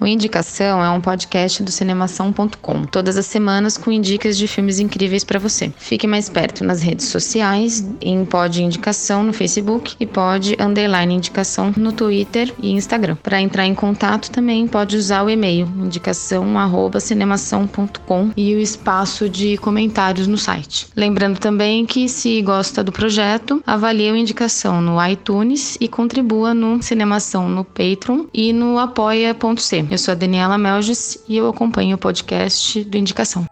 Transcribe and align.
O 0.00 0.06
Indicação 0.06 0.82
é 0.82 0.88
um 0.90 1.00
podcast 1.00 1.60
do 1.60 1.72
cinemação.com, 1.72 2.84
todas 2.84 3.16
as 3.16 3.26
semanas 3.26 3.76
com 3.76 4.00
dicas 4.00 4.38
de 4.38 4.46
filmes 4.46 4.78
incríveis 4.78 5.24
para 5.24 5.40
você. 5.40 5.72
Fique 5.76 6.06
mais 6.06 6.28
perto 6.28 6.62
nas 6.62 6.80
redes 6.80 7.06
sociais, 7.06 7.84
em 8.00 8.24
Pod 8.24 8.62
Indicação 8.62 9.24
no 9.24 9.32
Facebook 9.32 9.96
e 9.98 10.06
Pod 10.06 10.56
Underline 10.60 11.14
Indicação 11.14 11.74
no 11.76 11.90
Twitter 11.90 12.54
e 12.62 12.70
Instagram. 12.70 13.16
Para 13.16 13.40
entrar 13.40 13.66
em 13.66 13.74
contato 13.74 14.30
também 14.30 14.68
pode 14.68 14.96
usar 14.96 15.24
o 15.24 15.30
e-mail 15.30 15.66
indicação@cinemação.com 15.76 18.30
e 18.36 18.54
o 18.54 18.60
espaço 18.60 19.28
de 19.28 19.56
comentários 19.56 20.28
no 20.28 20.38
site. 20.38 20.86
Lembrando 20.94 21.40
também 21.40 21.84
que 21.84 22.08
se 22.08 22.40
gosta 22.42 22.84
do 22.84 22.92
projeto, 22.92 23.60
avalie 23.66 24.12
o 24.12 24.16
Indicação 24.16 24.80
no 24.80 25.04
iTunes 25.04 25.76
e 25.80 25.88
contribua 25.88 26.54
no 26.54 26.80
Cinemação 26.80 27.48
no 27.48 27.64
Patreon 27.64 28.26
e 28.32 28.52
no 28.52 28.78
apoia.c. 28.78 29.87
Eu 29.90 29.96
sou 29.96 30.12
a 30.12 30.14
Daniela 30.14 30.58
Melges 30.58 31.24
e 31.26 31.38
eu 31.38 31.48
acompanho 31.48 31.96
o 31.96 31.98
podcast 31.98 32.84
do 32.84 32.98
Indicação. 32.98 33.46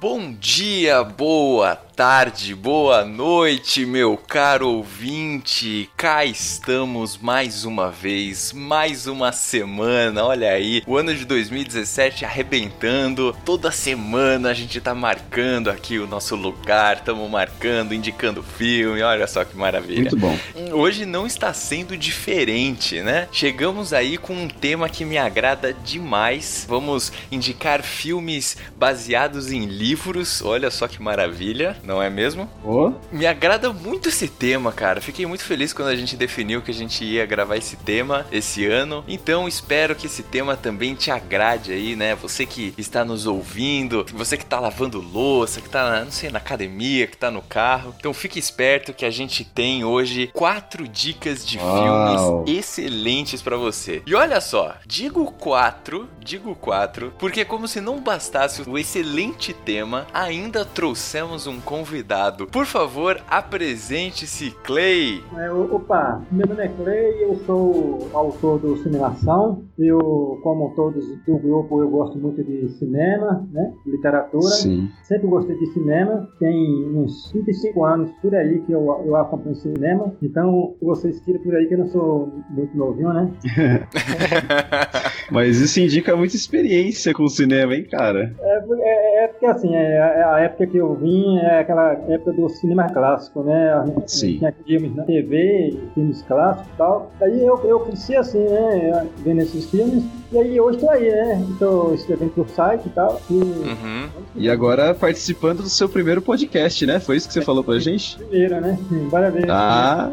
Bom 0.00 0.32
dia, 0.32 1.04
boa 1.04 1.76
tarde, 1.94 2.56
boa 2.56 3.04
noite, 3.04 3.86
meu 3.86 4.16
caro 4.16 4.68
ouvinte. 4.68 5.88
Cá 5.96 6.24
estamos 6.24 7.16
mais 7.16 7.64
uma 7.64 7.88
vez, 7.88 8.52
mais 8.52 9.06
uma 9.06 9.30
semana. 9.30 10.24
Olha 10.24 10.50
aí, 10.50 10.82
o 10.88 10.96
ano 10.96 11.14
de 11.14 11.24
2017 11.24 12.24
arrebentando. 12.24 13.36
Toda 13.44 13.70
semana 13.70 14.50
a 14.50 14.54
gente 14.54 14.80
tá 14.80 14.92
marcando 14.92 15.70
aqui 15.70 16.00
o 16.00 16.06
nosso 16.06 16.34
lugar, 16.34 16.96
estamos 16.96 17.30
marcando, 17.30 17.94
indicando 17.94 18.42
filme. 18.42 19.00
Olha 19.00 19.28
só 19.28 19.44
que 19.44 19.56
maravilha. 19.56 20.10
Muito 20.10 20.16
bom. 20.16 20.36
Hoje 20.72 21.06
não 21.06 21.24
está 21.24 21.52
sendo 21.52 21.96
diferente, 21.96 23.02
né? 23.02 23.28
Chegamos 23.30 23.92
aí 23.92 24.18
com 24.18 24.34
um 24.34 24.48
tema 24.48 24.88
que 24.88 25.04
me 25.04 25.16
agrada 25.16 25.72
demais. 25.72 26.66
Vamos 26.68 27.12
indicar 27.30 27.84
filmes 27.84 28.56
baseados 28.76 29.52
em 29.52 29.66
livros. 29.66 30.42
Olha 30.42 30.72
só 30.72 30.88
que 30.88 31.00
maravilha, 31.00 31.76
não 31.86 32.02
é 32.02 32.10
mesmo? 32.10 32.48
Ô, 32.64 32.92
Me 33.12 33.26
agrada 33.26 33.72
muito 33.72 34.08
esse 34.08 34.28
tema, 34.28 34.72
cara. 34.72 35.00
Fiquei 35.00 35.26
muito 35.26 35.44
feliz 35.44 35.72
quando 35.72 35.88
a 35.88 35.96
gente 35.96 36.16
definiu 36.16 36.62
que 36.62 36.70
a 36.70 36.74
gente 36.74 37.04
ia 37.04 37.26
gravar 37.26 37.56
esse 37.56 37.76
tema 37.76 38.26
esse 38.32 38.66
ano. 38.66 39.04
Então 39.06 39.46
espero 39.46 39.94
que 39.94 40.06
esse 40.06 40.22
tema 40.22 40.56
também 40.56 40.94
te 40.94 41.10
agrade 41.10 41.72
aí, 41.72 41.94
né? 41.96 42.14
Você 42.16 42.46
que 42.46 42.74
está 42.78 43.04
nos 43.04 43.26
ouvindo, 43.26 44.06
você 44.12 44.36
que 44.36 44.44
tá 44.44 44.58
lavando 44.58 45.00
louça, 45.00 45.60
que 45.60 45.68
tá, 45.68 46.04
não 46.04 46.10
sei, 46.12 46.30
na 46.30 46.38
academia, 46.38 47.06
que 47.06 47.16
tá 47.16 47.30
no 47.30 47.42
carro. 47.42 47.94
Então 47.98 48.12
fique 48.14 48.38
esperto 48.38 48.92
que 48.92 49.04
a 49.04 49.10
gente 49.10 49.44
tem 49.44 49.84
hoje 49.84 50.30
quatro 50.32 50.86
dicas 50.88 51.46
de 51.46 51.58
Uau. 51.58 52.44
filmes 52.44 52.58
excelentes 52.58 53.42
pra 53.42 53.56
você. 53.56 54.02
E 54.06 54.14
olha 54.14 54.40
só, 54.40 54.74
digo 54.86 55.30
quatro, 55.32 56.08
digo 56.20 56.54
quatro, 56.54 57.12
porque 57.18 57.44
como 57.44 57.68
se 57.68 57.80
não 57.80 58.00
bastasse 58.00 58.62
o 58.68 58.78
excelente 58.78 59.52
tema, 59.52 60.06
ainda 60.12 60.64
trouxemos 60.64 61.46
um 61.46 61.60
convidado. 61.74 62.46
Por 62.46 62.66
favor, 62.66 63.20
apresente-se, 63.28 64.52
Clay. 64.62 65.24
É, 65.36 65.50
opa, 65.50 66.22
meu 66.30 66.46
nome 66.46 66.62
é 66.62 66.68
Clay, 66.68 67.24
eu 67.24 67.34
sou 67.44 68.08
autor 68.12 68.60
do 68.60 68.76
Simulação. 68.76 69.64
Eu, 69.76 70.38
como 70.44 70.72
todos 70.76 71.04
do 71.26 71.36
grupo, 71.36 71.82
eu 71.82 71.90
gosto 71.90 72.16
muito 72.16 72.44
de 72.44 72.68
cinema, 72.78 73.44
né? 73.52 73.72
Literatura. 73.84 74.42
sim. 74.42 74.88
Sempre 75.02 75.26
gostei 75.26 75.58
de 75.58 75.66
cinema. 75.72 76.28
Tem 76.38 76.54
uns 76.94 77.30
35 77.32 77.84
anos 77.84 78.10
por 78.22 78.32
aí 78.36 78.60
que 78.60 78.70
eu, 78.70 79.02
eu 79.04 79.16
acompanho 79.16 79.56
cinema. 79.56 80.14
Então, 80.22 80.76
vocês 80.80 81.20
tiram 81.22 81.40
por 81.40 81.56
aí 81.56 81.66
que 81.66 81.74
eu 81.74 81.78
não 81.78 81.88
sou 81.88 82.32
muito 82.50 82.76
novinho, 82.76 83.12
né? 83.12 83.32
Mas 85.32 85.56
isso 85.56 85.80
indica 85.80 86.14
muita 86.14 86.36
experiência 86.36 87.12
com 87.12 87.24
o 87.24 87.28
cinema, 87.28 87.74
hein, 87.74 87.84
cara? 87.90 88.32
É, 88.38 88.64
é, 88.80 89.24
é 89.24 89.28
porque 89.28 89.46
assim, 89.46 89.74
é, 89.74 89.98
a 90.00 90.34
a 90.34 90.40
época 90.40 90.66
que 90.66 90.76
eu 90.76 90.94
vim 90.94 91.38
é 91.38 91.63
aquela 91.64 91.92
época 92.08 92.32
do 92.32 92.48
cinema 92.48 92.88
clássico, 92.88 93.42
né? 93.42 93.84
Sim. 94.06 94.38
Tinha 94.38 94.54
filmes 94.64 94.94
na 94.94 95.02
TV, 95.04 95.76
filmes 95.94 96.22
clássicos 96.22 96.68
e 96.72 96.76
tal. 96.76 97.12
Aí 97.20 97.44
eu, 97.44 97.60
eu 97.64 97.80
cresci 97.80 98.16
assim, 98.16 98.38
né? 98.44 99.06
Vendo 99.18 99.40
esses 99.42 99.68
filmes. 99.70 100.04
E 100.32 100.38
aí 100.38 100.60
hoje 100.60 100.78
tô 100.78 100.90
aí, 100.90 101.10
né? 101.10 101.46
Tô 101.58 101.94
escrevendo 101.94 102.30
pro 102.32 102.48
site 102.48 102.86
e 102.86 102.90
tal. 102.90 103.20
E 103.30 103.34
Uhum. 103.34 104.08
E 104.36 104.50
agora 104.50 104.94
participando 104.94 105.58
do 105.62 105.68
seu 105.68 105.88
primeiro 105.88 106.20
podcast, 106.20 106.84
né? 106.86 106.98
Foi 107.00 107.16
isso 107.16 107.26
que 107.28 107.34
você 107.34 107.42
falou 107.42 107.62
pra 107.64 107.78
gente? 107.78 108.16
primeiro, 108.16 108.60
né? 108.60 108.78
Parabéns. 109.10 109.46
Ah, 109.48 110.12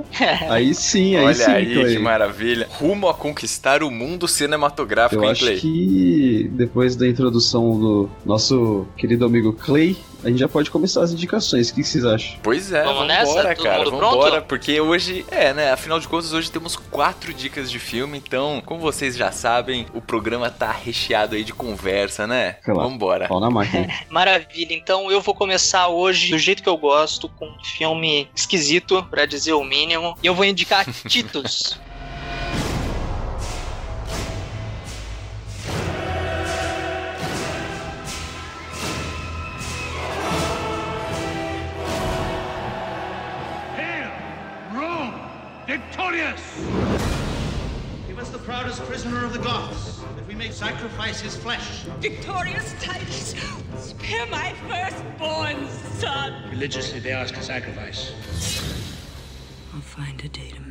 aí 0.50 0.74
sim, 0.74 1.16
aí 1.16 1.26
Olha 1.26 1.34
sim, 1.34 1.52
aí, 1.52 1.74
Clay. 1.74 1.96
que 1.96 2.00
maravilha. 2.02 2.68
Rumo 2.80 3.08
a 3.10 3.14
conquistar 3.14 3.84
o 3.84 3.92
mundo 3.92 4.28
cinematográfico, 4.28 5.22
Eu 5.22 5.26
hein, 5.26 5.32
acho 5.32 5.46
Clay? 5.46 5.58
que 5.60 6.52
depois 6.54 6.96
da 6.96 7.08
introdução 7.08 7.80
do 7.80 8.10
nosso 8.26 8.86
querido 8.98 9.26
amigo 9.26 9.54
Clay, 9.54 9.98
a 10.24 10.30
gente 10.30 10.40
já 10.40 10.48
pode 10.48 10.70
começar 10.70 11.02
as 11.04 11.12
indicações. 11.12 11.70
O 11.70 11.74
que 11.76 11.84
vocês 11.84 12.06
acham? 12.06 12.38
Pois 12.44 12.72
é, 12.72 12.80
Vamos 12.84 12.94
vamos 12.94 13.08
nessa? 13.08 13.32
embora, 13.32 13.56
Todo 13.56 13.64
cara. 13.64 13.78
mundo 13.80 13.86
Vamos 13.92 14.00
pronto? 14.00 14.16
embora, 14.16 14.42
porque 14.42 14.80
hoje, 14.82 15.26
é, 15.32 15.54
né? 15.54 15.72
Afinal 15.72 16.00
de 16.00 16.08
contas, 16.08 16.34
hoje 16.34 16.52
temos 16.52 16.76
quatro 16.76 17.34
dicas 17.34 17.70
de 17.72 17.80
filme. 17.80 18.18
Então, 18.18 18.62
como 18.66 18.80
vocês 18.80 19.16
já 19.16 19.32
sabem, 19.32 19.86
o 19.94 20.02
programa 20.02 20.50
tá 20.50 20.72
recheado 20.72 21.36
aí 21.36 21.44
de 21.44 21.54
conversa, 21.54 22.28
né? 22.28 22.54
Claro. 22.64 22.82
Vamos 22.82 22.96
embora. 22.96 23.28
Pau 23.28 23.40
na 23.40 23.50
máquina. 23.50 23.88
Maravilha, 24.10 24.74
então 24.74 25.12
eu 25.12 25.22
vou 25.22 25.34
começar 25.34 25.88
hoje 25.88 26.32
do 26.32 26.38
jeito 26.38 26.62
que 26.64 26.70
eu 26.70 26.78
gosto, 26.78 27.28
com 27.30 27.48
um 27.48 27.64
filme 27.64 28.30
esquisito, 28.36 29.04
pra 29.10 29.26
dizer 29.26 29.54
o 29.54 29.64
mínimo. 29.64 30.16
E 30.22 30.28
eu 30.28 30.36
vou 30.36 30.46
indicar 30.46 30.86
Titus. 31.08 31.80
May 50.42 50.50
sacrifice 50.50 51.22
his 51.22 51.36
flesh. 51.36 51.84
Victorious 52.00 52.74
Titus, 52.82 53.36
spare 53.78 54.26
my 54.26 54.54
firstborn 54.68 55.68
son. 56.00 56.34
Religiously, 56.50 57.00
they 57.00 57.12
ask 57.12 57.38
a 57.38 57.44
sacrifice. 57.44 58.12
I'll 59.72 59.82
find 59.82 60.20
a 60.26 60.30
day 60.30 60.50
to 60.50 60.62
massacre 60.62 60.62
them 60.62 60.71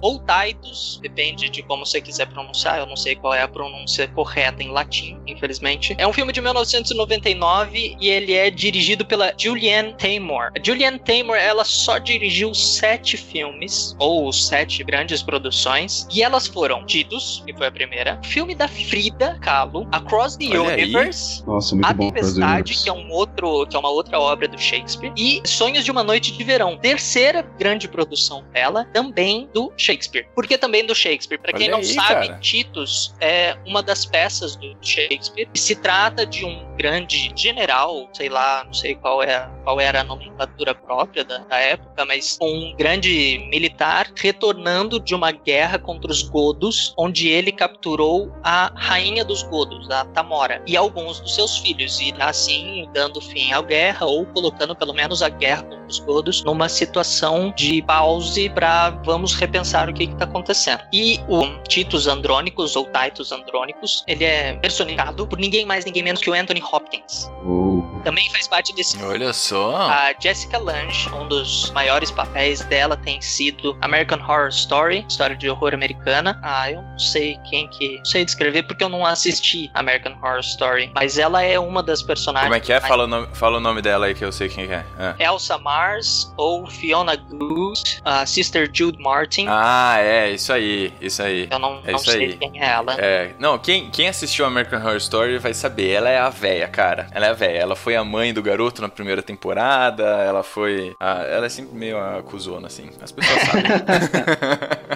Ou 0.00 0.20
Titus, 0.20 0.98
depende 1.02 1.48
de 1.48 1.62
como 1.62 1.86
você 1.86 2.00
quiser 2.00 2.26
pronunciar, 2.26 2.78
eu 2.78 2.86
não 2.86 2.96
sei 2.96 3.16
qual 3.16 3.32
é 3.32 3.42
a 3.42 3.48
pronúncia 3.48 4.06
correta 4.08 4.62
em 4.62 4.70
latim, 4.70 5.18
infelizmente. 5.26 5.94
É 5.98 6.06
um 6.06 6.12
filme 6.12 6.32
de 6.32 6.40
1999 6.40 7.96
e 7.98 8.08
ele 8.08 8.34
é 8.34 8.50
dirigido 8.50 9.04
pela 9.06 9.32
Julianne 9.36 9.94
Taymor. 9.94 10.52
A 10.56 10.62
Julianne 10.62 10.98
Taymor, 10.98 11.36
ela 11.36 11.64
só 11.64 11.98
dirigiu 11.98 12.54
sete 12.54 13.16
filmes, 13.16 13.96
ou 13.98 14.32
sete 14.32 14.84
grandes 14.84 15.22
produções, 15.22 16.06
e 16.12 16.22
elas 16.22 16.46
foram 16.46 16.84
Titus, 16.84 17.42
que 17.46 17.54
foi 17.54 17.66
a 17.66 17.72
primeira, 17.72 18.20
o 18.22 18.26
filme 18.26 18.54
da 18.54 18.68
Frida 18.68 19.38
Kahlo, 19.40 19.88
Across 19.92 20.36
the 20.36 20.58
Olha. 20.58 20.74
Universe, 20.74 21.44
Nossa, 21.46 21.74
muito 21.74 21.88
a 21.88 21.92
bom 21.94 22.10
Cross 22.10 22.34
the 22.34 22.40
Tempestade, 22.40 22.72
Universe. 22.72 22.84
que 22.84 22.90
é 22.90 22.92
um 22.92 23.10
outro, 23.10 23.66
que 23.66 23.76
é 23.76 23.78
uma 23.78 23.90
outra 23.90 24.20
obra 24.20 24.46
do 24.46 24.58
Shakespeare, 24.58 25.12
e 25.16 25.40
Sonhos 25.44 25.84
de 25.84 25.90
uma 25.90 26.04
Noite 26.04 26.36
de 26.36 26.44
Verão, 26.44 26.76
terceira 26.76 27.42
grande 27.58 27.88
produção 27.88 28.44
dela, 28.52 28.86
também 28.96 29.46
do 29.52 29.70
Shakespeare. 29.76 30.26
Por 30.34 30.46
que 30.46 30.56
também 30.56 30.86
do 30.86 30.94
Shakespeare? 30.94 31.38
Para 31.38 31.52
quem 31.52 31.66
Olha 31.66 31.72
não 31.72 31.78
aí, 31.80 31.84
sabe, 31.84 32.28
cara. 32.28 32.40
Titus 32.40 33.14
é 33.20 33.54
uma 33.66 33.82
das 33.82 34.06
peças 34.06 34.56
do 34.56 34.74
Shakespeare. 34.80 35.46
E 35.52 35.58
se 35.58 35.76
trata 35.76 36.24
de 36.24 36.46
um 36.46 36.65
grande 36.76 37.32
general, 37.34 38.08
sei 38.12 38.28
lá, 38.28 38.64
não 38.64 38.72
sei 38.72 38.94
qual, 38.94 39.22
é, 39.22 39.48
qual 39.64 39.80
era 39.80 40.00
a 40.00 40.04
nomenclatura 40.04 40.74
própria 40.74 41.24
da, 41.24 41.38
da 41.38 41.56
época, 41.56 42.04
mas 42.04 42.38
um 42.40 42.74
grande 42.76 43.46
militar 43.50 44.10
retornando 44.16 45.00
de 45.00 45.14
uma 45.14 45.32
guerra 45.32 45.78
contra 45.78 46.10
os 46.10 46.22
Godos, 46.22 46.94
onde 46.98 47.28
ele 47.28 47.52
capturou 47.52 48.32
a 48.42 48.72
rainha 48.74 49.24
dos 49.24 49.42
Godos, 49.42 49.88
a 49.90 50.04
Tamora, 50.06 50.62
e 50.66 50.76
alguns 50.76 51.20
dos 51.20 51.34
seus 51.34 51.58
filhos, 51.58 52.00
e 52.00 52.14
assim 52.18 52.88
dando 52.92 53.20
fim 53.20 53.52
à 53.52 53.62
guerra 53.62 54.06
ou 54.06 54.26
colocando 54.26 54.74
pelo 54.74 54.92
menos 54.92 55.22
a 55.22 55.28
guerra 55.28 55.62
contra 55.62 55.86
os 55.86 55.98
Godos 56.00 56.44
numa 56.44 56.68
situação 56.68 57.52
de 57.56 57.82
pause 57.82 58.50
para 58.50 58.90
vamos 59.04 59.34
repensar 59.34 59.88
o 59.88 59.94
que 59.94 60.04
está 60.04 60.24
acontecendo. 60.24 60.80
E 60.92 61.20
o 61.28 61.46
Titus 61.68 62.06
Andrônicos 62.06 62.76
ou 62.76 62.86
Titus 62.86 63.32
Andrônicos, 63.32 64.04
ele 64.06 64.24
é 64.24 64.54
personificado 64.54 65.26
por 65.26 65.38
ninguém 65.38 65.64
mais, 65.64 65.84
ninguém 65.84 66.02
menos 66.02 66.20
que 66.20 66.30
o 66.30 66.34
Anthony 66.34 66.60
Hopkins. 66.72 67.30
Oh. 67.44 67.82
Também 68.04 68.28
faz 68.30 68.46
parte 68.48 68.74
desse 68.74 69.02
Olha 69.02 69.32
só. 69.32 69.76
a 69.76 70.14
Jessica 70.18 70.58
Lange, 70.58 71.08
um 71.10 71.26
dos 71.28 71.70
maiores 71.72 72.10
papéis 72.10 72.60
dela 72.60 72.96
tem 72.96 73.20
sido 73.20 73.76
American 73.80 74.18
Horror 74.20 74.48
Story, 74.48 75.04
história 75.08 75.36
de 75.36 75.48
horror 75.48 75.74
americana. 75.74 76.38
Ah, 76.42 76.70
eu 76.70 76.82
não 76.82 76.98
sei 76.98 77.38
quem 77.48 77.68
que. 77.68 77.98
Não 77.98 78.04
sei 78.04 78.24
descrever 78.24 78.62
porque 78.64 78.82
eu 78.84 78.88
não 78.88 79.04
assisti 79.04 79.70
American 79.74 80.12
Horror 80.22 80.40
Story. 80.40 80.90
Mas 80.94 81.18
ela 81.18 81.42
é 81.42 81.58
uma 81.58 81.82
das 81.82 82.02
personagens. 82.02 82.48
Como 82.48 82.54
é 82.56 82.60
que 82.60 82.72
é? 82.72 82.76
mais- 82.80 82.88
Fala 82.88 83.04
o, 83.04 83.06
nome, 83.06 83.28
fala 83.34 83.56
o 83.58 83.60
nome 83.60 83.82
dela 83.82 84.06
aí 84.06 84.14
que 84.14 84.24
eu 84.24 84.32
sei 84.32 84.48
quem 84.48 84.64
é. 84.72 84.84
Ah. 84.98 85.14
Elsa 85.18 85.58
Mars 85.58 86.32
ou 86.36 86.66
Fiona 86.66 87.16
Good, 87.16 88.00
a 88.04 88.24
Sister 88.26 88.70
Jude 88.72 88.98
Martin. 89.02 89.46
Ah, 89.48 89.96
é, 89.98 90.30
isso 90.30 90.52
aí, 90.52 90.92
isso 91.00 91.22
aí. 91.22 91.48
Eu 91.50 91.58
não, 91.58 91.80
é 91.84 91.92
não 91.92 91.98
sei 91.98 92.24
aí. 92.26 92.36
quem 92.36 92.62
é 92.62 92.66
ela. 92.68 92.94
É, 92.98 93.34
não, 93.38 93.58
quem, 93.58 93.90
quem 93.90 94.08
assistiu 94.08 94.44
American 94.46 94.80
Horror 94.80 94.96
Story 94.96 95.38
vai 95.38 95.52
saber. 95.54 95.90
Ela 95.90 96.08
é 96.10 96.18
a 96.18 96.30
véia, 96.56 96.68
cara. 96.68 97.06
Ela 97.12 97.26
é 97.26 97.34
véia. 97.34 97.58
Ela 97.58 97.76
foi 97.76 97.96
a 97.96 98.04
mãe 98.04 98.32
do 98.32 98.42
garoto 98.42 98.80
na 98.82 98.88
primeira 98.88 99.22
temporada. 99.22 100.02
Ela 100.04 100.42
foi. 100.42 100.94
a- 101.00 101.22
ela 101.24 101.46
é 101.46 101.48
sempre 101.48 101.76
meio 101.76 101.98
acusona, 101.98 102.66
assim. 102.66 102.90
As 103.00 103.12
pessoas 103.12 103.40
sabem. 103.42 103.62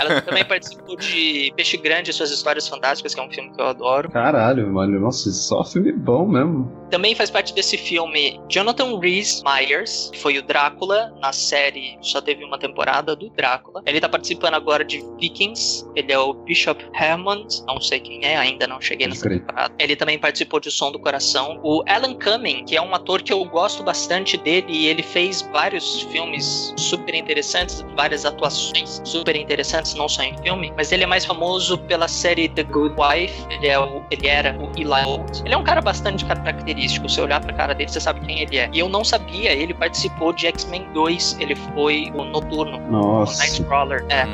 Ela 0.00 0.20
também 0.22 0.44
participou 0.44 0.96
de 0.96 1.52
Peixe 1.56 1.76
Grande 1.76 2.10
e 2.10 2.12
Suas 2.12 2.30
Histórias 2.30 2.66
Fantásticas, 2.68 3.14
que 3.14 3.20
é 3.20 3.22
um 3.22 3.30
filme 3.30 3.50
que 3.52 3.60
eu 3.60 3.66
adoro. 3.66 4.10
Caralho, 4.10 4.72
mano. 4.72 4.98
Nossa, 5.00 5.30
só 5.30 5.64
filme 5.64 5.92
bom 5.92 6.26
mesmo. 6.26 6.80
Também 6.90 7.14
faz 7.14 7.30
parte 7.30 7.54
desse 7.54 7.76
filme 7.76 8.40
Jonathan 8.48 8.98
Rhys 8.98 9.42
Myers, 9.44 10.10
que 10.12 10.18
foi 10.18 10.38
o 10.38 10.42
Drácula 10.42 11.14
na 11.20 11.32
série, 11.32 11.96
só 12.02 12.20
teve 12.20 12.44
uma 12.44 12.58
temporada 12.58 13.14
do 13.14 13.30
Drácula. 13.30 13.82
Ele 13.86 14.00
tá 14.00 14.08
participando 14.08 14.54
agora 14.54 14.84
de 14.84 15.00
Vikings, 15.20 15.86
ele 15.94 16.12
é 16.12 16.18
o 16.18 16.34
Bishop 16.34 16.84
Hammond, 17.00 17.62
não 17.66 17.80
sei 17.80 18.00
quem 18.00 18.24
é, 18.24 18.36
ainda 18.36 18.66
não 18.66 18.80
cheguei 18.80 19.06
nessa 19.06 19.28
temporada. 19.28 19.72
Ele 19.78 19.94
também 19.94 20.18
participou 20.18 20.58
de 20.58 20.68
O 20.68 20.72
Som 20.72 20.90
do 20.90 20.98
Coração. 20.98 21.60
O 21.62 21.84
Alan 21.86 22.14
Cumming, 22.14 22.64
que 22.64 22.76
é 22.76 22.82
um 22.82 22.92
ator 22.92 23.22
que 23.22 23.32
eu 23.32 23.44
gosto 23.44 23.84
bastante 23.84 24.36
dele, 24.36 24.66
e 24.68 24.86
ele 24.86 25.02
fez 25.02 25.42
vários 25.52 26.02
filmes 26.02 26.74
super 26.76 27.14
interessantes, 27.14 27.84
várias 27.96 28.24
atuações 28.24 29.00
super 29.04 29.36
interessantes, 29.36 29.89
não 29.94 30.08
só 30.08 30.22
em 30.22 30.36
filme, 30.38 30.72
mas 30.76 30.92
ele 30.92 31.04
é 31.04 31.06
mais 31.06 31.24
famoso 31.24 31.78
pela 31.78 32.08
série 32.08 32.48
The 32.48 32.64
Good 32.64 32.94
Wife, 32.98 33.44
ele, 33.50 33.68
é 33.68 33.78
o, 33.78 34.02
ele 34.10 34.28
era 34.28 34.56
o 34.58 34.70
Eli 34.76 35.04
Gold. 35.04 35.42
Ele 35.44 35.54
é 35.54 35.56
um 35.56 35.64
cara 35.64 35.80
bastante 35.80 36.24
característico, 36.24 37.08
se 37.08 37.20
olhar 37.20 37.40
pra 37.40 37.52
cara 37.52 37.74
dele, 37.74 37.90
você 37.90 38.00
sabe 38.00 38.20
quem 38.20 38.40
ele 38.40 38.58
é. 38.58 38.68
E 38.72 38.78
eu 38.78 38.88
não 38.88 39.04
sabia, 39.04 39.52
ele 39.52 39.74
participou 39.74 40.32
de 40.32 40.46
X-Men 40.46 40.86
2, 40.92 41.36
ele 41.40 41.54
foi 41.54 42.12
o 42.14 42.24
Noturno, 42.24 42.78
o 42.78 42.90
Nossa. 42.90 43.38
Nightcrawler. 43.38 44.04
É, 44.08 44.24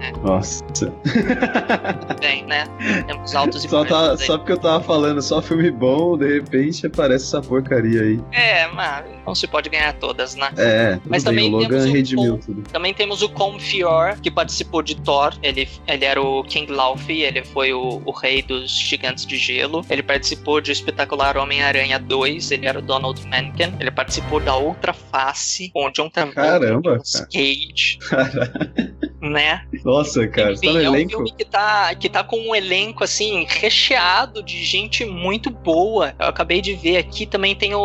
Uhum. 0.00 0.22
Nossa. 0.22 0.64
bem, 2.20 2.44
né? 2.46 2.64
Temos 3.06 3.34
altos 3.34 3.64
e 3.64 3.68
Só, 3.68 3.84
tá, 3.84 4.16
só 4.16 4.38
porque 4.38 4.52
eu 4.52 4.58
tava 4.58 4.82
falando 4.82 5.20
só 5.22 5.40
filme 5.40 5.70
bom, 5.70 6.16
de 6.18 6.34
repente 6.34 6.86
aparece 6.86 7.24
essa 7.26 7.40
porcaria 7.40 8.02
aí. 8.02 8.20
É, 8.32 8.66
mas 8.68 9.04
não 9.26 9.34
se 9.34 9.46
pode 9.46 9.68
ganhar 9.68 9.92
todas, 9.94 10.34
né? 10.34 10.50
É, 10.56 10.98
Mas 11.04 11.24
bem, 11.24 11.32
também 11.34 11.48
o 11.48 11.56
Logan 11.56 11.68
temos 11.78 11.84
redimiu 11.92 12.32
bom- 12.34 12.38
tudo. 12.40 12.62
Também 12.70 12.94
temos 12.94 13.22
o 13.22 13.28
Colm 13.28 13.58
Feore, 13.58 14.20
que 14.20 14.30
participou 14.30 14.82
de 14.82 14.94
Thor. 15.00 15.34
Ele, 15.42 15.68
ele 15.86 16.04
era 16.04 16.20
o 16.20 16.42
King 16.44 16.70
Laufey, 16.72 17.22
ele 17.22 17.44
foi 17.44 17.72
o, 17.72 18.02
o 18.04 18.10
rei 18.12 18.42
dos 18.42 18.70
gigantes 18.78 19.26
de 19.26 19.36
gelo. 19.36 19.84
Ele 19.90 20.02
participou 20.02 20.60
de 20.60 20.72
Espetacular 20.72 21.36
Homem-Aranha 21.36 21.98
2, 21.98 22.50
ele 22.50 22.66
era 22.66 22.78
o 22.78 22.82
Donald 22.82 23.26
Menken. 23.26 23.74
Ele 23.80 23.90
participou 23.90 24.40
da 24.40 24.54
Outra 24.54 24.92
Face, 24.92 25.70
com 25.70 25.86
o 25.86 25.90
John 25.90 26.08
Travolta 26.08 26.40
Caramba, 26.40 26.98
cara. 28.10 28.86
Né? 29.20 29.62
Nossa, 29.84 30.26
cara, 30.28 30.54
você 30.54 30.66
tá 30.66 30.72
Enfim, 30.72 30.78
no 30.78 30.84
é 30.84 30.90
um 30.90 30.94
elenco? 30.94 31.10
filme 31.12 31.32
que 31.32 31.44
tá, 31.44 31.94
que 31.94 32.08
tá 32.08 32.22
com 32.22 32.36
um 32.36 32.54
elenco, 32.54 33.02
assim, 33.02 33.46
recheado 33.48 34.42
de 34.42 34.62
gente 34.64 35.04
muito 35.04 35.50
boa. 35.50 36.14
Eu 36.18 36.26
acabei 36.28 36.60
de 36.60 36.74
ver 36.74 36.98
aqui, 36.98 37.24
também 37.26 37.54
tem 37.54 37.74
o, 37.74 37.80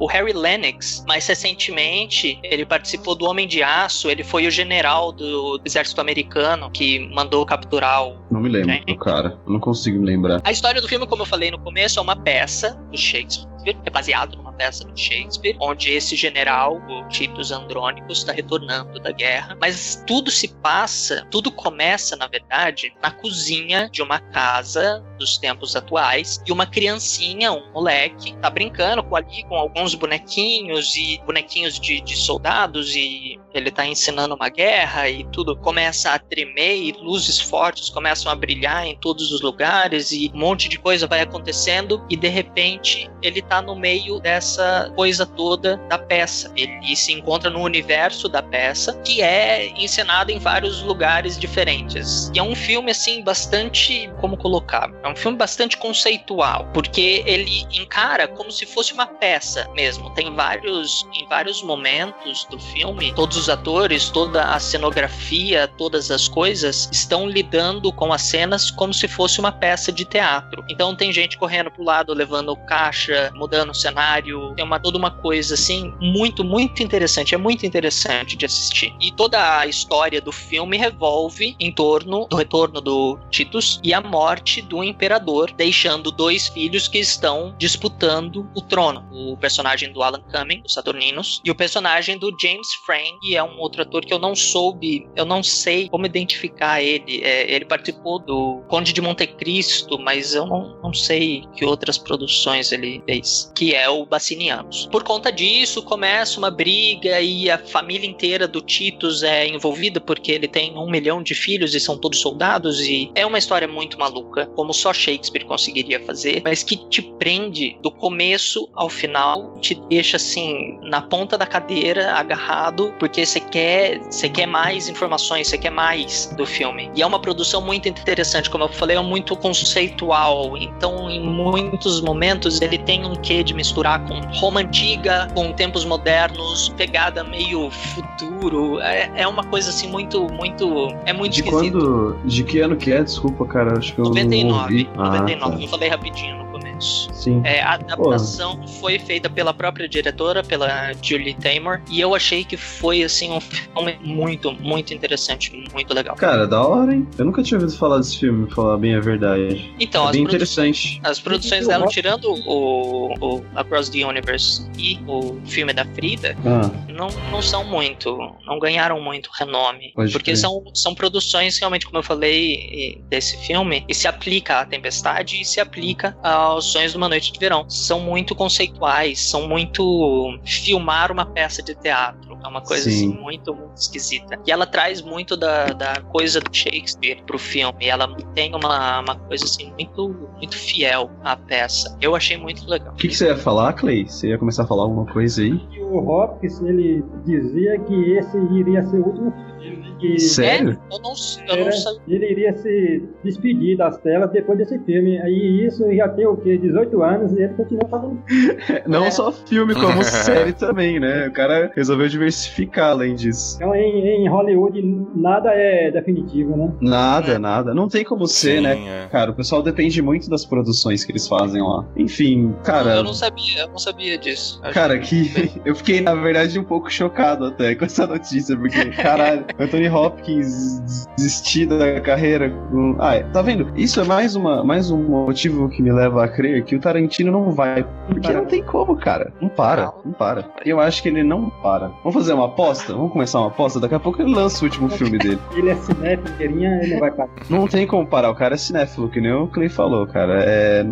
o 0.00 0.06
Harry 0.06 0.32
Lennox. 0.32 1.04
Mais 1.06 1.26
recentemente, 1.26 2.38
ele 2.42 2.66
participou 2.66 3.14
do 3.14 3.24
Homem 3.26 3.46
de 3.46 3.62
Aço, 3.62 4.10
ele 4.10 4.24
foi 4.24 4.46
o 4.46 4.50
general 4.50 5.12
do, 5.12 5.58
do 5.58 5.62
exército 5.64 6.00
americano 6.00 6.70
que 6.70 6.98
mandou 7.14 7.44
capturar 7.46 8.04
o... 8.06 8.16
Não 8.30 8.40
me 8.40 8.48
lembro, 8.48 8.72
É. 8.72 8.94
cara. 8.96 9.38
Eu 9.46 9.52
não 9.52 9.60
consigo 9.60 9.98
me 10.00 10.06
lembrar. 10.06 10.40
A 10.44 10.50
história 10.50 10.80
do 10.80 10.88
filme, 10.88 11.06
como 11.06 11.22
eu 11.22 11.26
falei 11.26 11.50
no 11.50 11.58
começo, 11.58 11.98
é 11.98 12.02
uma 12.02 12.16
peça 12.16 12.74
do 12.90 12.98
Shakespeare. 12.98 13.76
É 13.84 13.90
baseado 13.90 14.36
numa 14.36 14.51
peça 14.62 14.84
do 14.84 14.96
Shakespeare, 14.96 15.56
onde 15.60 15.90
esse 15.90 16.14
general, 16.14 16.80
o 16.88 17.08
Titus 17.08 17.50
Andrônicos, 17.50 18.18
está 18.18 18.32
retornando 18.32 19.00
da 19.00 19.10
guerra. 19.10 19.58
Mas 19.60 20.04
tudo 20.06 20.30
se 20.30 20.46
passa, 20.46 21.26
tudo 21.32 21.50
começa, 21.50 22.14
na 22.14 22.28
verdade, 22.28 22.94
na 23.02 23.10
cozinha 23.10 23.90
de 23.90 24.00
uma 24.02 24.20
casa 24.20 25.04
dos 25.18 25.36
tempos 25.36 25.74
atuais. 25.74 26.40
E 26.46 26.52
uma 26.52 26.64
criancinha, 26.64 27.50
um 27.50 27.72
moleque, 27.72 28.36
tá 28.36 28.48
brincando 28.48 29.02
com 29.02 29.16
ali 29.16 29.42
com 29.48 29.56
alguns 29.56 29.96
bonequinhos 29.96 30.94
e 30.94 31.20
bonequinhos 31.26 31.80
de, 31.80 32.00
de 32.00 32.16
soldados 32.16 32.94
e 32.94 33.40
ele 33.54 33.70
tá 33.70 33.86
ensinando 33.86 34.34
uma 34.34 34.48
guerra 34.48 35.08
e 35.08 35.24
tudo 35.24 35.56
começa 35.56 36.12
a 36.12 36.18
tremer 36.18 36.76
e 36.76 36.92
luzes 36.92 37.38
fortes 37.38 37.90
começam 37.90 38.30
a 38.30 38.34
brilhar 38.34 38.86
em 38.86 38.96
todos 38.96 39.30
os 39.30 39.40
lugares 39.40 40.10
e 40.10 40.30
um 40.34 40.38
monte 40.38 40.68
de 40.68 40.78
coisa 40.78 41.06
vai 41.06 41.20
acontecendo 41.20 42.04
e 42.08 42.16
de 42.16 42.28
repente 42.28 43.10
ele 43.22 43.42
tá 43.42 43.60
no 43.60 43.76
meio 43.76 44.18
dessa 44.20 44.51
coisa 44.94 45.26
toda 45.26 45.76
da 45.88 45.98
peça. 45.98 46.52
Ele 46.56 46.94
se 46.96 47.12
encontra 47.12 47.50
no 47.50 47.60
universo 47.60 48.28
da 48.28 48.42
peça 48.42 48.94
que 49.04 49.22
é 49.22 49.68
encenado 49.76 50.30
em 50.30 50.38
vários 50.38 50.82
lugares 50.82 51.38
diferentes. 51.38 52.30
E 52.34 52.38
é 52.38 52.42
um 52.42 52.54
filme 52.54 52.90
assim 52.90 53.22
bastante, 53.22 54.10
como 54.20 54.36
colocar, 54.36 54.90
é 55.02 55.08
um 55.08 55.16
filme 55.16 55.36
bastante 55.36 55.76
conceitual, 55.76 56.68
porque 56.72 57.22
ele 57.26 57.66
encara 57.72 58.28
como 58.28 58.50
se 58.50 58.66
fosse 58.66 58.92
uma 58.92 59.06
peça 59.06 59.68
mesmo. 59.74 60.10
Tem 60.10 60.34
vários 60.34 61.06
em 61.14 61.26
vários 61.26 61.62
momentos 61.62 62.44
do 62.50 62.58
filme, 62.58 63.12
todos 63.14 63.36
os 63.36 63.48
atores, 63.48 64.08
toda 64.10 64.44
a 64.44 64.58
cenografia, 64.58 65.68
todas 65.76 66.10
as 66.10 66.28
coisas 66.28 66.88
estão 66.92 67.28
lidando 67.28 67.92
com 67.92 68.12
as 68.12 68.22
cenas 68.22 68.70
como 68.70 68.92
se 68.92 69.08
fosse 69.08 69.40
uma 69.40 69.52
peça 69.52 69.92
de 69.92 70.04
teatro. 70.04 70.64
Então 70.68 70.94
tem 70.94 71.12
gente 71.12 71.38
correndo 71.38 71.70
pro 71.70 71.84
lado, 71.84 72.12
levando 72.12 72.56
caixa, 72.56 73.30
mudando 73.34 73.70
o 73.70 73.74
cenário, 73.74 74.31
tem 74.54 74.64
uma 74.64 74.80
toda 74.80 74.98
uma 74.98 75.10
coisa 75.10 75.54
assim 75.54 75.92
muito 76.00 76.44
muito 76.44 76.82
interessante, 76.82 77.34
é 77.34 77.38
muito 77.38 77.64
interessante 77.66 78.36
de 78.36 78.46
assistir. 78.46 78.94
E 79.00 79.10
toda 79.12 79.58
a 79.58 79.66
história 79.66 80.20
do 80.20 80.32
filme 80.32 80.76
revolve 80.76 81.56
em 81.58 81.72
torno 81.72 82.26
do 82.26 82.36
retorno 82.36 82.80
do 82.80 83.18
Titus 83.30 83.80
e 83.82 83.94
a 83.94 84.00
morte 84.00 84.62
do 84.62 84.82
imperador, 84.82 85.50
deixando 85.52 86.10
dois 86.10 86.48
filhos 86.48 86.88
que 86.88 86.98
estão 86.98 87.54
disputando 87.58 88.48
o 88.54 88.60
trono. 88.60 89.06
O 89.10 89.36
personagem 89.36 89.92
do 89.92 90.02
Alan 90.02 90.22
Cumming, 90.30 90.62
dos 90.62 90.74
Saturninos, 90.74 91.40
e 91.44 91.50
o 91.50 91.54
personagem 91.54 92.18
do 92.18 92.34
James 92.40 92.74
Frame, 92.86 93.18
que 93.20 93.36
é 93.36 93.42
um 93.42 93.58
outro 93.58 93.82
ator 93.82 94.04
que 94.04 94.12
eu 94.12 94.18
não 94.18 94.34
soube, 94.34 95.08
eu 95.16 95.24
não 95.24 95.42
sei 95.42 95.88
como 95.88 96.06
identificar 96.06 96.82
ele. 96.82 97.22
É, 97.22 97.50
ele 97.52 97.64
participou 97.64 98.18
do 98.18 98.62
Conde 98.68 98.92
de 98.92 99.00
Monte 99.00 99.26
Cristo, 99.26 99.98
mas 99.98 100.34
eu 100.34 100.46
não, 100.46 100.78
não 100.82 100.92
sei 100.92 101.44
que 101.54 101.64
outras 101.64 101.98
produções 101.98 102.72
ele 102.72 103.02
fez, 103.04 103.52
que 103.54 103.74
é 103.74 103.88
o 103.88 104.06
Bacinianos. 104.22 104.86
Por 104.86 105.02
conta 105.02 105.32
disso, 105.32 105.82
começa 105.82 106.38
uma 106.38 106.50
briga 106.50 107.20
e 107.20 107.50
a 107.50 107.58
família 107.58 108.08
inteira 108.08 108.46
do 108.46 108.60
Titus 108.60 109.24
é 109.24 109.48
envolvida 109.48 110.00
porque 110.00 110.30
ele 110.30 110.46
tem 110.46 110.78
um 110.78 110.88
milhão 110.88 111.20
de 111.20 111.34
filhos 111.34 111.74
e 111.74 111.80
são 111.80 111.98
todos 111.98 112.20
soldados 112.20 112.80
e 112.80 113.10
é 113.16 113.26
uma 113.26 113.36
história 113.36 113.66
muito 113.66 113.98
maluca, 113.98 114.46
como 114.54 114.72
só 114.72 114.92
Shakespeare 114.92 115.44
conseguiria 115.44 115.98
fazer, 116.04 116.40
mas 116.44 116.62
que 116.62 116.76
te 116.88 117.02
prende 117.02 117.76
do 117.82 117.90
começo 117.90 118.68
ao 118.74 118.88
final, 118.88 119.58
te 119.60 119.74
deixa 119.88 120.16
assim 120.16 120.78
na 120.82 121.02
ponta 121.02 121.36
da 121.36 121.46
cadeira, 121.46 122.12
agarrado, 122.12 122.94
porque 123.00 123.26
você 123.26 123.40
quer, 123.40 123.98
você 124.04 124.28
quer 124.28 124.46
mais 124.46 124.88
informações, 124.88 125.48
você 125.48 125.58
quer 125.58 125.70
mais 125.70 126.32
do 126.36 126.46
filme. 126.46 126.90
E 126.94 127.02
é 127.02 127.06
uma 127.06 127.20
produção 127.20 127.60
muito 127.60 127.88
interessante, 127.88 128.48
como 128.48 128.64
eu 128.64 128.68
falei, 128.68 128.96
é 128.96 129.02
muito 129.02 129.34
conceitual. 129.34 130.56
Então, 130.56 131.10
em 131.10 131.20
muitos 131.20 132.00
momentos 132.00 132.62
ele 132.62 132.78
tem 132.78 133.04
um 133.04 133.16
quê 133.16 133.42
de 133.42 133.52
misturar 133.52 134.06
com 134.06 134.11
Roma 134.34 134.60
antiga, 134.60 135.28
com 135.34 135.52
tempos 135.52 135.84
modernos, 135.84 136.68
pegada 136.76 137.22
meio 137.24 137.70
futuro. 137.70 138.80
É, 138.80 139.10
é 139.16 139.28
uma 139.28 139.44
coisa 139.44 139.70
assim 139.70 139.88
muito, 139.88 140.26
muito, 140.32 140.88
é 141.06 141.12
muito 141.12 141.32
De 141.32 141.40
esquisito. 141.40 141.78
quando. 141.78 142.18
De 142.24 142.44
que 142.44 142.60
ano 142.60 142.76
que 142.76 142.92
é? 142.92 143.02
Desculpa, 143.02 143.44
cara. 143.46 143.78
Acho 143.78 143.94
que 143.94 144.00
eu 144.00 144.04
não 144.04 144.10
99, 144.10 144.62
ouvi. 144.62 144.90
Ah, 144.96 145.10
99. 145.10 145.56
tá. 145.56 145.62
Eu 145.62 145.68
falei 145.68 145.88
rapidinho. 145.88 146.51
Anos. 146.82 147.08
Sim. 147.12 147.40
É, 147.44 147.62
a 147.62 147.74
adaptação 147.74 148.66
foi 148.66 148.98
feita 148.98 149.30
pela 149.30 149.54
própria 149.54 149.88
diretora, 149.88 150.42
pela 150.42 150.92
Julie 151.00 151.34
Taymor, 151.34 151.80
e 151.88 152.00
eu 152.00 152.14
achei 152.14 152.44
que 152.44 152.56
foi 152.56 153.02
assim 153.02 153.30
um 153.30 153.40
filme 153.40 153.98
muito, 154.02 154.52
muito 154.52 154.92
interessante, 154.92 155.52
muito 155.72 155.94
legal. 155.94 156.16
Cara, 156.16 156.46
da 156.46 156.62
hora, 156.66 156.92
hein? 156.94 157.06
Eu 157.16 157.24
nunca 157.24 157.42
tinha 157.42 157.58
ouvido 157.58 157.76
falar 157.78 157.98
desse 157.98 158.18
filme, 158.18 158.50
falar 158.50 158.76
bem 158.76 158.94
a 158.94 159.00
verdade. 159.00 159.72
Então, 159.78 160.04
é 160.04 160.06
as, 160.08 160.12
bem 160.12 160.22
interessante. 160.24 161.00
as 161.04 161.20
produções 161.20 161.66
dela, 161.66 161.86
tirando 161.86 162.24
o, 162.46 163.14
o 163.20 163.44
Across 163.54 163.90
the 163.90 164.04
Universe 164.04 164.68
e 164.76 164.98
o 165.06 165.40
filme 165.46 165.72
da 165.72 165.84
Frida, 165.84 166.36
Ah, 166.44 166.70
não, 166.88 167.08
não 167.30 167.40
são 167.40 167.64
muito, 167.64 168.16
não 168.46 168.58
ganharam 168.58 169.00
muito 169.00 169.30
renome. 169.32 169.92
Pode 169.94 170.12
porque 170.12 170.32
crer. 170.32 170.36
são, 170.36 170.62
são 170.74 170.94
produções, 170.94 171.58
realmente, 171.58 171.86
como 171.86 171.98
eu 171.98 172.02
falei, 172.02 173.02
desse 173.08 173.36
filme, 173.46 173.84
e 173.88 173.94
se 173.94 174.08
aplica 174.08 174.60
à 174.60 174.64
Tempestade 174.64 175.40
e 175.40 175.44
se 175.44 175.60
aplica 175.60 176.16
aos 176.22 176.71
Sonhos 176.72 176.92
de 176.92 176.96
uma 176.96 177.08
Noite 177.08 177.32
de 177.32 177.38
Verão. 177.38 177.68
São 177.68 178.00
muito 178.00 178.34
conceituais, 178.34 179.20
são 179.20 179.46
muito 179.48 180.38
filmar 180.44 181.12
uma 181.12 181.26
peça 181.26 181.62
de 181.62 181.74
teatro. 181.74 182.38
É 182.42 182.48
uma 182.48 182.60
coisa 182.60 182.90
Sim. 182.90 183.10
assim 183.12 183.20
muito, 183.20 183.54
muito 183.54 183.76
esquisita. 183.76 184.38
E 184.46 184.50
ela 184.50 184.66
traz 184.66 185.00
muito 185.00 185.36
da, 185.36 185.66
da 185.66 186.00
coisa 186.00 186.40
do 186.40 186.54
Shakespeare 186.54 187.22
pro 187.24 187.38
filme. 187.38 187.86
Ela 187.86 188.12
tem 188.34 188.54
uma, 188.54 189.00
uma 189.00 189.16
coisa 189.16 189.44
assim 189.44 189.72
muito, 189.72 190.08
muito 190.36 190.56
fiel 190.56 191.10
à 191.22 191.36
peça. 191.36 191.96
Eu 192.00 192.16
achei 192.16 192.36
muito 192.36 192.68
legal. 192.68 192.92
o 192.92 192.96
que, 192.96 193.08
que 193.08 193.14
você 193.14 193.26
ia 193.26 193.36
falar, 193.36 193.72
Clay? 193.74 194.08
Você 194.08 194.28
ia 194.28 194.38
começar 194.38 194.64
a 194.64 194.66
falar 194.66 194.82
alguma 194.82 195.06
coisa 195.06 195.42
aí? 195.42 195.60
E 195.92 195.94
o 195.94 196.08
Hopkins, 196.08 196.60
ele 196.62 197.04
dizia 197.24 197.78
que 197.80 198.12
esse 198.12 198.38
iria 198.54 198.82
ser 198.82 198.96
o 198.98 199.06
último 199.06 199.32
filme. 199.32 199.92
Que 200.00 200.18
Sério? 200.18 200.70
É, 200.90 200.94
eu 200.94 201.00
não, 201.00 201.12
eu 201.48 201.56
não 201.64 201.68
É, 201.68 201.72
sei. 201.72 201.92
ele 202.08 202.30
iria 202.32 202.52
se 202.56 203.04
despedir 203.22 203.76
das 203.76 203.96
telas 203.98 204.30
depois 204.32 204.58
desse 204.58 204.76
filme. 204.80 205.16
Aí 205.20 205.64
isso 205.64 205.84
já 205.94 206.08
tem 206.08 206.26
o 206.26 206.36
quê? 206.36 206.58
18 206.58 207.00
anos 207.02 207.32
e 207.32 207.42
ele 207.42 207.54
continua 207.54 207.88
fazendo. 207.88 208.20
Não 208.88 209.04
É. 209.04 209.10
só 209.12 209.30
filme, 209.30 209.74
como 209.74 210.02
série 210.02 210.52
também, 210.52 210.98
né? 210.98 211.28
O 211.28 211.32
cara 211.32 211.70
resolveu 211.76 212.08
diversificar 212.08 212.90
além 212.90 213.14
disso. 213.14 213.56
Então 213.56 213.72
em, 213.76 214.24
em 214.24 214.28
Hollywood 214.28 214.82
nada 215.14 215.50
é 215.54 215.92
definitivo, 215.92 216.56
né? 216.56 216.72
Nada, 216.80 217.38
nada. 217.38 217.72
Não 217.72 217.86
tem 217.88 218.02
como 218.02 218.26
ser, 218.26 218.56
Sim, 218.56 218.62
né? 218.62 219.04
é. 219.04 219.08
Cara, 219.08 219.30
o 219.30 219.34
pessoal 219.34 219.62
depende 219.62 220.02
muito 220.02 220.28
das 220.28 220.44
produções 220.44 221.04
que 221.04 221.12
eles 221.12 221.28
fazem 221.28 221.62
lá. 221.62 221.86
Enfim, 221.96 222.52
cara. 222.64 222.96
Eu 222.96 223.04
não 223.04 223.14
sabia, 223.14 223.60
eu 223.60 223.68
não 223.68 223.78
sabia 223.78 224.18
disso. 224.18 224.60
Cara, 224.72 224.98
que 224.98 225.30
eu 225.64 225.76
fiquei, 225.82 226.00
na 226.00 226.14
verdade, 226.14 226.58
um 226.58 226.64
pouco 226.64 226.90
chocado 226.90 227.46
até 227.46 227.74
com 227.74 227.84
essa 227.84 228.06
notícia, 228.06 228.56
porque, 228.56 228.86
caralho, 228.90 229.44
Anthony 229.58 229.88
Hopkins 229.88 231.06
desistir 231.16 231.66
da 231.66 232.00
carreira. 232.00 232.50
com- 232.70 232.96
Ah, 232.98 233.16
é, 233.16 233.22
tá 233.24 233.42
vendo? 233.42 233.68
Isso 233.76 234.00
é 234.00 234.04
mais, 234.04 234.36
uma, 234.36 234.62
mais 234.64 234.90
um 234.90 235.02
motivo 235.02 235.68
que 235.68 235.82
me 235.82 235.92
leva 235.92 236.24
a 236.24 236.28
crer 236.28 236.64
que 236.64 236.76
o 236.76 236.80
Tarantino 236.80 237.32
não 237.32 237.50
vai. 237.50 237.84
Porque 238.08 238.32
não 238.32 238.44
tem 238.44 238.62
como, 238.62 238.96
cara. 238.96 239.32
Não 239.40 239.48
para, 239.48 239.92
não 240.04 240.12
para. 240.12 240.44
Eu 240.64 240.78
acho 240.80 241.02
que 241.02 241.08
ele 241.08 241.22
não 241.22 241.50
para. 241.50 241.88
Vamos 242.04 242.14
fazer 242.14 242.32
uma 242.32 242.46
aposta? 242.46 242.92
Vamos 242.92 243.12
começar 243.12 243.40
uma 243.40 243.48
aposta? 243.48 243.80
Daqui 243.80 243.94
a 243.94 244.00
pouco 244.00 244.22
ele 244.22 244.32
lança 244.34 244.62
o 244.64 244.68
último 244.68 244.88
filme 244.88 245.18
dele. 245.18 245.38
Ele 245.56 245.70
é 245.70 245.74
cinéfilo, 245.76 246.28
inteirinha, 246.34 246.80
ele 246.82 246.92
não 246.94 247.00
vai 247.00 247.10
parar. 247.10 247.30
Não 247.50 247.66
tem 247.68 247.86
como 247.86 248.06
parar, 248.06 248.30
o 248.30 248.34
cara 248.34 248.54
é 248.54 248.56
cinéfilo, 248.56 249.08
que 249.08 249.20
nem 249.20 249.32
o 249.32 249.46
Clay 249.46 249.68
falou, 249.68 250.06
cara. 250.06 250.42
É, 250.44 250.84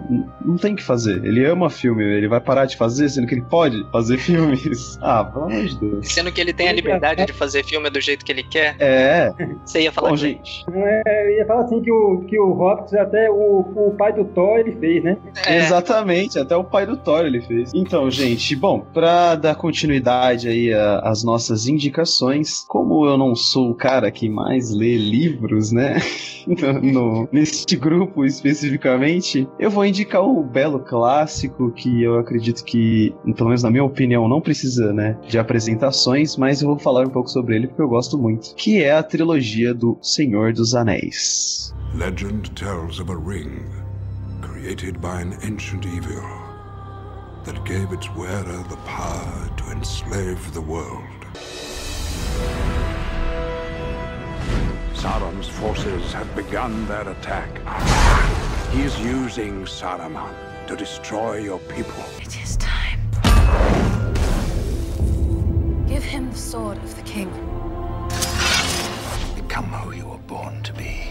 não 0.45 0.57
tem 0.57 0.75
o 0.75 0.77
que 0.77 0.83
fazer. 0.83 1.25
Ele 1.25 1.45
ama 1.47 1.71
filme, 1.71 2.03
ele 2.05 2.29
vai 2.29 2.41
parar 2.41 2.67
de 2.67 2.77
fazer, 2.77 3.09
sendo 3.09 3.27
que 3.27 3.35
ele 3.35 3.43
pode 3.43 3.85
fazer 3.91 4.19
filmes. 4.19 4.61
Ah, 5.01 5.25
pelo 5.25 5.45
amor 5.47 5.65
de 5.65 5.79
Deus. 5.79 6.09
Sendo 6.09 6.31
que 6.33 6.41
ele 6.41 6.53
tem 6.53 6.69
a 6.69 6.73
liberdade 6.73 7.25
de 7.27 7.33
fazer 7.33 7.65
filme 7.65 7.89
do 7.91 8.01
jeito 8.01 8.25
que 8.25 8.33
ele 8.33 8.43
quer, 8.43 8.77
É, 8.79 9.33
você 9.65 9.83
ia 9.83 9.93
falar 9.93 10.11
bom, 10.11 10.15
que 10.17 10.21
gente. 10.23 10.65
É, 10.73 11.27
eu 11.27 11.39
ia 11.39 11.47
falar 11.47 11.63
assim 11.65 11.81
que 11.81 11.91
o, 11.91 12.25
que 12.29 12.39
o 12.39 12.51
Hopkins, 12.61 12.95
até 12.95 13.31
o, 13.31 13.61
o 13.61 13.95
pai 13.97 14.13
do 14.13 14.25
Thor, 14.25 14.59
ele 14.59 14.73
fez, 14.77 15.03
né? 15.03 15.17
É, 15.47 15.59
Exatamente, 15.59 16.39
até 16.39 16.57
o 16.57 16.65
pai 16.65 16.87
do 16.87 16.97
Thor 16.97 17.25
ele 17.25 17.41
fez. 17.43 17.73
Então, 17.75 18.11
gente, 18.11 18.55
bom, 18.57 18.81
pra 18.93 19.35
dar 19.35 19.55
continuidade 19.55 20.49
aí 20.49 20.73
às 21.03 21.23
nossas 21.25 21.67
indicações, 21.67 22.65
como 22.69 23.07
eu 23.07 23.17
não 23.17 23.35
sou 23.35 23.71
o 23.71 23.75
cara 23.75 24.11
que 24.11 24.29
mais 24.29 24.71
lê 24.71 24.97
livros, 24.97 25.73
né? 25.73 25.97
no, 26.47 26.73
no- 26.81 27.29
neste 27.33 27.77
grupo 27.77 28.25
especificamente, 28.25 29.49
eu 29.59 29.71
vou 29.71 29.85
indicar 29.85 30.23
um 30.23 30.43
belo 30.43 30.81
clássico 30.81 31.71
que 31.73 32.03
eu 32.03 32.19
acredito 32.19 32.65
que, 32.65 33.15
pelo 33.37 33.49
menos 33.49 33.63
na 33.63 33.71
minha 33.71 33.85
opinião, 33.85 34.29
não 34.29 34.41
precisa, 34.41 34.60
né, 34.93 35.17
de 35.29 35.39
apresentações, 35.39 36.37
mas 36.37 36.63
eu 36.63 36.69
vou 36.69 36.79
falar 36.79 37.07
um 37.07 37.11
pouco 37.11 37.29
sobre 37.29 37.57
ele 37.57 37.67
porque 37.69 37.83
eu 37.83 37.89
gosto 37.89 38.19
muito, 38.19 38.55
que 38.55 38.83
é 38.83 38.93
a 38.93 39.03
trilogia 39.03 39.75
do 39.75 39.99
Senhor 40.03 40.53
dos 40.53 40.75
Anéis. 40.75 41.75
Legend 41.95 42.51
tells 42.55 43.01
of 43.01 43.11
a 43.11 43.17
ring 43.17 43.65
created 44.41 45.01
by 45.01 45.21
an 45.21 45.37
ancient 45.43 45.85
evil 45.87 46.23
that 47.45 47.65
gave 47.65 47.93
its 47.93 48.09
wearer 48.15 48.63
the 48.69 48.77
power 48.85 49.49
to 49.57 49.65
enslave 49.73 50.39
the 50.53 50.61
world. 50.61 51.05
Sauron's 54.95 55.49
forces 55.49 56.13
have 56.13 56.29
begun 56.37 56.87
their 56.87 57.09
attack. 57.09 57.49
He 58.71 58.83
is 58.83 58.99
using 59.01 59.65
Saruman 59.65 60.35
to 60.67 60.77
destroy 60.77 61.39
your 61.39 61.59
people. 61.61 62.05
It 62.21 62.37
is 62.41 62.57
time. 62.59 62.80
Give 65.91 66.05
him 66.05 66.31
the 66.31 66.39
sword 66.39 66.79
of 66.79 66.95
the 66.95 67.03
king. 67.03 67.29
Become 69.35 69.65
who 69.65 69.93
you 69.93 70.07
were 70.07 70.19
born 70.19 70.63
to 70.63 70.73
be. 70.73 71.10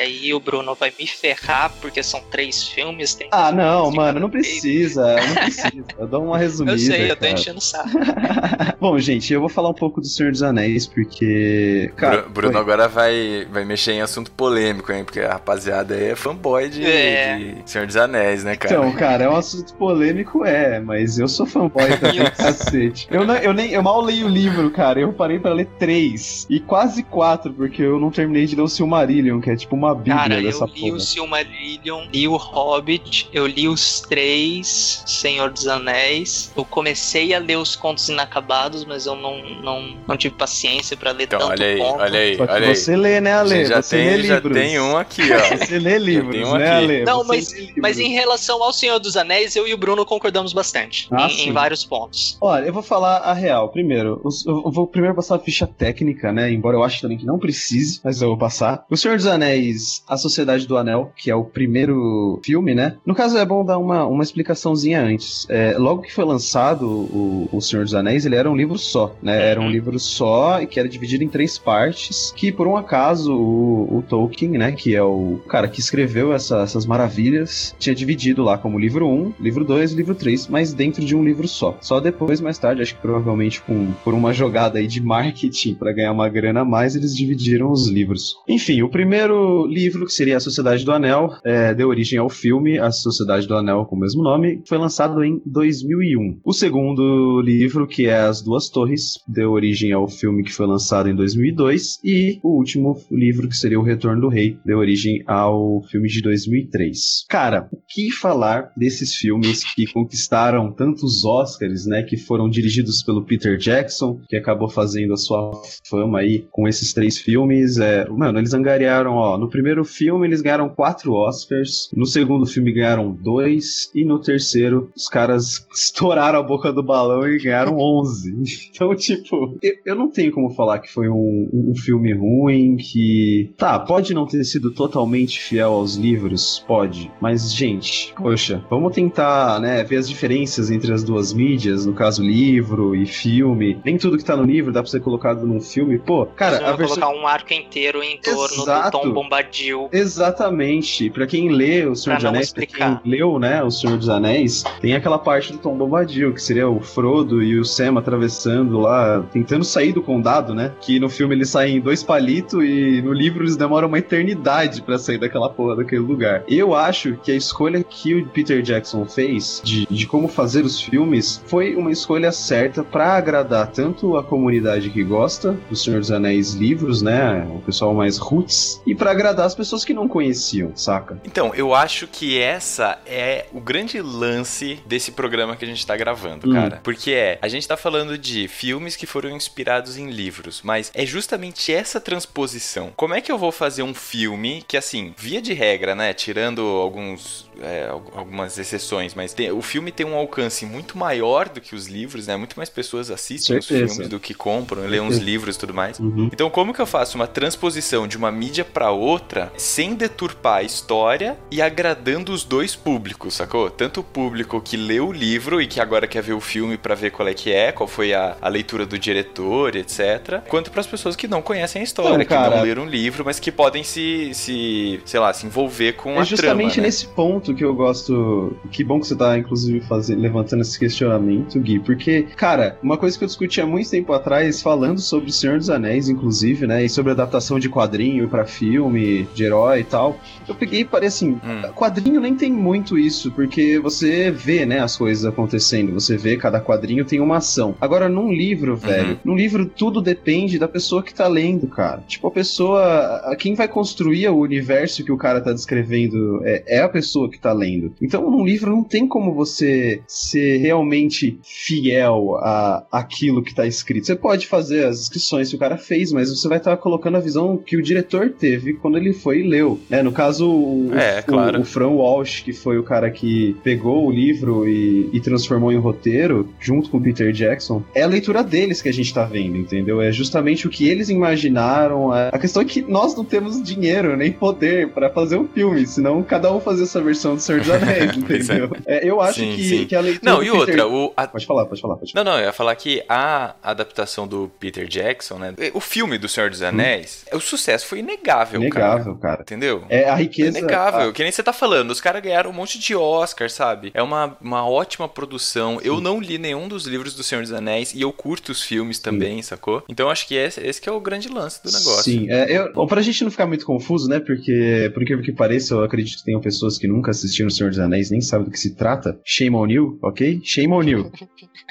Aí 0.00 0.34
o 0.34 0.40
Bruno 0.40 0.74
vai 0.74 0.92
me 0.98 1.06
ferrar, 1.06 1.72
porque 1.80 2.02
são 2.02 2.20
três 2.30 2.64
filmes. 2.64 3.14
Tem 3.14 3.28
Ah, 3.30 3.52
não, 3.52 3.90
mano, 3.92 4.18
não 4.18 4.28
precisa, 4.30 5.16
não 5.16 5.34
precisa. 5.36 5.72
Eu 5.98 6.06
dou 6.08 6.24
uma 6.24 6.36
resumida. 6.38 6.74
Eu 6.74 6.78
sei, 6.78 7.04
eu 7.10 7.16
tô 7.16 7.20
cara. 7.22 7.32
enchendo 7.32 7.58
o 7.58 7.62
saco. 7.62 7.88
Bom, 8.80 8.98
gente, 8.98 9.32
eu 9.32 9.40
vou 9.40 9.48
falar 9.48 9.68
um 9.70 9.74
pouco 9.74 10.00
do 10.00 10.06
Senhor 10.06 10.32
dos 10.32 10.42
Anéis, 10.42 10.86
porque. 10.86 11.92
Cara, 11.96 12.22
Bru- 12.22 12.30
Bruno 12.30 12.52
foi- 12.54 12.60
agora 12.62 12.88
vai, 12.88 13.46
vai 13.50 13.64
mexer 13.64 13.92
em 13.92 14.00
assunto 14.02 14.30
polêmico, 14.32 14.92
hein? 14.92 15.04
Porque 15.04 15.20
a 15.20 15.34
rapaziada 15.34 15.94
aí 15.94 16.10
é 16.10 16.16
fanboy 16.16 16.68
de, 16.68 16.84
É. 16.84 17.36
de 17.62 17.70
Senhor 17.70 17.86
dos 17.86 17.96
Anéis, 17.96 18.42
né, 18.44 18.56
cara? 18.56 18.74
Então, 18.74 18.92
cara, 18.92 19.24
é 19.24 19.28
um 19.28 19.36
assunto 19.36 19.74
polêmico, 19.74 20.44
é, 20.44 20.80
mas 20.80 21.18
eu 21.18 21.28
sou 21.28 21.46
fanboy 21.46 21.86
também, 21.98 22.24
cacete. 22.36 23.06
Eu, 23.10 23.24
não, 23.24 23.36
eu, 23.36 23.52
nem, 23.54 23.70
eu 23.70 23.82
mal 23.82 24.00
leio 24.00 24.26
o 24.26 24.28
livro, 24.28 24.70
cara, 24.70 24.98
eu 25.00 25.12
parei 25.12 25.38
pra 25.38 25.52
ler 25.52 25.68
três, 25.78 26.46
e 26.50 26.58
quase 26.60 27.02
quatro, 27.04 27.52
porque 27.52 27.82
eu 27.82 28.00
não 28.00 28.10
terminei 28.10 28.46
de 28.46 28.56
ler 28.56 28.62
o 28.62 28.68
Silmarillion, 28.68 29.40
que 29.40 29.50
é 29.50 29.56
tipo 29.56 29.76
uma 29.84 29.94
bíblia 29.94 30.14
Cara, 30.16 30.42
dessa 30.42 30.64
eu 30.64 30.68
li 30.68 30.80
porra. 30.80 30.94
o 30.94 31.00
Silmarillion, 31.00 32.06
li 32.12 32.28
o 32.28 32.36
Hobbit, 32.36 33.28
eu 33.32 33.46
li 33.46 33.68
os 33.68 34.00
três 34.00 35.02
Senhor 35.06 35.50
dos 35.50 35.66
Anéis. 35.66 36.52
Eu 36.56 36.64
comecei 36.64 37.34
a 37.34 37.38
ler 37.38 37.56
os 37.58 37.76
contos 37.76 38.08
inacabados, 38.08 38.84
mas 38.84 39.06
eu 39.06 39.14
não, 39.14 39.38
não, 39.62 39.96
não 40.06 40.16
tive 40.16 40.34
paciência 40.34 40.96
pra 40.96 41.12
ler 41.12 41.24
Então, 41.24 41.38
tanto 41.38 41.50
olha 41.52 41.66
aí, 41.66 41.78
conto. 41.78 42.00
olha 42.02 42.18
aí, 42.20 42.36
olha 42.40 42.68
aí. 42.68 42.74
você 42.76 42.96
lê, 42.96 43.20
né, 43.20 43.32
Ale? 43.34 43.64
já 43.66 43.82
você 43.82 43.96
tem, 43.96 44.06
lê 44.16 44.22
já 44.24 44.34
livros. 44.36 44.52
tem 44.56 44.80
um 44.80 44.96
aqui, 44.96 45.22
ó. 45.32 45.44
Você 45.64 45.78
lê 45.78 45.98
livros, 45.98 46.48
um 46.48 46.56
né, 46.56 46.70
aqui. 46.70 46.84
Ale? 46.84 47.04
Não, 47.04 47.24
Você 47.24 47.28
mas, 47.28 47.72
mas 47.76 47.98
em 47.98 48.10
relação 48.10 48.62
ao 48.62 48.72
Senhor 48.72 48.98
dos 48.98 49.16
Anéis, 49.16 49.54
eu 49.56 49.66
e 49.66 49.74
o 49.74 49.78
Bruno 49.78 50.04
concordamos 50.04 50.52
bastante. 50.52 51.08
Ah, 51.10 51.28
em, 51.30 51.48
em 51.48 51.52
vários 51.52 51.84
pontos. 51.84 52.36
Olha, 52.40 52.64
eu 52.66 52.72
vou 52.72 52.82
falar 52.82 53.18
a 53.18 53.32
real. 53.32 53.68
Primeiro, 53.70 54.20
eu 54.46 54.70
vou 54.70 54.86
primeiro 54.86 55.14
passar 55.14 55.36
a 55.36 55.38
ficha 55.38 55.66
técnica, 55.66 56.32
né? 56.32 56.52
Embora 56.52 56.76
eu 56.76 56.82
ache 56.84 57.00
também 57.00 57.16
que 57.18 57.24
não 57.26 57.38
precise, 57.38 58.00
mas 58.04 58.20
eu 58.20 58.28
vou 58.28 58.38
passar. 58.38 58.84
O 58.90 58.96
Senhor 58.96 59.16
dos 59.16 59.26
Anéis, 59.26 59.73
A 60.08 60.16
Sociedade 60.16 60.66
do 60.66 60.76
Anel, 60.76 61.12
que 61.16 61.30
é 61.30 61.34
o 61.34 61.44
primeiro 61.44 62.40
filme, 62.44 62.74
né? 62.74 62.96
No 63.04 63.14
caso, 63.14 63.36
é 63.36 63.44
bom 63.44 63.64
dar 63.64 63.78
uma, 63.78 64.06
uma 64.06 64.22
explicaçãozinha 64.22 65.02
antes. 65.02 65.46
É, 65.48 65.76
logo 65.78 66.02
que 66.02 66.12
foi 66.12 66.24
lançado 66.24 66.86
o, 66.88 67.48
o 67.52 67.60
Senhor 67.60 67.84
dos 67.84 67.94
Anéis, 67.94 68.24
ele 68.26 68.36
era 68.36 68.50
um 68.50 68.56
livro 68.56 68.78
só, 68.78 69.14
né? 69.22 69.50
Era 69.50 69.60
um 69.60 69.64
Uhum. 69.64 69.70
livro 69.70 69.98
só 69.98 70.60
e 70.60 70.66
que 70.66 70.78
era 70.78 70.88
dividido 70.88 71.24
em 71.24 71.28
três 71.28 71.56
partes, 71.58 72.32
que 72.36 72.52
por 72.52 72.66
um 72.66 72.76
acaso 72.76 73.32
o, 73.34 73.98
o 73.98 74.02
Tolkien, 74.02 74.52
né? 74.52 74.72
Que 74.72 74.94
é 74.94 75.02
o 75.02 75.40
cara 75.48 75.68
que 75.68 75.80
escreveu 75.80 76.32
essa- 76.32 76.60
essas 76.62 76.84
maravilhas, 76.86 77.74
tinha 77.78 77.94
dividido 77.94 78.42
lá 78.42 78.58
como 78.58 78.78
livro 78.78 79.06
1, 79.08 79.32
livro 79.40 79.64
2 79.64 79.92
e 79.92 79.96
livro 79.96 80.14
3, 80.14 80.48
mas 80.48 80.72
dentro 80.74 81.04
de 81.04 81.14
um 81.16 81.24
livro 81.24 81.46
só. 81.48 81.76
Só 81.80 82.00
depois, 82.00 82.40
mais 82.40 82.58
tarde, 82.58 82.82
acho 82.82 82.94
que 82.94 83.00
provavelmente 83.00 83.60
com, 83.62 83.92
por 84.04 84.12
uma 84.14 84.32
jogada 84.32 84.78
aí 84.78 84.86
de 84.86 85.00
marketing 85.00 85.74
para 85.74 85.92
ganhar 85.92 86.12
uma 86.12 86.28
grana 86.28 86.60
a 86.60 86.64
mais, 86.64 86.94
eles 86.96 87.14
dividiram 87.16 87.70
os 87.70 87.88
livros. 87.88 88.36
Enfim, 88.48 88.82
o 88.82 88.88
primeiro 88.88 89.63
livro, 89.66 90.06
que 90.06 90.12
seria 90.12 90.36
A 90.36 90.40
Sociedade 90.40 90.84
do 90.84 90.92
Anel, 90.92 91.36
é, 91.44 91.74
deu 91.74 91.88
origem 91.88 92.18
ao 92.18 92.28
filme 92.28 92.78
A 92.78 92.90
Sociedade 92.90 93.46
do 93.46 93.54
Anel, 93.54 93.84
com 93.84 93.96
o 93.96 93.98
mesmo 93.98 94.22
nome, 94.22 94.62
foi 94.66 94.78
lançado 94.78 95.22
em 95.22 95.40
2001. 95.46 96.40
O 96.44 96.52
segundo 96.52 97.40
livro, 97.40 97.86
que 97.86 98.06
é 98.06 98.16
As 98.16 98.42
Duas 98.42 98.68
Torres, 98.68 99.18
deu 99.28 99.52
origem 99.52 99.92
ao 99.92 100.08
filme 100.08 100.42
que 100.42 100.52
foi 100.52 100.66
lançado 100.66 101.08
em 101.08 101.14
2002. 101.14 102.00
E 102.04 102.38
o 102.42 102.56
último 102.56 102.96
livro, 103.10 103.48
que 103.48 103.56
seria 103.56 103.78
O 103.78 103.82
Retorno 103.82 104.22
do 104.22 104.28
Rei, 104.28 104.58
deu 104.64 104.78
origem 104.78 105.22
ao 105.26 105.82
filme 105.90 106.08
de 106.08 106.22
2003. 106.22 107.26
Cara, 107.28 107.68
o 107.72 107.78
que 107.88 108.10
falar 108.10 108.72
desses 108.76 109.14
filmes 109.14 109.62
que 109.74 109.86
conquistaram 109.86 110.72
tantos 110.72 111.24
Oscars, 111.24 111.86
né? 111.86 112.02
Que 112.02 112.16
foram 112.16 112.48
dirigidos 112.48 113.02
pelo 113.02 113.24
Peter 113.24 113.56
Jackson, 113.56 114.20
que 114.28 114.36
acabou 114.36 114.68
fazendo 114.68 115.14
a 115.14 115.16
sua 115.16 115.52
fama 115.88 116.20
aí 116.20 116.46
com 116.50 116.68
esses 116.68 116.92
três 116.92 117.18
filmes. 117.18 117.78
É, 117.78 118.08
mano, 118.08 118.38
eles 118.38 118.54
angariaram, 118.54 119.12
ó, 119.12 119.38
no 119.38 119.48
primeiro 119.54 119.84
filme 119.84 120.26
eles 120.26 120.42
ganharam 120.42 120.68
quatro 120.68 121.12
Oscars, 121.12 121.88
no 121.94 122.04
segundo 122.06 122.44
filme 122.44 122.72
ganharam 122.72 123.12
dois, 123.12 123.88
e 123.94 124.04
no 124.04 124.18
terceiro 124.18 124.90
os 124.96 125.06
caras 125.06 125.64
estouraram 125.72 126.40
a 126.40 126.42
boca 126.42 126.72
do 126.72 126.82
balão 126.82 127.24
e 127.28 127.38
ganharam 127.38 127.78
11. 127.78 128.34
Então, 128.74 128.92
tipo, 128.96 129.56
eu, 129.62 129.74
eu 129.86 129.94
não 129.94 130.10
tenho 130.10 130.32
como 130.32 130.50
falar 130.50 130.80
que 130.80 130.90
foi 130.92 131.08
um, 131.08 131.48
um 131.52 131.72
filme 131.76 132.12
ruim, 132.12 132.76
que. 132.76 133.52
Tá, 133.56 133.78
pode 133.78 134.12
não 134.12 134.26
ter 134.26 134.42
sido 134.42 134.72
totalmente 134.72 135.38
fiel 135.38 135.72
aos 135.72 135.94
livros, 135.94 136.64
pode, 136.66 137.10
mas, 137.20 137.54
gente, 137.54 138.12
poxa, 138.16 138.64
vamos 138.68 138.92
tentar, 138.92 139.60
né, 139.60 139.84
ver 139.84 139.98
as 139.98 140.08
diferenças 140.08 140.70
entre 140.70 140.92
as 140.92 141.04
duas 141.04 141.32
mídias, 141.32 141.86
no 141.86 141.92
caso, 141.94 142.24
livro 142.24 142.96
e 142.96 143.06
filme. 143.06 143.78
Nem 143.84 143.96
tudo 143.96 144.18
que 144.18 144.24
tá 144.24 144.36
no 144.36 144.42
livro 144.42 144.72
dá 144.72 144.82
pra 144.82 144.90
ser 144.90 145.00
colocado 145.00 145.46
num 145.46 145.60
filme. 145.60 145.98
Pô, 146.00 146.26
cara, 146.26 146.58
Cara, 146.58 146.72
a 146.72 146.76
versão. 146.76 146.96
colocar 146.96 147.16
um 147.16 147.26
arco 147.28 147.52
inteiro 147.54 148.02
em 148.02 148.18
torno 148.18 148.62
Exato. 148.62 148.98
do 148.98 149.02
Tom 149.02 149.12
Bombadil. 149.12 149.43
Exatamente. 149.92 151.10
Pra 151.10 151.26
quem 151.26 151.50
lê 151.50 151.84
O 151.86 151.94
Senhor 151.94 152.16
dos 152.16 152.24
Anéis, 152.24 152.52
pra 152.52 152.66
quem 152.66 153.00
leu, 153.04 153.38
né, 153.38 153.62
O 153.62 153.70
Senhor 153.70 153.96
dos 153.96 154.08
Anéis, 154.08 154.64
tem 154.80 154.94
aquela 154.94 155.18
parte 155.18 155.52
do 155.52 155.58
Tom 155.58 155.76
Bombadil, 155.76 156.32
que 156.32 156.42
seria 156.42 156.68
o 156.68 156.80
Frodo 156.80 157.42
e 157.42 157.58
o 157.58 157.64
Sam 157.64 157.98
atravessando 157.98 158.78
lá, 158.78 159.24
tentando 159.32 159.64
sair 159.64 159.92
do 159.92 160.02
condado, 160.02 160.54
né? 160.54 160.72
Que 160.80 160.98
no 160.98 161.08
filme 161.08 161.34
eles 161.34 161.50
saem 161.50 161.76
em 161.76 161.80
dois 161.80 162.02
palitos 162.02 162.62
e 162.64 163.02
no 163.02 163.12
livro 163.12 163.42
eles 163.42 163.56
demoram 163.56 163.88
uma 163.88 163.98
eternidade 163.98 164.82
pra 164.82 164.98
sair 164.98 165.18
daquela 165.18 165.48
porra 165.48 165.76
daquele 165.76 166.02
lugar. 166.02 166.44
Eu 166.48 166.74
acho 166.74 167.16
que 167.22 167.32
a 167.32 167.36
escolha 167.36 167.82
que 167.82 168.14
o 168.14 168.26
Peter 168.28 168.62
Jackson 168.62 169.04
fez 169.04 169.60
de, 169.64 169.86
de 169.86 170.06
como 170.06 170.28
fazer 170.28 170.64
os 170.64 170.80
filmes 170.80 171.42
foi 171.46 171.74
uma 171.74 171.90
escolha 171.90 172.32
certa 172.32 172.82
pra 172.82 173.14
agradar 173.14 173.68
tanto 173.68 174.16
a 174.16 174.22
comunidade 174.22 174.90
que 174.90 175.02
gosta 175.02 175.56
do 175.68 175.76
Senhor 175.76 176.00
dos 176.00 176.10
Anéis 176.10 176.54
livros, 176.54 177.02
né? 177.02 177.46
O 177.54 177.60
pessoal 177.60 177.94
mais 177.94 178.18
roots, 178.18 178.80
e 178.86 178.94
pra 178.94 179.10
agradar 179.10 179.33
as 179.42 179.54
pessoas 179.54 179.84
que 179.84 179.92
não 179.94 180.06
conheciam, 180.06 180.76
saca? 180.76 181.18
Então, 181.24 181.54
eu 181.54 181.74
acho 181.74 182.06
que 182.06 182.38
essa 182.40 182.98
é 183.06 183.46
o 183.52 183.60
grande 183.60 184.00
lance 184.00 184.78
desse 184.86 185.12
programa 185.12 185.56
que 185.56 185.64
a 185.64 185.68
gente 185.68 185.86
tá 185.86 185.96
gravando, 185.96 186.48
Hum. 186.48 186.52
cara. 186.52 186.80
Porque 186.82 187.10
é, 187.12 187.38
a 187.42 187.48
gente 187.48 187.66
tá 187.66 187.76
falando 187.76 188.16
de 188.16 188.46
filmes 188.48 188.96
que 188.96 189.06
foram 189.06 189.30
inspirados 189.30 189.96
em 189.96 190.10
livros, 190.10 190.60
mas 190.62 190.90
é 190.94 191.04
justamente 191.06 191.72
essa 191.72 192.00
transposição. 192.00 192.92
Como 192.96 193.14
é 193.14 193.20
que 193.20 193.30
eu 193.32 193.38
vou 193.38 193.50
fazer 193.52 193.82
um 193.82 193.94
filme 193.94 194.64
que, 194.68 194.76
assim, 194.76 195.14
via 195.16 195.40
de 195.40 195.52
regra, 195.52 195.94
né, 195.94 196.12
tirando 196.12 196.60
alguns, 196.62 197.48
é, 197.62 197.86
al- 197.88 198.02
algumas 198.14 198.58
exceções, 198.58 199.14
mas 199.14 199.32
tem- 199.32 199.50
o 199.50 199.62
filme 199.62 199.90
tem 199.92 200.06
um 200.06 200.14
alcance 200.14 200.64
muito 200.66 200.96
maior 200.98 201.48
do 201.48 201.60
que 201.60 201.74
os 201.74 201.86
livros, 201.86 202.26
né? 202.26 202.36
Muito 202.36 202.54
mais 202.56 202.68
pessoas 202.68 203.10
assistem 203.10 203.58
os 203.58 203.66
Certeza. 203.66 203.92
filmes 203.94 204.08
do 204.08 204.18
que 204.20 204.34
compram, 204.34 204.82
lêem 204.86 205.06
os 205.06 205.18
livros 205.18 205.56
e 205.56 205.58
tudo 205.58 205.74
mais. 205.74 205.98
Uhum. 205.98 206.28
Então, 206.32 206.48
como 206.50 206.72
que 206.74 206.80
eu 206.80 206.86
faço 206.86 207.16
uma 207.16 207.26
transposição 207.26 208.06
de 208.06 208.16
uma 208.16 208.30
mídia 208.32 208.64
pra 208.64 208.90
outra 208.90 209.52
sem 209.56 209.94
deturpar 209.94 210.58
a 210.58 210.62
história 210.62 211.36
e 211.50 211.60
agradando 211.62 212.32
os 212.32 212.44
dois 212.44 212.74
públicos, 212.74 213.34
sacou? 213.34 213.70
Tanto 213.70 214.00
o 214.00 214.04
público 214.04 214.60
que 214.60 214.76
leu 214.76 215.08
o 215.08 215.12
livro 215.12 215.60
e 215.60 215.66
que 215.66 215.80
agora 215.80 216.06
quer 216.06 216.22
ver 216.22 216.32
o 216.34 216.40
filme 216.40 216.76
pra 216.76 216.94
ver 216.94 217.10
qual 217.10 217.28
é 217.28 217.34
que 217.34 217.52
é, 217.52 217.72
qual 217.72 217.86
foi 217.86 218.12
a, 218.14 218.36
a 218.40 218.48
leitura 218.48 218.84
do 218.86 218.98
diretor, 218.98 219.76
etc. 219.76 220.40
Quanto 220.48 220.70
pras 220.70 220.86
pessoas 220.86 221.16
que 221.16 221.26
não 221.28 221.40
conhecem 221.42 221.80
a 221.80 221.84
história, 221.84 222.12
Não, 222.12 222.18
que 222.18 222.24
cara. 222.26 222.56
não 222.56 222.62
leram 222.62 222.82
o 222.84 222.86
livro, 222.86 223.24
mas 223.24 223.38
que 223.40 223.50
podem 223.52 223.82
se, 223.84 224.30
se 224.34 225.00
sei 225.04 225.20
lá, 225.20 225.32
se 225.32 225.46
envolver 225.46 225.94
com 225.94 226.18
a 226.18 226.22
É 226.22 226.24
justamente 226.24 226.72
trama, 226.74 226.82
né? 226.82 226.86
nesse 226.88 227.06
ponto 227.44 227.54
que 227.54 227.64
eu 227.64 227.74
gosto. 227.74 228.56
Que 228.70 228.82
bom 228.82 228.98
que 229.00 229.06
você 229.06 229.14
tá, 229.14 229.36
inclusive, 229.38 229.80
fazendo, 229.82 230.20
levantando 230.20 230.62
esse 230.62 230.78
questionamento, 230.78 231.60
Gui. 231.60 231.78
Porque, 231.78 232.22
cara, 232.36 232.78
uma 232.82 232.96
coisa 232.96 233.18
que 233.18 233.24
eu 233.24 233.28
discuti 233.28 233.60
há 233.60 233.66
muito 233.66 233.90
tempo 233.90 234.12
atrás, 234.12 234.62
falando 234.62 234.98
sobre 235.00 235.28
O 235.28 235.32
Senhor 235.32 235.58
dos 235.58 235.68
Anéis, 235.68 236.08
inclusive, 236.08 236.66
né? 236.66 236.84
E 236.84 236.88
sobre 236.88 237.12
adaptação 237.12 237.58
de 237.58 237.68
quadrinho 237.68 238.28
pra 238.28 238.46
filme, 238.46 239.28
de 239.34 239.44
herói 239.44 239.80
e 239.80 239.84
tal. 239.84 240.18
Eu 240.48 240.54
peguei 240.54 240.80
e 240.80 240.84
parei 240.84 241.08
assim. 241.08 241.32
Hum. 241.44 241.62
Quadrinho 241.74 242.20
nem 242.20 242.34
tem 242.34 242.50
muito 242.50 242.96
isso, 242.96 243.30
porque 243.32 243.78
você 243.78 244.30
vê, 244.30 244.64
né, 244.64 244.80
as 244.80 244.96
coisas 244.96 245.24
acontecendo. 245.26 245.92
Você 245.92 246.16
vê, 246.16 246.36
cada 246.36 246.60
quadrinho 246.60 247.04
tem 247.04 247.20
uma 247.20 247.36
ação. 247.38 247.74
Agora, 247.80 248.08
num 248.08 248.32
livro, 248.32 248.76
velho, 248.76 249.18
num 249.24 249.34
livro 249.34 249.66
tudo 249.66 250.00
depende 250.00 250.58
da 250.58 250.68
pessoa 250.68 251.02
que 251.02 251.12
tá 251.14 251.26
lendo, 251.28 251.66
cara. 251.66 252.02
Tipo, 252.06 252.28
a 252.28 252.30
pessoa. 252.30 252.80
a- 252.84 253.36
Quem 253.38 253.54
vai 253.54 253.68
construir 253.68 254.28
o 254.28 254.38
universo 254.38 255.04
que 255.04 255.12
o 255.12 255.16
cara 255.16 255.40
tá 255.40 255.52
descrevendo 255.52 256.40
é, 256.44 256.78
é 256.78 256.80
a 256.80 256.88
pessoa 256.88 257.28
que 257.34 257.40
tá 257.40 257.52
lendo. 257.52 257.92
Então, 258.00 258.30
num 258.30 258.44
livro 258.44 258.70
não 258.70 258.82
tem 258.82 259.06
como 259.06 259.32
você 259.32 260.00
ser 260.06 260.58
realmente 260.58 261.38
fiel 261.42 262.36
a 262.36 262.84
aquilo 262.90 263.42
que 263.42 263.54
tá 263.54 263.66
escrito. 263.66 264.06
Você 264.06 264.16
pode 264.16 264.46
fazer 264.46 264.86
as 264.86 264.98
descrições 264.98 265.50
que 265.50 265.56
o 265.56 265.58
cara 265.58 265.76
fez, 265.76 266.12
mas 266.12 266.30
você 266.30 266.48
vai 266.48 266.58
estar 266.58 266.76
colocando 266.76 267.16
a 267.16 267.20
visão 267.20 267.56
que 267.56 267.76
o 267.76 267.82
diretor 267.82 268.30
teve 268.30 268.74
quando 268.74 268.98
ele 268.98 269.12
foi 269.12 269.40
e 269.40 269.48
leu. 269.48 269.80
né? 269.88 270.02
no 270.02 270.12
caso, 270.12 270.48
o, 270.48 270.90
É, 270.94 271.22
claro. 271.22 271.60
o 271.60 271.64
Fran 271.64 271.88
Walsh, 271.88 272.40
que 272.40 272.52
foi 272.52 272.78
o 272.78 272.82
cara 272.82 273.10
que 273.10 273.56
pegou 273.62 274.06
o 274.06 274.10
livro 274.10 274.68
e, 274.68 275.08
e 275.12 275.20
transformou 275.20 275.72
em 275.72 275.78
roteiro, 275.78 276.48
junto 276.60 276.90
com 276.90 276.98
o 276.98 277.00
Peter 277.00 277.32
Jackson, 277.32 277.82
é 277.94 278.02
a 278.02 278.06
leitura 278.06 278.42
deles 278.42 278.82
que 278.82 278.88
a 278.88 278.92
gente 278.92 279.12
tá 279.12 279.24
vendo, 279.24 279.56
entendeu? 279.56 280.00
É 280.00 280.12
justamente 280.12 280.66
o 280.66 280.70
que 280.70 280.88
eles 280.88 281.08
imaginaram. 281.08 282.12
A 282.12 282.34
a 282.34 282.38
questão 282.38 282.62
é 282.62 282.64
que 282.64 282.82
nós 282.82 283.14
não 283.14 283.24
temos 283.24 283.62
dinheiro 283.62 284.16
nem 284.16 284.32
poder 284.32 284.88
pra 284.88 285.08
fazer 285.08 285.36
um 285.36 285.46
filme, 285.46 285.86
senão 285.86 286.20
cada 286.20 286.52
um 286.52 286.58
fazer 286.58 286.82
essa 286.82 287.00
versão 287.00 287.23
do 287.34 287.40
Senhor 287.40 287.60
dos 287.60 287.70
Anéis, 287.70 288.10
é. 288.12 288.14
entendeu? 288.16 288.70
É, 288.86 289.08
eu 289.08 289.20
acho 289.20 289.40
Sim, 289.40 289.56
que, 289.56 289.64
sim. 289.68 289.86
que 289.86 289.96
a 289.96 290.00
leitura. 290.00 290.32
Não, 290.32 290.42
e 290.42 290.46
Peter- 290.46 290.60
outra, 290.60 290.86
o, 290.88 291.12
a- 291.16 291.26
Pode 291.26 291.46
falar, 291.46 291.66
pode 291.66 291.80
falar, 291.80 291.96
pode 291.96 292.12
falar. 292.12 292.24
Não, 292.24 292.32
não, 292.32 292.38
eu 292.38 292.46
ia 292.46 292.52
falar 292.52 292.74
que 292.76 293.02
a 293.08 293.54
adaptação 293.62 294.28
do 294.28 294.50
Peter 294.60 294.86
Jackson, 294.86 295.38
né? 295.38 295.54
O 295.72 295.80
filme 295.80 296.18
do 296.18 296.28
Senhor 296.28 296.50
dos 296.50 296.62
Anéis, 296.62 297.24
o 297.32 297.40
sucesso 297.40 297.86
foi 297.86 298.00
inegável, 298.00 298.60
cara. 298.68 298.86
Inegável, 298.94 299.16
cara. 299.16 299.40
Entendeu? 299.42 299.84
É 299.88 300.08
a 300.10 300.12
É 300.14 300.16
riqueza. 300.16 300.58
inegável, 300.58 301.08
a- 301.08 301.12
que 301.12 301.22
nem 301.22 301.32
você 301.32 301.42
tá 301.42 301.52
falando, 301.52 301.90
os 301.90 302.00
caras 302.00 302.22
ganharam 302.22 302.50
um 302.50 302.52
monte 302.52 302.78
de 302.78 302.94
Oscar, 302.94 303.48
sabe? 303.50 303.90
É 303.94 304.02
uma, 304.02 304.36
uma 304.40 304.68
ótima 304.68 305.08
produção. 305.08 305.80
Eu 305.82 306.00
não 306.00 306.20
li 306.20 306.36
nenhum 306.38 306.68
dos 306.68 306.86
livros 306.86 307.14
do 307.14 307.22
Senhor 307.22 307.42
dos 307.42 307.52
Anéis 307.52 307.94
e 307.94 308.02
eu 308.02 308.12
curto 308.12 308.52
os 308.52 308.62
filmes 308.62 308.98
também, 308.98 309.40
sacou? 309.42 309.82
Então 309.88 310.10
acho 310.10 310.26
que 310.26 310.34
esse, 310.34 310.60
esse 310.60 310.80
que 310.80 310.88
é 310.88 310.92
o 310.92 311.00
grande 311.00 311.28
lance 311.28 311.62
do 311.62 311.70
negócio. 311.70 312.02
Sim, 312.02 312.26
é, 312.30 312.58
eu, 312.58 312.86
pra 312.86 313.00
gente 313.02 313.22
não 313.24 313.30
ficar 313.30 313.46
muito 313.46 313.64
confuso, 313.64 314.08
né? 314.08 314.20
Porque, 314.20 314.90
por 314.92 315.02
incrível 315.02 315.24
que 315.24 315.32
pareça, 315.32 315.74
eu 315.74 315.82
acredito 315.84 316.18
que 316.18 316.24
tenham 316.24 316.40
pessoas 316.40 316.76
que 316.76 316.86
nunca 316.86 317.12
assistiram 317.18 317.48
O 317.48 317.50
Senhor 317.50 317.70
dos 317.70 317.78
Anéis, 317.78 318.10
nem 318.10 318.20
sabem 318.20 318.46
do 318.46 318.50
que 318.50 318.58
se 318.58 318.74
trata. 318.74 319.18
Shame 319.24 319.56
on 319.56 319.66
you, 319.68 319.98
ok? 320.02 320.40
Shame 320.42 320.72
on 320.72 320.82
you. 320.82 321.10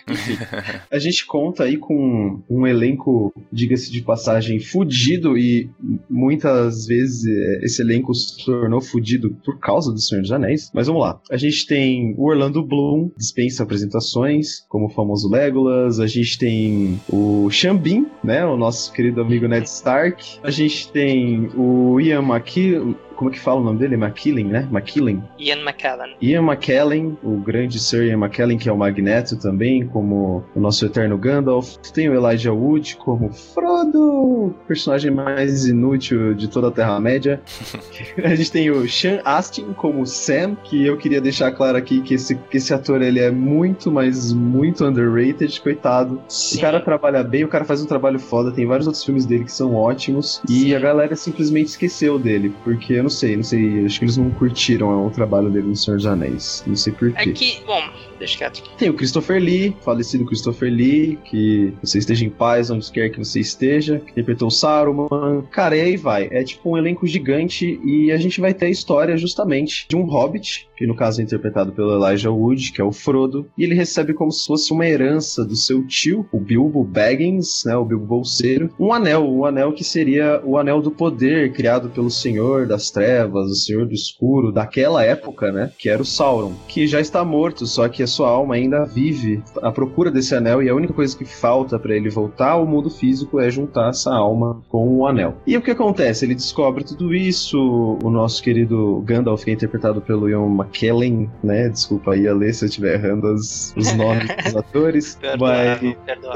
A 0.92 1.00
gente 1.00 1.26
conta 1.26 1.64
aí 1.64 1.78
com 1.78 2.42
um 2.50 2.68
elenco, 2.68 3.34
diga-se 3.52 3.92
de 3.92 4.02
passagem, 4.02 4.60
fudido 4.60 5.38
e 5.38 5.70
muitas 6.10 6.86
vezes 6.86 7.26
é, 7.26 7.66
esse 7.66 7.82
elenco 7.82 8.14
se 8.14 8.46
tornou 8.46 8.82
fudido 8.82 9.36
por 9.44 9.60
causa 9.60 9.92
do 9.92 10.00
Senhor 10.00 10.22
dos 10.22 10.32
Anéis. 10.32 10.70
Mas 10.74 10.88
vamos 10.88 11.02
lá. 11.02 11.22
A 11.32 11.38
gente 11.38 11.66
tem 11.66 12.14
o 12.18 12.30
Orlando 12.30 12.64
Bloom, 12.64 13.12
dispensa 13.18 13.64
apresentações, 13.64 14.66
como 14.68 14.88
o 14.88 14.90
famoso 14.90 15.30
Legolas. 15.30 16.00
A 16.00 16.08
gente 16.08 16.38
tem 16.38 17.00
o 17.10 17.50
Xambin, 17.50 18.08
né? 18.24 18.46
O 18.46 18.58
nosso 18.58 18.92
querido 18.92 19.22
amigo 19.22 19.48
Ned 19.48 19.68
Stark. 19.68 20.40
A 20.44 20.52
gente 20.52 20.92
tem 20.92 21.50
o 21.56 22.00
Ian 22.00 22.24
McKellen. 22.24 22.96
Como 23.24 23.32
é 23.32 23.38
que 23.38 23.40
fala 23.40 23.62
o 23.62 23.64
nome 23.64 23.80
dele? 23.80 23.96
McKellen, 23.96 24.48
né? 24.48 24.68
McKellen. 24.70 25.24
Ian 25.40 25.62
McKellen. 25.62 26.16
Ian 26.22 26.42
McKellen, 26.42 27.18
o 27.24 27.38
grande 27.38 27.80
Sir 27.80 28.04
Ian 28.04 28.18
McKellen, 28.18 28.58
que 28.58 28.68
é 28.68 28.72
o 28.72 28.78
Magneto 28.78 29.38
também, 29.38 29.88
como 29.88 30.44
o 30.54 30.60
nosso 30.60 30.86
eterno 30.86 31.18
Gandalf. 31.18 31.78
Tem 31.94 32.10
o 32.10 32.14
Elijah 32.14 32.52
Wood 32.52 32.98
como 32.98 33.32
Frodo, 33.32 34.54
personagem 34.68 35.10
mais 35.10 35.66
inútil 35.66 36.34
de 36.34 36.50
toda 36.50 36.68
a 36.68 36.72
Terra-média. 36.72 37.42
a 38.22 38.36
gente 38.36 38.52
tem 38.52 38.70
o 38.70 38.90
Sean 38.90 39.22
Astin 39.24 39.72
como 39.72 40.06
Sam, 40.06 40.56
que 40.62 40.86
eu 40.86 40.98
queria 40.98 41.22
deixar 41.22 41.50
claro 41.54 41.78
aqui 41.78 42.02
que 42.02 42.16
esse, 42.16 42.36
que 42.36 42.58
esse 42.58 42.74
ator 42.74 43.02
ele 43.02 43.22
é 43.22 43.32
muito, 43.32 43.90
mas 43.90 44.34
muito 44.34 44.84
underrated, 44.84 45.62
coitado. 45.62 46.22
Sim. 46.28 46.58
O 46.58 46.62
cara 46.62 46.82
trabalha 46.82 47.24
bem, 47.24 47.46
o 47.46 47.48
cara 47.48 47.64
faz 47.64 47.82
um 47.82 47.86
trabalho 47.86 48.20
foda, 48.20 48.52
tem 48.52 48.66
vários 48.66 48.86
outros 48.86 49.06
filmes 49.06 49.26
dele 49.26 49.46
que 49.46 49.52
são 49.54 49.74
ótimos. 49.74 50.42
E 50.50 50.64
Sim. 50.64 50.76
a 50.76 50.80
galera 50.80 51.16
simplesmente 51.16 51.68
esqueceu 51.68 52.20
dele, 52.20 52.54
porque 52.66 52.96
eu 52.96 53.04
não 53.04 53.13
sei, 53.14 53.36
não 53.38 53.44
sei, 53.44 53.86
acho 53.86 54.00
que 54.00 54.06
eles 54.06 54.18
não 54.18 54.30
curtiram 54.32 55.06
o 55.06 55.12
trabalho 55.12 55.50
dele 55.50 55.68
no 55.68 55.76
Senhor 55.76 55.98
dos 55.98 56.06
Anéis. 56.06 56.64
Não 56.68 56.76
sei 56.76 56.94
É 56.94 56.98
porquê. 56.98 57.34
que, 57.34 57.64
bom, 57.66 57.82
deixa 58.24 58.38
quieto. 58.38 58.64
Tem 58.78 58.90
o 58.90 58.94
Christopher 58.94 59.42
Lee, 59.42 59.76
falecido 59.82 60.26
Christopher 60.26 60.72
Lee, 60.72 61.20
que 61.26 61.74
você 61.82 62.00
esteja 62.00 62.26
em 62.26 62.30
paz 62.30 62.70
onde 62.70 62.92
quer 62.92 63.10
que 63.10 63.20
você 63.20 63.40
esteja, 63.40 64.00
que 64.00 64.12
interpretou 64.12 64.50
Saruman. 64.50 65.44
Cara, 65.52 65.76
e 65.76 65.82
aí 65.82 65.98
vai. 65.98 66.30
É 66.32 66.44
tipo 66.44 66.72
um 66.72 66.78
elenco 66.78 67.06
gigante 67.06 67.80
e 67.84 68.12
a 68.12 68.18
gente 68.18 68.40
vai 68.40 68.54
ter 68.54 68.68
a 68.68 68.70
história 68.70 69.18
justamente 69.18 69.86
de 69.88 69.96
um 69.96 70.06
hobbit, 70.06 70.68
que 70.76 70.88
no 70.88 70.96
caso 70.96 71.22
é 71.22 71.24
interpretado 71.24 71.72
pelo 71.72 71.94
Elijah 71.94 72.32
Wood, 72.32 72.72
que 72.72 72.82
é 72.82 72.84
o 72.84 72.92
Frodo, 72.92 73.46
e 73.58 73.64
ele 73.64 73.76
recebe 73.76 74.14
como 74.14 74.32
se 74.32 74.46
fosse 74.46 74.72
uma 74.72 74.88
herança 74.88 75.44
do 75.46 75.56
seu 75.56 75.86
tio, 75.86 76.26
o 76.32 76.40
Bilbo 76.40 76.84
Baggins, 76.84 77.64
né, 77.66 77.76
o 77.76 77.86
Bilbo 77.86 78.06
Bolseiro, 78.06 78.70
um 78.80 78.94
anel, 78.94 79.30
o 79.30 79.46
anel 79.46 79.74
que 79.74 79.84
seria 79.84 80.42
o 80.44 80.58
anel 80.58 80.82
do 80.82 80.92
poder 80.92 81.52
criado 81.54 81.90
pelo 81.90 82.10
Senhor 82.10 82.68
das 82.68 82.90
Trevas, 82.90 83.52
o 83.52 83.56
Senhor 83.56 83.86
do 83.86 83.94
Escuro, 83.94 84.52
daquela 84.52 85.04
época, 85.04 85.52
né? 85.52 85.72
Que 85.78 85.90
era 85.90 86.02
o 86.02 86.06
Sauron, 86.06 86.54
que 86.68 86.88
já 86.88 87.00
está 87.00 87.24
morto, 87.24 87.66
só 87.66 87.88
que 87.90 88.04
a 88.04 88.08
sua 88.14 88.30
alma 88.30 88.56
ainda 88.56 88.86
vive 88.86 89.42
à 89.62 89.72
procura 89.72 90.12
desse 90.12 90.36
anel 90.36 90.62
e 90.62 90.70
a 90.70 90.76
única 90.76 90.94
coisa 90.94 91.18
que 91.18 91.26
falta 91.26 91.80
para 91.80 91.96
ele 91.96 92.10
voltar 92.10 92.52
ao 92.52 92.66
mundo 92.66 92.90
físico 92.90 93.40
é 93.40 93.50
juntar 93.50 93.90
essa 93.90 94.14
alma 94.14 94.62
com 94.70 94.88
o 94.88 95.08
anel. 95.08 95.36
E 95.46 95.58
o 95.58 95.62
que 95.62 95.72
acontece? 95.72 96.26
Ele 96.26 96.36
descobre 96.36 96.84
tudo 96.84 97.14
isso, 97.14 97.98
o 98.04 98.10
nosso 98.10 98.42
querido 98.42 99.02
Gandalf, 99.06 99.44
que 99.44 99.52
é 99.52 99.54
interpretado 99.54 100.02
pelo 100.02 100.30
Ian 100.30 100.46
McKellen, 100.46 101.30
né? 101.44 101.70
Desculpa 101.70 102.14
aí, 102.14 102.28
Alê, 102.28 102.54
se 102.54 102.66
eu 102.66 102.70
estiver 102.70 102.96
errando 102.96 103.34
os, 103.34 103.74
os 103.76 103.94
nomes 103.96 104.28
dos 104.44 104.56
atores. 104.56 105.18
mas... 105.40 105.80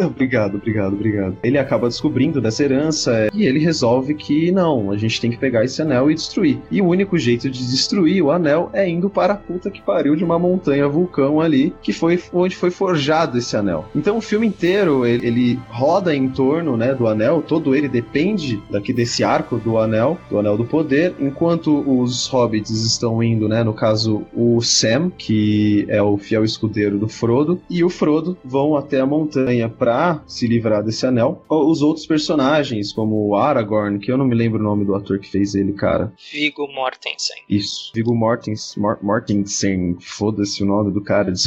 Obrigado, 0.06 0.56
obrigado, 0.56 0.94
obrigado. 0.94 1.38
Ele 1.44 1.58
acaba 1.58 1.88
descobrindo 1.88 2.42
dessa 2.42 2.64
herança 2.64 3.28
e 3.34 3.46
ele 3.46 3.60
resolve 3.60 4.14
que 4.14 4.52
não, 4.52 4.92
a 4.92 4.98
gente 4.98 5.22
tem 5.22 5.32
que 5.32 5.38
pegar 5.38 5.64
esse 5.64 5.82
anel 5.82 6.10
e 6.10 6.16
destruir. 6.16 6.60
E 6.72 6.82
o 6.82 6.88
único 6.88 7.18
jeito 7.18 7.50
de 7.50 7.60
destruir 7.68 8.22
o 8.22 8.32
anel 8.32 8.70
é 8.74 8.88
indo 8.88 9.10
para 9.10 9.34
a 9.34 9.38
puta 9.38 9.70
que 9.70 9.82
pariu 9.82 10.16
de 10.16 10.24
uma 10.24 10.40
montanha 10.40 10.88
vulcão 10.88 11.40
ali, 11.40 11.57
que 11.82 11.94
foi 11.94 12.22
onde 12.34 12.56
foi 12.56 12.72
forjado 12.72 13.38
esse 13.38 13.56
anel. 13.56 13.86
Então 13.96 14.18
o 14.18 14.22
filme 14.22 14.48
inteiro 14.48 15.06
ele, 15.06 15.28
ele 15.28 15.60
roda 15.70 16.16
em 16.16 16.30
torno, 16.30 16.78
né, 16.78 16.94
do 16.94 17.08
anel, 17.08 17.42
todo 17.42 17.76
ele 17.76 17.88
depende 17.88 18.62
daqui 18.70 18.94
desse 18.94 19.24
arco 19.24 19.58
do 19.58 19.78
anel, 19.78 20.18
do 20.30 20.40
anel 20.40 20.58
do 20.58 20.66
poder, 20.66 21.16
enquanto 21.20 21.84
os 21.88 22.28
hobbits 22.28 22.70
estão 22.70 23.22
indo, 23.22 23.48
né, 23.48 23.64
no 23.64 23.74
caso 23.74 24.26
o 24.34 24.62
Sam, 24.62 25.10
que 25.10 25.86
é 25.90 26.02
o 26.02 26.18
fiel 26.18 26.44
escudeiro 26.44 26.98
do 26.98 27.08
Frodo, 27.08 27.62
e 27.70 27.84
o 27.84 27.90
Frodo 27.90 28.38
vão 28.44 28.76
até 28.76 29.00
a 29.00 29.06
montanha 29.06 29.70
para 29.70 30.22
se 30.28 30.48
livrar 30.48 30.84
desse 30.84 31.06
anel. 31.06 31.44
Os 31.50 31.82
outros 31.82 32.06
personagens, 32.06 32.92
como 32.92 33.28
o 33.28 33.36
Aragorn, 33.36 34.00
que 34.00 34.12
eu 34.12 34.18
não 34.18 34.26
me 34.26 34.36
lembro 34.36 34.60
o 34.60 34.64
nome 34.64 34.86
do 34.86 34.96
ator 34.96 35.20
que 35.20 35.30
fez 35.30 35.56
ele, 35.56 35.74
cara. 35.74 36.12
Viggo 36.32 36.68
Mortensen. 36.68 37.38
Isso, 37.50 37.92
Viggo 37.94 38.16
Mortensen, 38.16 38.82
Mor 38.82 38.98
Mortensen, 39.02 39.98
foda-se 40.00 40.64
o 40.64 40.66
nome 40.66 40.92
do 40.92 41.02
cara, 41.02 41.32
desculpa, 41.32 41.47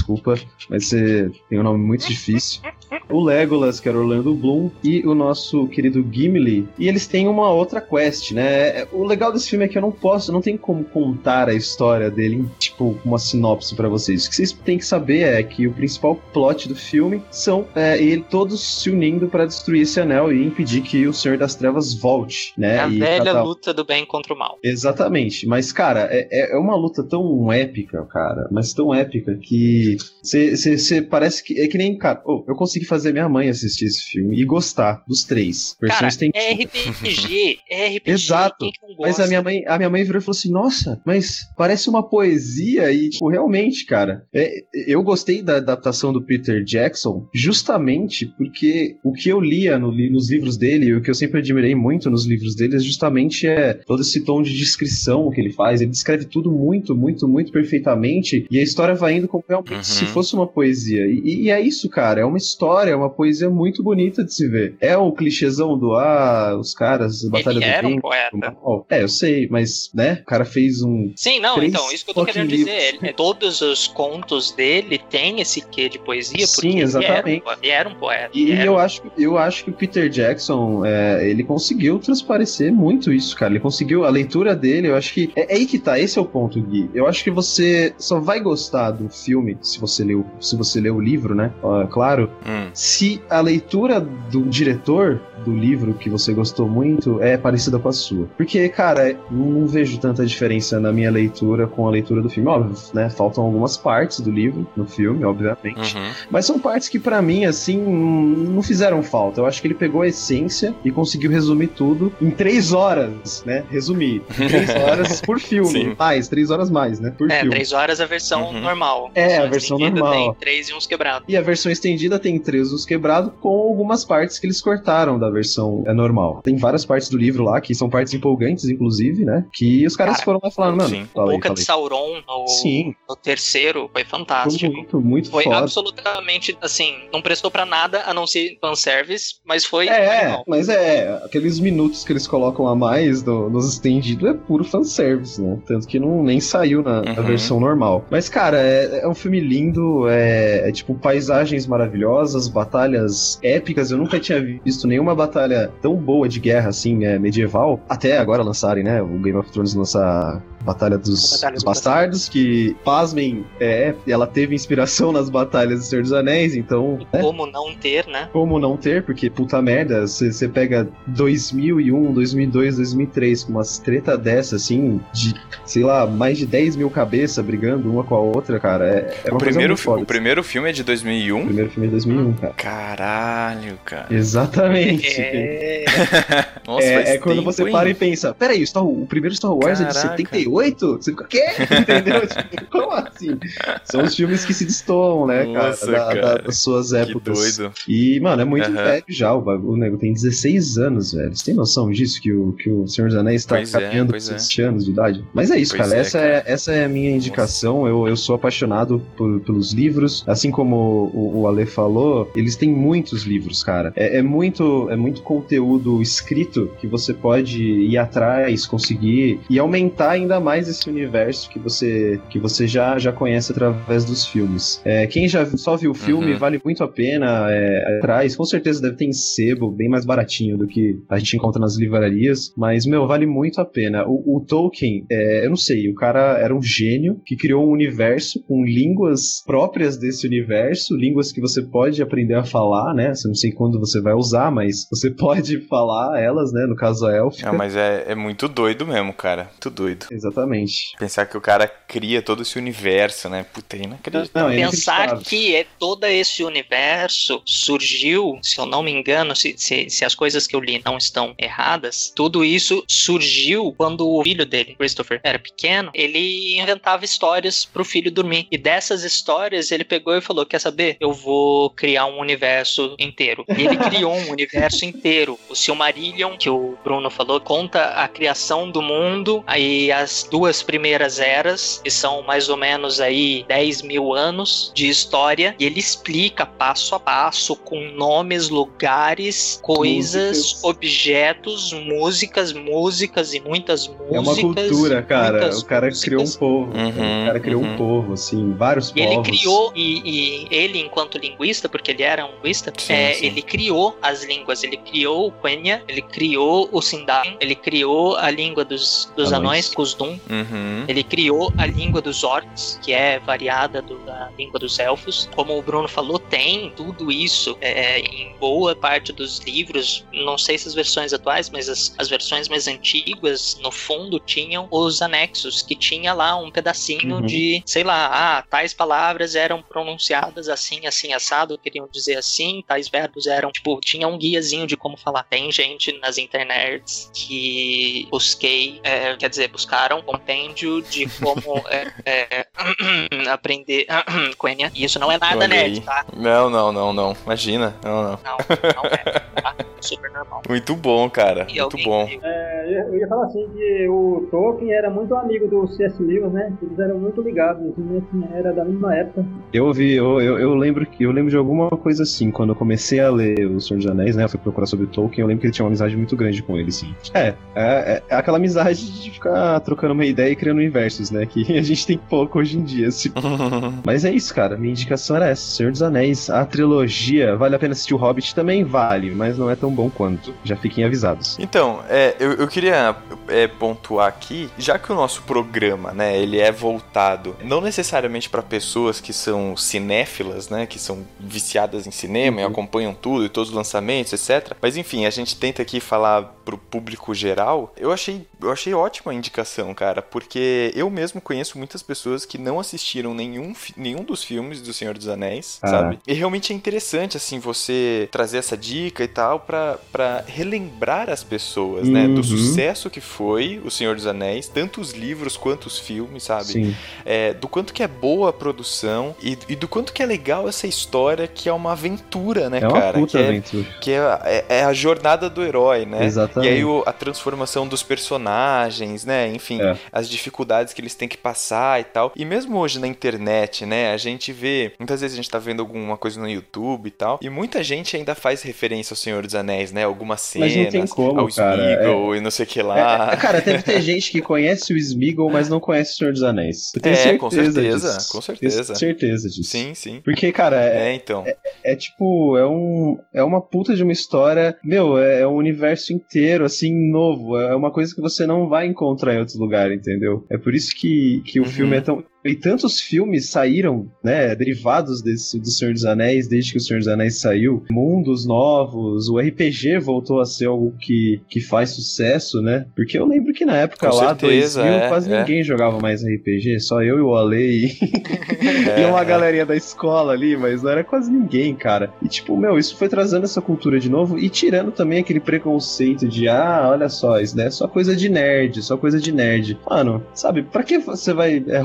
mas 0.69 0.87
você 0.87 1.31
tem 1.49 1.59
um 1.59 1.63
nome 1.63 1.79
muito 1.85 2.07
difícil. 2.07 2.61
O 3.09 3.21
Legolas, 3.23 3.79
que 3.81 3.89
era 3.89 3.99
Orlando 3.99 4.35
Bloom, 4.35 4.71
e 4.83 5.07
o 5.07 5.15
nosso 5.15 5.67
querido 5.69 6.05
Gimli. 6.11 6.67
E 6.79 6.89
eles 6.89 7.07
têm 7.07 7.29
uma 7.29 7.51
outra 7.51 7.81
quest, 7.81 8.33
né? 8.33 8.85
O 8.93 9.05
legal 9.05 9.33
desse 9.33 9.49
filme 9.51 9.65
é 9.65 9.69
que 9.69 9.79
eu 9.79 9.83
não 9.83 9.93
posso, 9.93 10.33
não 10.33 10.41
tem 10.41 10.57
como 10.57 10.83
contar 10.85 11.49
a 11.49 11.55
história 11.55 12.11
dele 12.11 12.37
em, 12.37 12.51
tipo, 12.59 12.99
uma 13.05 13.19
sinopse 13.19 13.75
para 13.75 13.89
vocês. 13.89 14.27
O 14.27 14.31
que 14.31 14.37
vocês 14.37 14.53
têm 14.53 14.79
que 14.79 14.85
saber 14.85 15.21
é 15.21 15.43
que 15.43 15.67
o 15.67 15.73
principal 15.73 16.17
plot 16.33 16.69
do 16.69 16.75
filme 16.75 17.23
são 17.31 17.67
é, 17.75 18.01
ele 18.01 18.25
todos 18.29 18.61
se 18.83 18.91
unindo 18.91 19.29
para 19.29 19.47
destruir 19.47 19.83
esse 19.83 20.01
anel 20.01 20.33
e 20.33 20.45
impedir 20.45 20.83
que 20.83 21.07
o 21.07 21.13
Senhor 21.13 21.39
das 21.39 21.55
Trevas 21.55 21.95
volte, 21.95 22.53
né? 22.57 22.77
É 22.77 22.81
a 22.81 22.89
e 22.89 22.99
velha 22.99 23.43
luta 23.43 23.73
do 23.75 23.85
bem 23.85 24.05
contra 24.05 24.35
o 24.35 24.39
mal. 24.39 24.59
Exatamente, 24.63 25.47
mas 25.47 25.73
cara, 25.73 26.09
é, 26.11 26.29
é- 26.31 26.55
é 26.55 26.59
uma 26.59 26.77
luta 26.77 27.03
tão 27.03 27.53
épica, 27.53 28.05
cara, 28.07 28.49
mas 28.51 28.73
tão 28.73 28.95
épica 28.95 29.37
que 29.41 29.90
você 30.23 31.03
parece 31.03 31.43
que 31.43 31.61
é 31.61 31.69
que 31.69 31.79
nem, 31.79 31.97
cara, 31.97 32.23
oh, 32.27 32.45
eu 32.49 32.55
consegui 32.55 32.87
fazer 32.87 33.13
minha 33.13 33.29
mãe 33.29 33.49
assistir 33.49 33.87
esse 33.87 34.03
filme 34.11 34.41
e 34.41 34.45
gostar 34.45 35.03
dos 35.07 35.25
três. 35.25 35.77
Cara, 35.81 35.93
Versões 35.93 36.17
tem 36.17 36.31
é 36.35 36.53
RPG, 36.53 37.59
é 37.71 37.89
RPG. 37.97 38.11
Exato. 38.11 38.71
Mas 38.99 39.21
a 39.21 39.27
minha 39.27 39.43
mãe, 39.43 39.63
a 39.67 39.77
minha 39.77 39.91
mãe 39.91 40.05
virou 40.05 40.21
e 40.21 40.25
falou 40.25 40.37
assim: 40.37 40.51
"Nossa, 40.51 41.01
mas 41.05 41.49
parece 41.57 41.89
uma 41.89 42.03
poesia 42.03 42.93
e 42.93 43.11
tipo, 43.11 43.29
realmente, 43.29 43.85
cara, 43.87 44.25
é, 44.35 44.65
eu 44.87 45.03
gostei 45.03 45.43
da 45.43 45.57
adaptação 45.57 46.13
do 46.13 46.23
Peter 46.23 46.63
Jackson 46.65 47.29
justamente 47.35 48.27
porque 48.27 48.97
o 49.05 49.13
que 49.13 49.29
eu 49.29 49.41
lia 49.41 49.79
no 49.79 49.91
nos 50.11 50.31
livros 50.31 50.57
dele, 50.57 50.87
e 50.87 50.95
o 50.95 51.03
que 51.03 51.11
eu 51.11 51.15
sempre 51.15 51.41
admirei 51.41 51.75
muito 51.75 52.11
nos 52.11 52.27
livros 52.27 52.55
dele, 52.55 52.77
é 52.77 52.79
justamente 52.79 53.47
é 53.47 53.75
todo 53.75 54.03
esse 54.03 54.25
tom 54.25 54.43
de 54.43 54.57
descrição 54.57 55.31
que 55.31 55.41
ele 55.41 55.53
faz. 55.53 55.81
Ele 55.81 55.91
descreve 55.91 56.25
tudo 56.25 56.51
muito, 56.51 56.95
muito, 56.95 57.29
muito 57.29 57.53
perfeitamente 57.53 58.47
e 58.51 58.59
a 58.59 58.63
história 58.63 58.95
vai 58.95 59.15
indo 59.15 59.29
como 59.29 59.45
realmente 59.49 59.80
Uhum. 59.89 59.95
se 59.95 60.07
fosse 60.07 60.35
uma 60.35 60.47
poesia. 60.47 61.07
E, 61.07 61.45
e 61.45 61.51
é 61.51 61.61
isso, 61.61 61.89
cara, 61.89 62.21
é 62.21 62.25
uma 62.25 62.39
história, 62.39 62.91
é 62.93 62.97
uma 62.97 63.11
poesia 63.11 63.49
muito 63.51 63.83
bonita 63.83 64.25
de 64.25 64.33
se 64.35 64.47
ver. 64.49 64.77
É 64.81 64.97
o 64.97 65.13
clichêzão 65.13 65.79
do 65.79 65.95
ah, 65.95 66.57
os 66.59 66.75
caras, 66.75 67.23
Batalha 67.25 67.57
Ele 67.57 67.65
do 67.65 67.67
era 67.71 67.87
um 67.87 67.91
Bem, 67.91 68.01
poeta. 68.01 68.37
mal. 68.63 68.87
É, 68.91 69.03
eu 69.03 69.09
sei, 69.09 69.49
mas, 69.51 69.91
né, 69.95 70.19
o 70.23 70.25
cara 70.25 70.45
fez 70.45 70.83
um. 70.83 71.13
Sim, 71.17 71.41
não, 71.41 71.63
então, 71.63 71.91
isso 71.93 72.05
que 72.05 72.11
eu 72.11 72.15
tô 72.15 72.25
querendo 72.25 72.49
dizer. 72.49 72.95
Ele- 73.03 73.13
todos 73.13 73.61
os 73.61 73.87
contos 73.87 74.53
dele 74.53 74.99
têm 74.99 75.41
esse 75.41 75.61
quê 75.61 75.89
de 75.89 75.99
poesia, 75.99 76.47
Sim, 76.47 76.53
porque 76.55 76.77
um 76.77 76.79
exatamente. 76.81 77.43
ele 77.63 77.71
era 77.71 77.89
um 77.89 77.95
poeta. 77.95 78.31
E 78.35 78.51
eu 78.53 78.75
um- 78.75 78.79
acho, 78.79 79.03
eu 79.19 79.37
acho 79.39 79.65
que 79.65 79.71
o 79.71 79.73
Peter 79.73 80.09
Jackson, 80.09 80.85
é, 80.85 81.29
ele 81.29 81.43
conseguiu 81.45 81.99
transparecer 81.99 82.73
muito 82.73 83.13
isso, 83.13 83.37
cara. 83.37 83.53
Ele 83.53 83.61
conseguiu, 83.61 84.05
a 84.05 84.11
leitura 84.11 84.55
dele, 84.55 84.89
eu 84.89 84.97
acho 84.97 85.13
que. 85.13 85.31
É, 85.37 85.55
é 85.55 85.57
aí 85.61 85.67
que 85.67 85.79
tá, 85.79 85.99
esse 85.99 86.19
é 86.19 86.23
o 86.23 86.25
ponto, 86.25 86.61
Gui. 86.61 86.91
Eu 86.95 87.07
acho 87.07 87.23
que 87.25 87.31
você 87.31 87.95
só 87.99 88.19
vai 88.21 88.41
gostar 88.41 88.91
do 88.93 89.09
filme 89.09 89.57
se 89.71 89.81
você 89.81 90.05
leu, 90.05 90.25
se 90.41 90.57
você 90.57 90.81
leu 90.81 90.97
o 90.97 91.01
livro, 91.01 91.35
né? 91.35 91.51
Ó, 91.63 91.87
claro. 91.87 92.31
Hum. 92.47 92.69
Se 92.75 93.21
a 93.31 93.41
leitura 93.41 94.01
do 94.01 94.43
diretor 94.43 95.21
do 95.45 95.55
livro 95.55 95.95
que 95.95 96.11
você 96.11 96.33
gostou 96.35 96.69
muito 96.69 97.23
é 97.23 97.37
parecida 97.37 97.79
com 97.79 97.89
a 97.89 97.93
sua. 97.93 98.27
Porque, 98.37 98.69
cara, 98.69 99.17
não, 99.31 99.67
vejo 99.67 99.99
tanta 99.99 100.25
diferença 100.27 100.79
na 100.79 100.93
minha 100.93 101.11
leitura 101.11 101.67
com 101.67 101.87
a 101.89 101.91
leitura 101.91 102.21
do 102.21 102.29
filme. 102.29 102.49
Óbvio, 102.49 102.75
né? 102.93 103.09
Faltam 103.09 103.45
algumas 103.45 103.77
partes 103.77 104.21
do 104.21 104.31
livro 104.31 104.67
no 104.77 104.85
filme, 104.87 105.25
obviamente. 105.25 105.97
Uhum. 105.97 106.11
Mas 106.31 106.45
são 106.45 106.59
partes 106.59 106.89
que 106.89 106.99
pra 106.99 107.23
mim, 107.23 107.45
assim, 107.47 107.79
não 107.79 108.63
fizeram 108.63 109.03
falta. 109.03 109.41
Eu 109.41 109.47
acho 109.47 109.61
que 109.61 109.67
ele 109.69 109.75
pegou 109.75 110.03
a 110.03 110.09
essência 110.09 110.75
e 110.85 110.91
conseguiu 110.91 111.31
resumir 111.31 111.69
tudo 111.69 112.13
em 112.21 112.31
três 112.31 112.73
horas, 112.73 113.43
né? 113.47 113.65
Resumir. 113.71 114.21
Três 114.37 114.69
horas 114.77 115.21
por 115.21 115.39
filme. 115.41 115.69
Sim. 115.71 115.97
Mais, 115.99 116.29
três 116.29 116.51
horas 116.51 116.71
mais, 116.71 117.01
né? 117.01 117.13
Por 117.17 117.31
É, 117.31 117.37
filme. 117.41 117.51
três 117.55 117.73
horas 117.73 118.01
a 118.01 118.07
versão 118.07 118.51
Uhum. 118.51 118.61
normal. 118.61 119.11
É, 119.15 119.25
a 119.25 119.29
Versão 119.47 119.51
versão 119.51 119.60
estendida 119.65 119.91
normal. 120.01 120.13
Tem 120.13 120.35
três 120.41 120.69
e 120.69 120.75
uns 120.75 120.87
quebrados. 120.87 121.25
E 121.29 121.37
a 121.37 121.41
versão 121.41 121.71
estendida 121.71 122.19
tem 122.19 122.39
três 122.39 122.73
os 122.73 122.85
quebrados 122.85 123.33
com 123.41 123.49
algumas 123.49 124.05
partes 124.05 124.39
que 124.39 124.47
eles 124.47 124.61
cortaram 124.61 125.19
da 125.19 125.31
versão 125.31 125.83
é, 125.87 125.93
normal. 125.93 126.41
Tem 126.43 126.57
várias 126.57 126.85
partes 126.85 127.09
do 127.09 127.17
livro 127.17 127.45
lá 127.45 127.61
que 127.61 127.75
são 127.75 127.89
partes 127.89 128.13
empolgantes, 128.15 128.65
inclusive, 128.69 129.25
né? 129.25 129.45
Que 129.53 129.87
os 129.87 129.97
caras 129.97 130.15
Cara, 130.15 130.25
foram 130.25 130.41
lá 130.43 130.51
falaram, 130.51 130.77
mano, 130.77 130.89
sim. 130.89 131.07
fala 131.15 131.33
aí, 131.33 131.37
Boca 131.37 131.55
de. 131.55 131.65
Sauron 131.65 132.21
no, 132.27 132.47
Sim. 132.49 132.95
no 133.09 133.17
terceiro 133.17 133.89
foi 133.93 134.03
Foi 134.03 134.05
fantástico. 134.05 134.73
muito, 134.73 135.01
muito 135.01 135.31
Foi 135.31 135.45
foda. 135.45 135.59
absolutamente, 135.59 136.57
assim, 136.61 136.95
não 137.13 137.21
prestou 137.23 137.51
pra 137.51 137.65
nada 137.67 138.03
a 138.07 138.15
não 138.15 138.27
ser 138.27 138.57
fanservice, 138.61 139.35
mas 139.45 139.65
foi 139.65 139.89
É, 139.89 140.21
animal. 140.25 140.45
mas 140.47 140.69
é, 140.69 141.21
aqueles 141.25 141.59
minutos 141.61 142.05
que 142.05 142.13
eles 142.13 142.27
colocam 142.27 142.67
a 142.67 142.75
mais 142.75 143.23
no- 143.23 143.51
nos 143.51 143.69
estendidos 143.73 144.29
é 144.31 144.35
puro 144.35 144.65
fanservice, 144.65 145.41
né? 145.41 145.59
Tanto 145.67 145.87
que 145.87 145.99
não 145.99 146.23
nem 146.23 146.41
saiu 146.41 146.83
na, 146.83 147.03
na 147.03 147.21
Uhum. 147.21 147.27
versão 147.27 147.61
normal. 147.61 148.05
Mas, 148.11 148.29
cara, 148.29 148.59
é, 148.61 149.01
é 149.03 149.09
um 149.09 149.15
filme 149.15 149.41
lindo, 149.51 150.09
é, 150.09 150.69
é 150.69 150.73
tipo 150.73 150.95
paisagens 150.95 151.67
maravilhosas, 151.67 152.47
batalhas 152.47 153.41
épicas. 153.43 153.91
Eu 153.91 153.99
nunca 153.99 154.21
tinha 154.21 154.41
visto 154.65 154.87
nenhuma 154.87 155.13
batalha 155.13 155.73
tão 155.83 155.97
boa 155.97 156.29
de 156.29 156.39
guerra 156.39 156.69
assim, 156.69 157.05
é, 157.05 157.19
medieval. 157.19 157.81
Até 157.89 158.19
agora 158.19 158.45
lançarem, 158.45 158.85
né? 158.85 159.03
O 159.03 159.19
Game 159.19 159.37
of 159.37 159.51
Thrones 159.51 159.75
lança 159.75 160.01
a 160.01 160.41
Batalha 160.65 160.99
dos, 160.99 161.33
Batalha 161.33 161.55
dos 161.55 161.63
dos 161.63 161.65
Bastardos, 161.65 162.29
que, 162.29 162.77
pasmem, 162.85 163.45
é, 163.59 163.95
ela 164.07 164.27
teve 164.27 164.55
inspiração 164.55 165.11
nas 165.13 165.31
batalhas 165.31 165.81
do 165.81 165.85
Senhor 165.85 166.03
dos 166.03 166.13
Anéis, 166.13 166.55
então. 166.55 166.99
né? 167.13 167.21
Como 167.21 167.47
não 167.47 167.75
ter, 167.75 168.07
né? 168.07 168.29
Como 168.33 168.59
não 168.59 168.77
ter, 168.77 169.03
porque 169.03 169.31
puta 169.31 169.61
merda, 169.63 170.07
você 170.07 170.49
pega 170.49 170.89
2001, 171.07 172.13
2002, 172.13 172.77
2003 172.77 173.45
com 173.45 173.53
umas 173.53 173.79
treta 173.79 174.17
dessa, 174.17 174.57
assim, 174.57 175.01
de, 175.13 175.35
sei 175.65 175.83
lá, 175.83 176.07
mais 176.07 176.39
de 176.39 176.47
10 176.47 176.77
mil 176.77 176.91
cabeças 176.91 177.45
brigando 177.45 177.91
uma 177.91 178.05
com 178.05 178.15
a 178.15 178.21
outra, 178.21 178.61
cara. 178.61 178.87
É, 178.87 179.21
é 179.25 179.31
uma 179.31 179.40
primeiro, 179.41 179.77
fi- 179.77 179.83
foda. 179.85 180.03
o 180.03 180.07
primeiro 180.07 180.43
filme 180.43 180.69
é 180.71 180.73
de 180.73 180.83
2001? 180.83 181.41
O 181.41 181.45
primeiro 181.47 181.71
filme 181.71 181.87
é 181.87 181.89
de 181.89 181.93
2001, 181.97 182.33
cara. 182.35 182.55
Caralho, 182.55 183.79
cara. 183.85 184.07
Exatamente. 184.11 185.21
É, 185.21 185.85
Nossa, 186.67 186.85
É, 186.87 186.95
faz 186.95 187.09
é 187.09 187.19
quando 187.19 187.37
tempo, 187.39 187.53
você 187.53 187.63
hein? 187.65 187.73
para 187.73 187.89
e 187.91 187.95
pensa, 187.95 188.35
peraí, 188.35 188.63
o, 188.63 188.67
Star- 188.67 188.85
o 188.87 189.07
primeiro 189.07 189.35
Star 189.35 189.53
Wars 189.53 189.81
é 189.81 189.85
de 189.85 189.95
Caraca. 189.95 190.17
78? 190.17 190.97
Você 190.99 191.11
fica, 191.11 191.25
quê? 191.25 191.45
Entendeu? 191.81 192.27
Tipo, 192.27 192.67
como 192.71 192.93
assim? 192.93 193.39
São 193.85 194.05
os 194.05 194.15
filmes 194.15 194.45
que 194.45 194.55
se 194.55 194.65
destoam, 194.65 195.27
né, 195.27 195.45
Nossa, 195.45 195.87
cara, 195.87 195.99
da- 195.99 196.15
da- 196.15 196.21
cara. 196.21 196.43
das 196.43 196.59
suas 196.59 196.91
Que 196.91 196.97
épocas. 196.97 197.57
doido. 197.57 197.73
E, 197.89 198.21
mano, 198.21 198.43
é 198.43 198.45
muito 198.45 198.71
velho 198.73 199.05
já 199.09 199.33
o 199.33 199.41
bagulho, 199.41 199.73
o 199.73 199.77
nego 199.77 199.97
tem 199.97 200.13
16 200.13 200.79
anos, 200.79 201.13
velho. 201.13 201.35
Você 201.35 201.45
tem 201.47 201.55
noção 201.55 201.91
disso? 201.91 202.21
Que 202.21 202.33
o, 202.33 202.53
que 202.53 202.71
o 202.71 202.87
Senhor 202.87 203.09
dos 203.09 203.17
Anéis 203.17 203.45
tá 203.45 203.57
Pois 203.57 203.75
é, 203.75 203.81
caminhando 203.81 204.11
pois 204.11 204.29
com 204.29 204.35
é. 204.35 204.39
7 204.39 204.63
anos 204.63 204.85
de 204.85 204.91
idade? 204.91 205.25
Mas 205.33 205.51
é 205.51 205.59
isso, 205.59 205.77
cara. 205.77 205.95
é, 205.95 205.99
essa, 206.01 206.19
É, 206.19 206.43
essa 206.47 206.73
é 206.73 206.85
a 206.85 206.89
minha 206.89 207.11
indicação. 207.11 207.87
Eu, 207.87 208.07
eu 208.09 208.17
sou 208.17 208.35
apaixonado 208.37 209.03
por- 209.17 209.30
pelos 209.39 209.73
livros. 209.73 210.25
Assim 210.27 210.51
como 210.51 211.11
o, 211.15 211.41
o 211.41 211.47
Ale 211.47 211.67
falou, 211.67 212.31
eles 212.35 212.57
têm 212.57 212.71
muitos 212.73 213.23
livros, 213.23 213.63
cara. 213.63 213.93
É, 213.95 214.19
é 214.19 214.23
muito 214.23 214.89
é 214.91 214.97
muito 214.97 215.23
conteúdo 215.23 216.01
escrito 216.03 216.71
que 216.81 216.87
você 216.87 217.13
pode 217.15 217.63
ir 217.63 217.97
atrás, 217.99 218.67
conseguir 218.67 219.39
e 219.49 219.59
aumentar 219.59 220.11
ainda 220.11 220.41
mais 220.41 220.69
esse 220.69 220.89
universo 220.89 221.49
que 221.51 221.59
você 221.59 222.21
que 222.31 222.39
você 222.39 222.67
já, 222.67 222.99
já 222.99 223.13
conhece 223.13 223.53
através 223.53 224.05
dos 224.05 224.27
filmes. 224.27 224.81
É, 224.85 225.07
quem 225.07 225.29
já 225.29 225.45
só 225.57 225.77
viu 225.77 225.91
o 225.93 225.95
filme, 225.95 226.33
Uhum. 226.33 226.39
vale 226.39 226.61
muito 226.65 226.83
a 226.83 226.89
pena 226.89 227.47
é, 227.51 227.99
atrás. 227.99 228.35
Com 228.37 228.45
certeza 228.45 228.81
deve 228.81 228.97
ter 228.97 229.05
em 229.05 229.13
sebo, 229.13 229.71
bem 229.71 229.89
mais 229.89 230.05
baratinho 230.07 230.57
do 230.57 230.67
que 230.67 230.99
a 231.09 231.19
gente 231.19 231.37
encontra 231.37 231.61
nas 231.61 231.77
livrarias. 231.77 232.53
Mas, 232.57 232.87
meu, 232.87 233.07
vale 233.07 233.27
muito 233.27 233.61
a 233.61 233.65
pena. 233.65 234.05
O, 234.07 234.37
o 234.37 234.41
Tolkien, 234.41 235.05
é, 235.11 235.45
eu 235.45 235.51
não 235.51 235.57
sei, 235.57 235.89
o 235.91 235.95
cara 235.95 236.39
era 236.39 236.55
um 236.55 236.63
gênio 236.63 237.21
que 237.25 237.37
criou 237.37 237.67
um 237.67 237.71
universo 237.73 238.43
com 238.47 238.65
línguas 238.65 239.10
próprias 239.45 239.97
desse 239.97 240.27
universo, 240.27 240.97
línguas 240.97 241.33
que 241.33 241.41
você 241.41 241.63
pode 241.63 242.03
aprender 242.03 242.35
a 242.35 242.45
falar, 242.45 242.95
né? 242.95 243.13
Eu 243.25 243.29
não 243.29 243.35
sei 243.35 243.53
quando 243.53 243.79
você 243.79 244.01
vai 244.01 244.15
usar, 244.15 244.51
mas 244.51 244.87
você 244.91 245.11
pode 245.15 245.61
falar 245.67 246.21
elas, 246.21 246.53
né? 246.53 246.67
No 246.67 246.77
caso 246.77 247.07
a 247.07 247.15
élfica. 247.15 247.51
Ah, 247.51 247.53
mas 247.53 247.77
é, 247.77 248.05
é 248.09 248.15
muito 248.15 248.49
doido 248.49 248.87
mesmo, 248.87 249.13
cara. 249.13 249.45
Muito 249.53 249.71
doido. 249.71 250.07
Exatamente. 250.11 250.93
Pensar 250.99 251.27
que 251.27 251.37
o 251.37 251.41
cara 251.41 251.67
cria 251.67 252.23
todo 252.23 252.43
esse 252.43 252.59
universo, 252.59 253.29
né? 253.29 253.45
Puta, 253.45 253.77
é 253.77 253.83
inacreditável. 253.83 254.49
Não, 254.49 254.51
é 254.51 254.71
Pensar 254.71 255.19
que 255.19 255.55
é, 255.55 255.67
todo 255.79 256.05
esse 256.05 256.43
universo 256.45 257.43
surgiu, 257.45 258.39
se 258.43 258.59
eu 258.59 258.67
não 258.67 258.83
me 258.83 258.91
engano, 258.91 259.35
se, 259.35 259.55
se, 259.57 259.89
se 259.91 260.05
as 260.05 260.15
coisas 260.15 260.47
que 260.47 260.55
eu 260.55 260.61
li 260.61 260.81
não 260.85 260.97
estão 260.97 261.35
erradas, 261.39 262.13
tudo 262.15 262.45
isso 262.45 262.85
surgiu 262.89 263.75
quando 263.77 264.09
o 264.09 264.23
filho 264.23 264.47
dele, 264.47 264.75
Christopher, 264.77 265.21
era 265.23 265.39
pequeno. 265.39 265.91
Ele 265.95 266.59
inventava 266.61 267.05
histórias 267.05 267.65
pro 267.65 267.85
filho 267.85 268.11
dormir. 268.11 268.47
E 268.51 268.59
dessas 268.59 269.00
histórias 269.05 269.71
ele 269.71 269.85
pegou 269.85 270.15
e 270.17 270.21
falou: 270.21 270.47
Quer 270.47 270.61
saber? 270.61 270.97
Eu 271.01 271.13
vou 271.13 271.71
criar 271.71 272.07
um 272.07 272.19
universo 272.19 272.95
inteiro. 272.99 273.45
E 273.49 273.67
ele 273.67 273.77
criou 273.77 274.15
um 274.15 274.31
universo 274.31 274.85
inteiro. 274.85 275.39
O 275.49 275.55
Silmarillion, 275.55 276.37
que 276.37 276.51
o 276.51 276.77
Bruno 276.83 277.11
falou, 277.11 277.41
conta 277.41 277.85
a 277.91 278.09
criação 278.09 278.71
do 278.71 278.83
mundo, 278.83 279.43
aí 279.47 279.91
as 279.93 280.27
duas 280.31 280.63
primeiras 280.63 281.19
eras, 281.19 281.81
que 281.83 281.91
são 281.91 282.23
mais 282.23 282.49
ou 282.49 282.57
menos 282.57 283.01
aí 283.01 283.45
10 283.49 283.83
mil 283.83 284.15
anos 284.15 284.73
de 284.75 284.89
história, 284.89 285.55
e 285.59 285.65
ele 285.65 285.81
explica 285.81 286.47
passo 286.47 286.95
a 286.95 287.01
passo, 287.01 287.57
com 287.57 287.91
nomes, 287.91 288.49
lugares, 288.49 289.59
coisas, 289.63 290.39
Músicas. 290.39 290.65
objetos, 290.65 291.73
músicas, 291.73 292.53
músicas 292.53 293.35
e 293.35 293.41
muitas 293.41 293.89
músicas. 293.89 294.13
É 294.13 294.21
uma 294.21 294.37
cultura, 294.37 295.03
cara. 295.03 295.57
O 295.57 295.65
cara 295.65 295.87
músicas. 295.87 296.05
criou 296.05 296.23
um 296.23 296.33
povo. 296.33 296.73
Uhum, 296.77 297.23
o 297.23 297.27
cara 297.27 297.41
criou 297.41 297.63
uhum. 297.63 297.75
um 297.75 297.77
povo, 297.77 298.13
assim, 298.15 298.53
vários 298.53 298.90
E 298.95 299.01
ele 299.01 299.23
criou, 299.23 299.73
e, 299.75 300.03
e 300.05 300.49
ele, 300.51 300.79
enquanto 300.81 301.19
linguista, 301.19 301.69
porque 301.69 301.91
ele 301.91 302.03
era 302.03 302.25
um 302.27 302.35
linguista, 302.37 302.73
Sim, 302.77 302.93
é, 302.93 303.13
sim. 303.15 303.27
ele 303.27 303.43
criou 303.43 303.97
as 304.03 304.25
línguas. 304.25 304.63
Ele 304.65 304.77
criou 304.77 305.29
o 305.29 305.33
Quenya, 305.33 305.83
ele 305.89 306.03
criou 306.03 306.69
o 306.73 306.81
Sindarin, 306.83 307.37
ele 307.41 307.55
criou 307.55 308.17
a 308.17 308.31
língua 308.31 308.65
dos, 308.65 309.11
dos 309.17 309.33
Anões. 309.33 309.41
anões, 309.67 309.75
Kuzdum, 309.75 310.19
Uhum. 310.31 310.85
ele 310.89 311.03
criou 311.03 311.53
a 311.57 311.67
língua 311.67 312.01
dos 312.01 312.23
orcs, 312.25 312.79
que 312.83 312.93
é 312.93 313.19
variada 313.19 313.81
do- 313.83 313.99
da 314.01 314.31
língua 314.39 314.59
dos 314.59 314.79
elfos. 314.79 315.29
Como 315.35 315.57
o 315.59 315.63
Bruno 315.63 315.89
falou, 315.89 316.19
tem 316.19 316.71
tudo 316.77 317.11
isso 317.11 317.57
é, 317.61 318.01
em 318.01 318.35
boa 318.39 318.75
parte 318.75 319.13
dos 319.13 319.39
livros. 319.41 320.05
Não 320.13 320.37
sei 320.39 320.57
se 320.59 320.69
as 320.69 320.75
versões 320.75 321.13
atuais, 321.13 321.51
mas 321.51 321.69
as, 321.69 321.95
as 321.99 322.09
versões 322.09 322.49
mais 322.49 322.67
antigas, 322.67 323.59
no 323.63 323.71
fundo, 323.71 324.19
tinham 324.21 324.69
os 324.71 325.01
anexos, 325.03 325.63
que 325.63 325.75
tinha 325.75 326.13
lá 326.13 326.37
um 326.37 326.51
pedacinho 326.51 327.17
Uhum. 327.17 327.27
de, 327.27 327.63
sei 327.67 327.83
lá, 327.83 328.11
ah, 328.13 328.43
tais 328.49 328.73
palavras 328.81 329.35
eram 329.35 329.61
pronunciadas 329.63 330.49
assim, 330.49 330.87
assim, 330.87 331.13
assado, 331.13 331.59
queriam 331.59 331.87
dizer 331.93 332.17
assim, 332.17 332.65
tais 332.67 332.89
verbos 332.89 333.27
eram, 333.27 333.53
tipo, 333.53 333.79
tinha 333.79 334.09
um 334.09 334.17
guiazinho 334.17 334.67
de 334.67 334.75
como 334.75 334.97
falar. 334.97 335.23
Tem 335.25 335.53
gente 335.53 335.93
nas 336.01 336.17
internets 336.17 337.11
que 337.13 338.09
busquei, 338.11 338.81
é, 338.83 339.15
quer 339.17 339.29
dizer, 339.29 339.49
buscaram 339.49 339.99
um 339.99 340.03
compêndio 340.03 340.81
de 340.81 341.07
como 341.23 341.63
é, 341.69 341.93
é, 342.07 342.47
aprender 343.31 343.87
Quenya. 344.41 344.73
E 344.75 344.85
isso 344.85 344.99
não 344.99 345.13
é 345.13 345.19
nada 345.19 345.47
nerd, 345.47 345.83
tá? 345.83 346.07
Não, 346.17 346.49
não, 346.49 346.73
não, 346.73 346.91
não. 346.95 347.15
Imagina. 347.27 347.77
Não, 347.85 348.03
não. 348.03 348.11
Não, 348.25 348.39
não 348.75 348.85
é. 348.91 349.21
Tá? 349.43 349.55
Super 349.83 350.11
normal. 350.11 350.43
Muito 350.49 350.75
bom, 350.75 351.09
cara. 351.11 351.47
E 351.51 351.61
Muito 351.61 351.77
bom. 351.85 352.07
que- 352.07 352.19
É, 352.23 352.60
eu 352.71 352.97
ia- 352.99 353.09
falar 353.09 353.27
assim 353.27 353.47
que 353.55 353.89
o 353.89 354.29
Tolkien 354.31 354.73
era 354.73 354.91
muito 354.91 355.15
amigo 355.15 355.49
do 355.49 355.67
C.S. 355.69 356.01
Lewis, 356.03 356.33
né? 356.33 356.53
Eles 356.63 356.79
eram 356.79 356.99
muito 356.99 357.21
ligados, 357.23 357.63
assim, 357.67 357.99
assim, 357.99 358.25
era 358.35 358.53
da 358.53 358.65
mesma 358.65 358.95
época. 358.95 359.25
Eu 359.53 359.67
ouvi, 359.67 359.95
eu, 359.95 360.21
eu, 360.21 360.39
eu 360.39 360.55
lembro 360.55 360.87
que 360.87 361.03
eu 361.05 361.11
lembro 361.13 361.31
de 361.31 361.37
alguma 361.37 361.69
coisa 361.71 362.03
assim, 362.05 362.31
quando 362.31 362.51
eu 362.51 362.55
comecei 362.57 363.01
a 363.01 363.11
ler 363.11 363.47
O 363.47 363.61
Senhor 363.61 363.79
dos 363.81 363.91
Anéis, 363.91 364.15
né? 364.17 364.25
Eu 364.25 364.29
fui 364.29 364.39
procurar 364.39 364.67
sobre 364.67 364.87
o 364.87 364.89
Tolkien, 364.89 365.23
eu 365.23 365.27
lembro 365.27 365.41
que 365.41 365.47
ele 365.47 365.53
tinha 365.55 365.65
uma 365.65 365.71
amizade 365.71 365.97
muito 365.97 366.17
grande 366.17 366.43
com 366.43 366.57
ele, 366.57 366.71
sim. 366.71 366.95
É, 367.15 367.35
é, 367.55 368.03
é 368.09 368.15
aquela 368.15 368.37
amizade 368.37 369.01
de 369.03 369.11
ficar 369.11 369.59
trocando 369.61 369.95
uma 369.95 370.05
ideia 370.05 370.31
e 370.31 370.37
criando 370.37 370.59
universos, 370.59 371.11
né? 371.11 371.27
Que 371.27 371.41
a 371.59 371.63
gente 371.63 371.87
tem 371.87 371.99
pouco 371.99 372.39
hoje 372.39 372.59
em 372.59 372.63
dia. 372.63 372.89
assim. 372.89 373.11
Mas 373.85 374.05
é 374.05 374.11
isso, 374.13 374.35
cara. 374.35 374.57
Minha 374.57 374.73
indicação 374.73 375.17
era 375.17 375.29
essa: 375.29 375.43
Senhor 375.43 375.73
dos 375.73 375.83
Anéis, 375.83 376.29
a 376.31 376.45
trilogia. 376.45 377.37
Vale 377.37 377.57
a 377.57 377.59
pena 377.59 377.73
assistir 377.73 377.95
o 377.95 377.97
Hobbit 377.97 378.35
também? 378.35 378.63
Vale, 378.65 379.11
mas 379.15 379.39
não 379.39 379.51
é 379.51 379.57
tão 379.57 379.71
bom 379.71 379.89
quanto. 379.91 380.33
Já 380.45 380.57
fiquem 380.57 380.85
avisados. 380.85 381.39
Então, 381.39 381.81
é, 381.89 382.15
eu, 382.21 382.33
eu 382.33 382.47
queria 382.49 382.60
é, 382.69 383.47
pontuar 383.47 384.09
aqui, 384.09 384.51
já 384.59 384.79
que 384.79 384.91
o 384.93 384.95
nosso 384.95 385.23
programa, 385.23 385.93
né, 385.93 386.19
ele 386.19 386.39
é 386.39 386.51
voltado 386.53 387.37
não 387.43 387.61
necessariamente 387.61 388.29
para 388.29 388.43
pessoas 388.43 389.01
que 389.01 389.13
são 389.13 389.57
cinéfilas, 389.57 390.49
né, 390.49 390.67
que 390.67 390.79
são 390.79 391.07
viciadas 391.19 391.87
em 391.87 391.91
cinema 391.91 392.41
e 392.41 392.45
Uhum. 392.45 392.51
acompanham 392.51 392.95
tudo 392.95 393.25
e 393.25 393.29
todos 393.29 393.51
os 393.51 393.55
lançamentos, 393.55 394.13
etc. 394.13 394.55
Mas 394.61 394.77
enfim, 394.77 395.07
a 395.07 395.11
gente 395.11 395.37
tenta 395.37 395.63
aqui 395.63 395.81
falar 395.81 396.23
pro 396.45 396.59
público 396.59 397.15
geral. 397.15 397.73
Eu 397.77 397.93
achei, 397.93 398.27
eu 398.41 398.51
achei 398.51 398.75
ótima 398.75 399.13
a 399.13 399.15
indicação, 399.15 399.73
cara, 399.75 400.03
porque 400.03 400.73
eu 400.75 400.91
mesmo 400.91 401.21
conheço 401.21 401.59
muitas 401.59 401.83
pessoas 401.83 402.25
que 402.25 402.39
não 402.39 402.59
assistiram 402.59 403.15
nenhum, 403.15 403.53
nenhum 403.77 404.03
dos 404.03 404.25
filmes 404.25 404.61
do 404.61 404.73
Senhor 404.73 404.95
dos 404.97 405.09
Anéis, 405.09 405.59
Ah. 405.63 405.69
sabe? 405.69 405.99
E 406.07 406.13
realmente 406.13 406.53
é 406.53 406.57
interessante, 406.57 407.17
assim, 407.17 407.39
você 407.39 408.09
trazer 408.11 408.39
essa 408.39 408.57
dica 408.57 409.05
e 409.05 409.09
tal 409.09 409.41
pra 409.41 409.79
relembrar 410.27 411.09
as 411.11 411.23
pessoas, 411.23 411.89
né? 411.89 412.07
Uhum. 412.07 412.15
Do 412.15 412.25
sucesso 412.25 412.50
que 412.91 413.01
foi 413.01 413.61
O 413.65 413.71
Senhor 413.71 413.95
dos 413.97 414.07
Anéis, 414.07 414.49
tanto 414.49 414.81
os 414.81 414.93
livros 414.93 415.37
quanto 415.37 415.67
os 415.67 415.79
filmes, 415.79 416.23
sabe? 416.25 416.45
Sim. 416.45 416.77
É, 417.05 417.33
do 417.35 417.49
quanto 417.49 417.73
que 417.73 417.83
é 417.83 417.89
boa 417.89 418.31
a 418.31 418.33
produção 418.33 419.15
e, 419.23 419.37
e 419.49 419.57
do 419.57 419.67
quanto 419.69 419.93
que 419.93 420.03
é 420.03 420.07
legal 420.07 420.49
essa 420.49 420.67
história 420.67 421.27
que 421.27 421.49
é 421.49 421.53
uma 421.53 421.73
aventura, 421.73 422.49
né, 422.51 422.61
É 422.63 422.67
uma 422.69 422.81
cara? 422.81 422.99
puta 422.99 423.13
que 423.13 423.19
é, 423.25 423.29
aventura. 423.29 423.67
que 423.81 423.91
é, 423.93 424.21
é- 424.25 424.45
é 424.61 424.65
a 424.65 424.73
jornada 424.73 425.29
do 425.31 425.43
herói, 425.43 425.85
né? 425.87 426.05
Exatamente. 426.05 426.51
E 426.51 426.57
aí 426.57 426.65
o- 426.65 426.83
a 426.87 426.93
transformação 426.93 427.67
dos 427.67 427.83
personagens, 428.31 429.05
né? 429.05 429.29
Enfim, 429.29 429.61
É. 429.61 429.77
as 429.93 430.09
dificuldades 430.09 430.73
que 430.73 430.81
eles 430.81 430.95
têm 430.95 431.09
que 431.09 431.17
passar 431.17 431.81
e 431.81 431.85
tal. 431.85 432.13
E 432.17 432.25
mesmo 432.25 432.59
hoje 432.59 432.79
na 432.79 432.87
internet, 432.87 433.65
né? 433.67 433.93
A 433.93 433.97
gente 433.97 434.33
vê. 434.33 434.73
Muitas 434.79 435.01
vezes 435.01 435.15
a 435.15 435.17
gente 435.23 435.31
tá 435.31 435.39
vendo 435.39 435.61
alguma 435.61 435.97
coisa 435.97 436.21
no 436.21 436.29
YouTube 436.29 436.87
e 436.87 436.91
tal. 436.91 437.19
E 437.23 437.29
muita 437.31 437.63
gente 437.63 437.97
ainda 437.97 438.15
faz 438.15 438.43
referência 438.43 438.93
ao 438.93 438.97
Senhor 438.97 439.23
dos 439.25 439.35
Anéis, 439.35 439.73
né? 439.73 439.85
Algumas 439.85 440.21
cenas. 440.21 440.49
Mas 440.55 440.65
não 440.65 440.71
tem 440.71 440.87
como, 440.87 441.21
ao 441.21 441.29
cara, 441.29 441.57
Smeagol 441.63 442.17
e 442.17 442.21
não 442.21 442.30
sei 442.31 442.45
o 442.45 442.49
que 442.49 442.63
lá. 442.63 443.13
É, 443.13 443.17
cara, 443.17 443.41
deve 443.41 443.63
ter 443.63 443.81
gente 443.81 444.11
que 444.11 444.21
conhece 444.21 444.73
o 444.73 444.77
Smeagol, 444.77 445.31
mas 445.31 445.49
não 445.49 445.61
conhece 445.61 445.93
o 445.93 445.97
Senhor 445.97 446.13
dos 446.13 446.23
Anéis. 446.23 446.73
Eu 446.75 446.81
tenho 446.81 446.93
É, 446.95 446.97
certeza 446.97 447.19
com 447.19 447.31
certeza, 447.31 447.97
disso. 447.97 448.13
com 448.13 448.21
certeza. 448.21 448.65
Tenho 448.65 448.79
certeza 448.79 449.29
disso. 449.29 449.51
Sim, 449.51 449.75
sim. 449.75 450.01
Porque, 450.05 450.33
cara, 450.33 450.63
é, 450.65 450.91
É, 450.91 450.95
então. 450.95 451.25
é 451.65 451.77
tipo, 451.77 452.37
é 452.37 452.47
um 452.47 452.99
é 453.15 453.23
uma 453.23 453.41
puta 453.41 453.75
de 453.75 453.83
uma 453.83 453.93
história, 453.93 454.57
meu, 454.65 454.99
é, 454.99 455.21
é 455.23 455.27
um 455.27 455.35
universo 455.37 455.93
inteiro, 455.93 456.45
assim, 456.45 456.73
novo. 456.91 457.37
É 457.39 457.55
uma 457.55 457.71
coisa 457.73 457.95
que 457.95 458.01
você 458.01 458.27
não 458.27 458.49
vai 458.49 458.67
encontrar 458.67 459.15
em 459.15 459.19
outros 459.19 459.39
lugares, 459.39 459.79
entendeu? 459.79 460.25
É 460.31 460.39
por 460.39 460.55
isso 460.55 460.75
que, 460.77 461.23
que 461.27 461.41
o 461.41 461.45
Uhum. 461.45 461.49
filme 461.49 461.77
é 461.77 461.81
tão. 461.81 462.05
E 462.25 462.35
tantos 462.35 462.81
filmes 462.81 463.31
saíram, 463.31 463.91
né, 464.03 464.35
derivados 464.35 465.03
desse, 465.03 465.39
do 465.39 465.51
Senhor 465.51 465.73
dos 465.73 465.85
Anéis, 465.85 466.29
desde 466.29 466.53
que 466.53 466.59
o 466.59 466.61
Senhor 466.61 466.79
dos 466.79 466.89
Anéis 466.89 467.19
saiu. 467.21 467.65
Mundos 467.71 468.27
novos, 468.27 469.09
o 469.09 469.19
RPG 469.19 469.79
voltou 469.79 470.21
a 470.21 470.27
ser 470.27 470.47
algo 470.47 470.75
que, 470.79 471.21
que 471.29 471.41
faz 471.41 471.71
sucesso, 471.71 472.43
né? 472.43 472.67
Porque 472.77 472.99
eu 472.99 473.07
lembro 473.07 473.33
que 473.33 473.45
na 473.45 473.57
época 473.57 473.89
Com 473.89 473.97
lá, 473.97 474.09
certeza, 474.09 474.63
2000, 474.63 474.81
é, 474.81 474.89
quase 474.89 475.13
é. 475.13 475.21
ninguém 475.21 475.43
jogava 475.43 475.79
mais 475.81 476.03
RPG, 476.03 476.61
só 476.61 476.83
eu 476.83 476.99
e 476.99 477.01
o 477.01 477.15
Ale 477.15 477.67
e, 477.67 477.79
É, 478.41 478.83
e 478.83 478.85
uma 478.87 479.01
é. 479.01 479.05
galerinha 479.05 479.47
da 479.47 479.57
escola 479.57 480.13
ali, 480.13 480.37
mas 480.37 480.63
não 480.63 480.71
era 480.71 480.85
quase 480.85 481.11
ninguém, 481.11 481.55
cara. 481.55 481.93
E 482.03 482.09
tipo, 482.09 482.37
meu, 482.37 482.59
isso 482.59 482.77
foi 482.77 482.89
trazendo 482.89 483.25
essa 483.25 483.41
cultura 483.41 483.79
de 483.79 483.89
novo 483.89 484.19
e 484.19 484.29
tirando 484.29 484.73
também 484.73 485.01
aquele 485.01 485.21
preconceito 485.21 486.09
de, 486.09 486.29
ah, 486.29 486.69
olha 486.71 486.89
só, 486.89 487.21
isso 487.21 487.37
daí 487.37 487.47
é 487.47 487.51
só 487.51 487.69
coisa 487.69 487.95
de 487.95 488.09
nerd, 488.09 488.63
só 488.63 488.77
coisa 488.77 488.99
de 488.99 489.13
nerd. 489.13 489.59
Mano, 489.69 490.03
sabe, 490.15 490.43
pra 490.43 490.63
que 490.63 490.79
você 490.79 491.13
vai 491.13 491.45
é, 491.49 491.59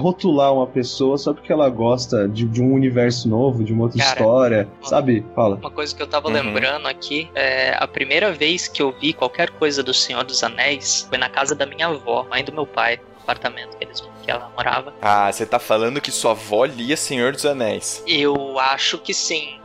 rotular 0.45 0.53
uma 0.53 0.67
pessoa 0.67 1.17
só 1.17 1.33
porque 1.33 1.51
ela 1.51 1.69
gosta 1.69 2.27
de, 2.27 2.45
de 2.45 2.61
um 2.61 2.73
universo 2.73 3.27
novo, 3.27 3.63
de 3.63 3.73
uma 3.73 3.83
outra 3.83 3.97
Cara, 3.99 4.09
história, 4.19 4.67
sabe? 4.83 5.25
Fala. 5.35 5.55
Uma 5.55 5.71
coisa 5.71 5.95
que 5.95 6.01
eu 6.01 6.07
tava 6.07 6.27
Uhum. 6.27 6.33
lembrando 6.33 6.87
aqui, 6.87 7.29
é, 7.35 7.75
a 7.79 7.87
primeira 7.87 8.31
vez 8.31 8.67
que 8.67 8.81
eu 8.81 8.91
vi 8.99 9.13
qualquer 9.13 9.49
coisa 9.51 9.81
do 9.83 9.93
Senhor 9.93 10.23
dos 10.23 10.43
Anéis 10.43 11.05
foi 11.09 11.17
na 11.17 11.29
casa 11.29 11.55
da 11.55 11.65
minha 11.65 11.87
avó, 11.87 12.25
mãe 12.29 12.43
do 12.43 12.51
meu 12.51 12.65
pai, 12.65 12.97
no 12.97 13.21
apartamento 13.21 13.77
que, 13.77 13.83
eles, 13.85 14.01
que 14.23 14.29
ela 14.31 14.51
morava. 14.55 14.93
Ah, 15.01 15.31
você 15.31 15.45
tá 15.45 15.59
falando 15.59 15.99
que 16.01 16.11
sua 16.11 16.31
avó 16.31 16.65
lia 16.65 16.95
Senhor 16.97 17.31
dos 17.31 17.45
Anéis. 17.45 18.03
Eu 18.07 18.59
acho 18.59 18.97
que 18.97 19.13
sim. 19.13 19.59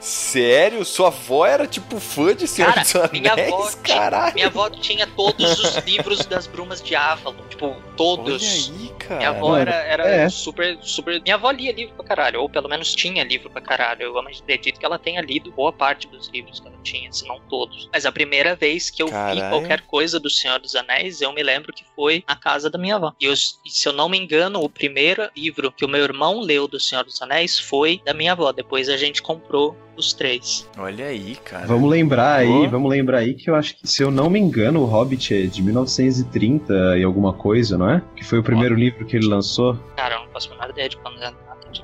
Sério? 0.00 0.84
Sua 0.84 1.08
avó 1.08 1.44
era 1.46 1.66
tipo 1.66 1.98
fã 1.98 2.34
de 2.34 2.46
Senhor 2.46 2.68
Cara, 2.72 2.82
dos 2.82 2.94
Anéis? 2.96 3.12
minha 3.12 3.32
avó, 3.32 3.68
tinha, 3.82 3.96
Caralho. 3.98 4.34
minha 4.34 4.46
avó 4.46 4.70
tinha 4.70 5.06
todos 5.06 5.58
os 5.58 5.76
livros 5.86 6.24
das 6.26 6.46
Brumas 6.46 6.80
de 6.82 6.94
Avalon. 6.94 7.34
Tipo, 7.48 7.74
todos. 7.96 8.68
Olha 8.70 8.78
aí, 8.80 8.87
cara. 9.08 9.18
Minha 9.18 9.30
avó 9.30 9.56
era, 9.56 9.74
era 9.74 10.06
É. 10.08 10.28
super, 10.28 10.78
super. 10.82 11.20
Minha 11.22 11.34
avó 11.34 11.50
lia 11.50 11.72
livro 11.72 11.94
pra 11.96 12.04
caralho, 12.04 12.40
ou 12.42 12.48
pelo 12.48 12.68
menos 12.68 12.94
tinha 12.94 13.24
livro 13.24 13.50
pra 13.50 13.60
caralho. 13.60 14.02
Eu 14.02 14.18
acredito 14.18 14.78
que 14.78 14.84
ela 14.86 14.98
tenha 14.98 15.20
lido 15.20 15.50
boa 15.52 15.72
parte 15.72 16.06
dos 16.06 16.28
livros 16.28 16.60
que 16.60 16.68
ela 16.68 16.78
tinha, 16.82 17.10
se 17.12 17.26
não 17.26 17.40
todos. 17.48 17.88
Mas 17.92 18.06
a 18.06 18.12
primeira 18.12 18.54
vez 18.54 18.90
que 18.90 19.02
eu 19.02 19.06
vi 19.06 19.12
Caralho. 19.12 19.48
qualquer 19.50 19.80
coisa 19.82 20.20
do 20.20 20.30
Senhor 20.30 20.58
dos 20.60 20.74
Anéis, 20.76 21.20
eu 21.20 21.32
me 21.32 21.42
lembro 21.42 21.72
que 21.72 21.84
foi 21.96 22.22
na 22.28 22.36
casa 22.36 22.68
da 22.70 22.78
minha 22.78 22.96
avó. 22.96 23.12
E, 23.20 23.24
eu- 23.26 23.32
e 23.32 23.70
se 23.70 23.88
eu 23.88 23.92
não 23.92 24.08
me 24.08 24.18
engano, 24.18 24.62
o 24.62 24.68
primeiro 24.68 25.28
livro 25.36 25.72
que 25.72 25.84
o 25.84 25.88
meu 25.88 26.04
irmão 26.04 26.40
leu 26.40 26.68
do 26.68 26.78
Senhor 26.78 27.04
dos 27.04 27.20
Anéis 27.22 27.58
foi 27.58 28.00
da 28.04 28.12
minha 28.14 28.32
avó. 28.32 28.52
Depois 28.52 28.88
a 28.88 28.96
gente 28.96 29.22
comprou 29.22 29.76
os 29.98 30.12
três. 30.12 30.68
Olha 30.78 31.06
aí, 31.06 31.36
cara. 31.36 31.66
Vamos 31.66 31.90
lembrar 31.90 32.36
aí, 32.36 32.66
vamos 32.68 32.90
lembrar 32.90 33.18
aí 33.18 33.34
que 33.34 33.50
eu 33.50 33.54
acho 33.54 33.76
que, 33.76 33.86
se 33.86 34.02
eu 34.02 34.10
não 34.10 34.30
me 34.30 34.38
engano, 34.38 34.80
o 34.80 34.84
Hobbit 34.84 35.34
é 35.34 35.46
de 35.46 35.62
1930 35.62 36.98
e 36.98 37.02
alguma 37.02 37.32
coisa, 37.32 37.76
não 37.76 37.90
é? 37.90 38.02
Que 38.16 38.24
foi 38.24 38.38
o 38.38 38.42
primeiro 38.42 38.74
livro 38.74 39.04
que 39.04 39.16
ele 39.16 39.26
lançou. 39.26 39.78
Cara, 39.96 40.14
eu 40.14 40.20
não 40.20 40.28
faço 40.28 40.48
a 40.50 40.54
menor 40.54 40.70
ideia 40.70 40.88
de 40.88 40.96
quando 40.98 41.22
é 41.22 41.32
de. 41.72 41.82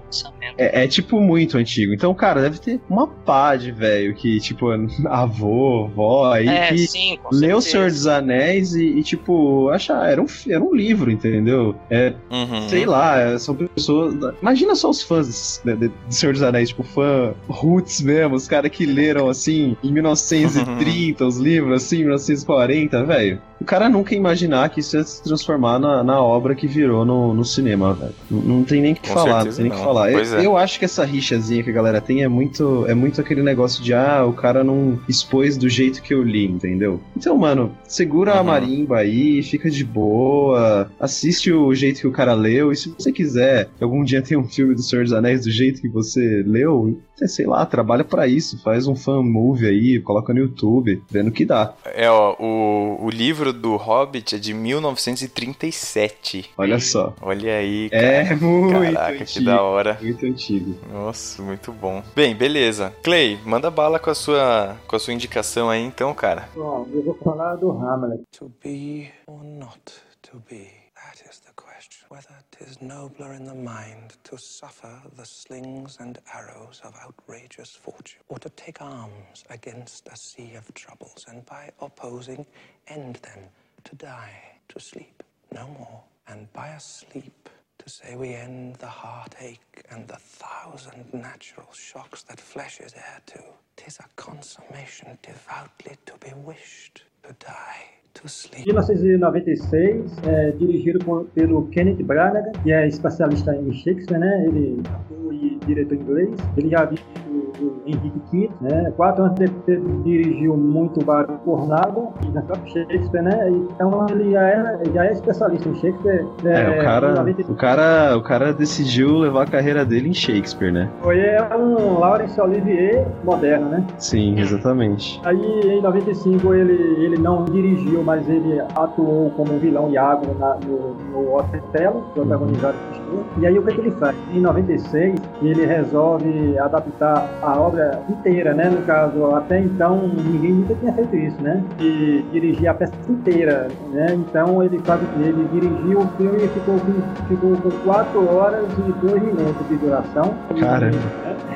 É, 0.57 0.85
é, 0.85 0.89
tipo 0.89 1.21
muito 1.21 1.59
antigo. 1.59 1.93
Então, 1.93 2.15
cara, 2.15 2.41
deve 2.43 2.59
ter 2.61 2.81
uma 2.89 3.07
pá 3.09 3.57
de 3.57 3.73
velho 3.73 4.15
que, 4.15 4.39
tipo, 4.41 4.67
avô, 5.09 5.89
vó 5.89 6.33
aí, 6.33 6.47
É, 6.49 6.69
que 6.69 6.79
sim, 6.87 7.19
com 7.23 7.35
leu 7.35 7.57
o 7.59 7.61
certeza. 7.61 7.71
Senhor 7.71 7.91
dos 7.91 8.07
Anéis 8.07 8.75
e, 8.75 8.85
e, 8.85 9.03
tipo, 9.03 9.69
acha, 9.71 9.93
era 10.07 10.23
um, 10.23 10.27
era 10.49 10.63
um 10.63 10.73
livro, 10.75 11.11
entendeu? 11.11 11.75
É, 11.91 12.15
Uhum. 12.31 12.69
sei 12.69 12.87
lá, 12.87 13.37
são 13.39 13.55
pessoas. 13.57 14.15
Imagina 14.41 14.75
só 14.77 14.91
os 14.91 15.03
fãs 15.03 15.61
de, 15.65 15.77
de, 15.77 15.89
de 15.89 16.15
Senhor 16.15 16.33
dos 16.33 16.43
Anéis, 16.43 16.69
tipo, 16.69 16.83
fã 16.85 17.35
roots 17.49 18.01
mesmo, 18.01 18.37
os 18.37 18.47
caras 18.47 18.71
que 18.71 18.87
leram 18.87 19.29
assim 19.29 19.77
em 19.83 19.93
1930 19.93 21.25
os 21.27 21.39
livros, 21.39 21.83
assim, 21.83 21.99
1940, 21.99 23.05
velho. 23.05 23.41
O 23.61 23.65
cara 23.65 23.89
nunca 23.89 24.13
ia 24.13 24.19
imaginar 24.19 24.69
que 24.69 24.81
isso 24.81 24.97
ia 24.97 25.05
se 25.05 25.23
transformar 25.23 25.79
na, 25.79 26.03
na 26.05 26.21
obra 26.21 26.55
que 26.55 26.67
virou 26.67 27.05
no, 27.05 27.33
no 27.33 27.45
cinema, 27.45 27.95
velho. 27.95 28.13
Não, 28.31 28.41
não 28.41 28.65
tem 28.65 28.81
nem 28.83 28.93
o 28.93 28.97
que 28.97 29.09
Com 29.09 29.15
falar, 29.15 29.45
não 29.45 29.53
tem 29.53 29.63
nem 29.65 29.73
o 29.73 29.75
que 29.75 29.81
falar. 29.83 30.13
Eu, 30.13 30.39
é. 30.39 30.47
eu 30.47 30.57
acho 30.57 30.79
que 30.79 30.85
essa 30.85 31.05
rixazinha 31.05 31.63
que 31.63 31.71
a 31.71 31.73
galera 31.73 32.01
tem 32.01 32.23
é 32.23 32.29
muito, 32.29 32.85
é 32.87 32.95
muito 32.95 33.21
aquele 33.21 33.43
negócio 33.43 33.83
de, 33.83 33.95
ah, 33.95 34.25
o 34.27 34.33
cara 34.33 34.63
não 34.63 34.99
expôs 35.09 35.57
do 35.57 35.69
jeito 35.69 36.03
que 36.03 36.13
eu 36.13 36.23
li, 36.23 36.45
entendeu? 36.47 37.01
Então, 37.17 37.37
mano, 37.37 37.73
segura 37.87 38.35
a 38.35 38.39
Uhum. 38.41 38.45
marimba 38.45 38.99
aí, 38.99 39.43
fica 39.43 39.71
de 39.71 39.85
boa, 39.85 40.91
assiste 41.01 41.53
o 41.53 41.73
jeito 41.75 42.01
que 42.01 42.07
o 42.07 42.13
cara 42.13 42.35
leu, 42.35 42.71
e 42.73 42.77
se 42.77 42.91
você 42.91 43.11
quiser 43.13 43.69
algum 43.81 44.05
dia 44.05 44.21
ter 44.21 44.37
um 44.37 44.45
filme 44.45 44.75
do 44.75 44.83
Senhor 44.83 45.05
dos 45.05 45.13
Anéis 45.13 45.43
do 45.45 45.51
jeito 45.51 45.81
que 45.81 45.89
você 45.89 46.43
leu, 46.47 47.01
sei 47.27 47.47
lá, 47.47 47.65
trabalha 47.65 48.05
pra 48.05 48.27
isso, 48.27 48.61
faz 48.63 48.87
um 48.87 48.95
fan 48.95 49.23
movie 49.23 49.67
aí, 49.67 50.01
coloca 50.01 50.35
no 50.35 50.41
YouTube, 50.41 51.03
vendo 51.11 51.29
o 51.29 51.33
que 51.33 51.45
dá. 51.47 51.73
É, 51.95 52.11
ó, 52.11 52.35
o, 52.39 53.07
o 53.07 53.11
livro 53.11 53.54
do 53.55 53.77
Hobbit 53.77 54.35
é 54.37 54.39
de 54.39 54.53
1937. 54.53 56.51
Olha 56.59 56.79
só. 56.79 57.15
Olha 57.23 57.57
aí, 57.57 57.89
cara. 57.91 58.03
É 58.05 58.35
muito 58.37 58.73
Caraca, 58.95 59.17
que 59.17 59.23
antigo. 59.23 59.45
da 59.47 59.63
hora. 59.63 59.99
Muito 60.03 60.27
antigo. 60.27 60.79
Nossa, 60.93 61.43
muito 61.43 61.73
bom. 61.73 62.03
Bem, 62.15 62.35
beleza. 62.35 62.93
Clay, 63.03 63.39
manda 63.45 63.71
bala 63.71 63.99
com 63.99 64.11
a 64.11 64.15
sua, 64.15 64.77
com 64.87 64.97
a 64.97 64.99
sua 64.99 65.15
indicação 65.15 65.71
aí, 65.71 65.83
então, 65.83 66.13
cara. 66.15 66.49
Bom, 66.55 66.87
eu 66.93 67.03
vou 67.03 67.15
falar 67.23 67.57
do 67.57 67.71
Hamlet. 67.71 68.23
To 68.39 68.51
be 68.63 69.11
or 69.27 69.43
not 69.45 69.81
to 70.23 70.43
be, 70.51 70.69
that 70.95 71.23
is 71.31 71.39
the 71.41 71.53
question. 71.85 72.07
Whether 72.09 72.45
'tis 72.51 72.81
nobler 72.81 73.35
in 73.35 73.45
the 73.45 73.55
mind 73.55 74.17
to 74.25 74.39
suffer 74.39 75.03
the 75.17 75.25
slings 75.25 75.99
and 76.01 76.19
arrows 76.33 76.81
of 76.85 76.95
outrageous 76.97 77.75
fortune, 77.77 78.23
or 78.29 78.39
to 78.39 78.49
take 78.51 78.81
arms 78.81 79.45
against 79.51 80.09
a 80.09 80.17
sea 80.17 80.55
of 80.55 80.73
troubles, 80.75 81.25
and 81.29 81.45
by 81.47 81.71
opposing 81.81 82.47
end 82.87 83.17
them, 83.17 83.49
to 83.85 83.97
die, 83.97 84.59
to 84.69 84.81
sleep, 84.81 85.23
no 85.53 85.67
more, 85.67 86.03
and 86.29 86.51
by 86.53 86.69
a 86.69 86.81
sleep 86.81 87.49
to 87.79 87.89
say 87.91 88.17
we 88.17 88.33
end 88.35 88.77
the 88.77 88.87
heartache 88.87 89.85
and 89.91 90.09
the 90.09 90.17
thousand 90.17 91.13
natural 91.13 91.71
shocks 91.73 92.23
that 92.23 92.41
flesh 92.41 92.81
is 92.81 92.95
heir 92.95 93.21
to. 93.27 93.43
'Tis 93.77 93.99
a 93.99 94.09
consummation 94.17 95.19
devoutly 95.23 95.97
to 96.07 96.17
be 96.19 96.33
wished, 96.35 97.03
to 97.23 97.33
die, 97.35 97.85
sleep. 98.27 98.65
1996, 98.67 100.17
é, 100.27 100.51
dirigido 100.53 100.99
por- 101.05 101.25
pelo 101.35 101.67
Kenneth 101.69 102.03
Branagh, 102.03 102.51
que 102.63 102.73
é 102.73 102.87
especialista 102.89 103.55
em 103.57 103.73
Shakespeare, 103.73 104.19
né? 104.19 104.47
Ele 104.47 104.81
é 104.85 104.89
ator 104.95 105.35
e 105.35 105.59
diretor 105.67 105.95
inglês. 105.97 106.31
Ele 106.57 106.69
já 106.71 106.85
dirigiu 106.85 107.24
o 107.61 107.83
Henrique 107.87 108.21
V, 108.33 108.51
né? 108.61 108.93
Quatro 108.97 109.25
anos 109.25 109.39
depois 109.39 109.69
ele 109.69 110.03
dirigiu 110.03 110.57
muito 110.57 111.05
Barulho 111.05 111.39
por 111.45 111.67
Nada, 111.67 112.09
e 112.27 112.29
na 112.29 112.43
própria 112.43 112.73
Shakespeare, 112.73 113.23
né? 113.23 113.51
Então 113.51 114.07
ele 114.11 114.33
já 114.33 114.43
é, 114.43 114.83
já 114.93 115.07
é 115.07 115.13
especialista 115.13 115.69
em 115.69 115.75
Shakespeare. 115.77 116.27
É, 116.45 116.69
o 116.69 116.75
em 116.75 116.85
cara, 116.85 117.15
96. 117.15 117.49
o 117.49 117.55
cara, 117.55 118.17
o 118.17 118.23
cara 118.23 118.53
decidiu 118.53 119.19
levar 119.19 119.43
a 119.43 119.47
carreira 119.47 119.85
dele 119.85 120.09
em 120.09 120.15
Shakespeare, 120.15 120.73
né? 120.73 120.89
Foi 121.03 121.19
é 121.19 121.57
um 121.57 121.99
Laurence 121.99 122.41
Olivier 122.41 123.07
moderno, 123.25 123.69
né? 123.69 123.87
Sim, 123.99 124.39
exatamente. 124.39 125.21
Aí 125.25 125.39
em 125.65 125.81
95 125.81 126.55
ele, 126.55 127.05
ele 127.05 127.19
não 127.19 127.45
dirigiu, 127.45 128.03
mas 128.03 128.29
ele 128.29 128.61
atuou 128.61 129.31
como 129.31 129.59
vilão 129.59 129.91
Iago 129.91 130.27
na, 130.39 130.57
no, 130.67 130.95
no 130.95 131.37
Otelo, 131.37 132.03
protagonizado 132.15 132.77
por 132.77 132.97
Stewart. 132.97 133.27
E 133.39 133.47
aí 133.47 133.59
o 133.59 133.63
que, 133.63 133.75
que 133.75 133.81
ele 133.81 133.91
faz? 133.93 134.17
Em 134.33 134.41
96 134.41 135.21
ele 135.43 135.67
resolve 135.67 136.59
adaptar 136.59 137.29
a 137.43 137.54
obra 137.59 138.01
inteira, 138.09 138.55
né? 138.55 138.69
No 138.71 138.83
caso, 138.83 139.35
até 139.35 139.61
então 139.61 140.09
ninguém 140.09 140.53
nunca 140.53 140.75
tinha 140.75 140.93
feito 140.93 141.17
isso, 141.17 141.43
né? 141.43 141.63
E 141.81 142.25
dirigir 142.33 142.69
a 142.69 142.75
peça 142.75 142.93
inteira, 143.09 143.69
né? 143.93 144.15
Então 144.15 144.63
ele 144.63 144.79
faz 144.81 145.01
ele 145.21 145.49
dirigiu 145.53 146.01
o 146.01 146.09
filme 146.17 146.45
e 146.45 146.49
ficou 146.49 146.79
com, 146.81 147.27
ficou 147.29 147.57
com 147.57 147.71
4 147.85 148.35
horas 148.35 148.65
e 148.79 149.07
2 149.07 149.23
minutos 149.23 149.69
de 149.69 149.77
duração. 149.77 150.35
Caramba. 150.59 150.99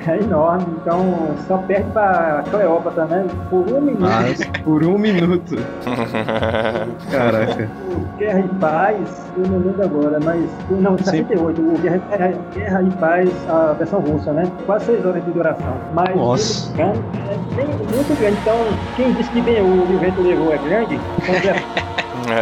É, 0.07 0.11
é 0.11 0.21
enorme, 0.21 0.67
então 0.81 1.37
só 1.47 1.59
perde 1.59 1.91
pra 1.93 2.43
Cleópatra, 2.51 3.05
né? 3.07 3.27
Por 3.51 3.71
um 3.73 3.81
minuto. 3.81 4.01
Mas 4.01 4.45
por 4.65 4.85
um 4.85 4.99
minuto. 4.99 5.57
Caraca. 7.11 7.69
O 7.91 8.19
Guerra 8.19 8.41
e 8.41 8.49
Paz, 8.61 9.31
eu 9.37 9.47
não 9.47 9.59
lembro 9.59 9.83
agora, 9.83 10.19
mas. 10.25 10.49
Não, 10.71 10.97
78, 10.99 11.61
o 11.61 11.79
Guerra, 11.79 12.01
Guerra, 12.11 12.35
Guerra 12.55 12.83
e 12.83 12.91
Paz, 12.93 13.31
a 13.49 13.73
versão 13.73 14.01
russa, 14.01 14.33
né? 14.33 14.51
Quase 14.67 14.87
6 14.87 15.07
horas 15.07 15.25
de 15.25 15.31
duração. 15.31 15.77
Mas 15.93 16.17
Nossa. 16.17 16.73
ele 16.73 16.83
é 16.83 17.55
bem, 17.55 17.67
muito 17.67 18.19
grande. 18.19 18.37
Então, 18.43 18.57
quem 18.97 19.13
disse 19.13 19.31
que 19.31 19.41
bem 19.41 19.61
o, 19.61 19.83
o 19.83 19.99
vento 19.99 20.21
levou 20.21 20.53
é 20.53 20.59
grande, 20.59 20.95
então 20.95 21.35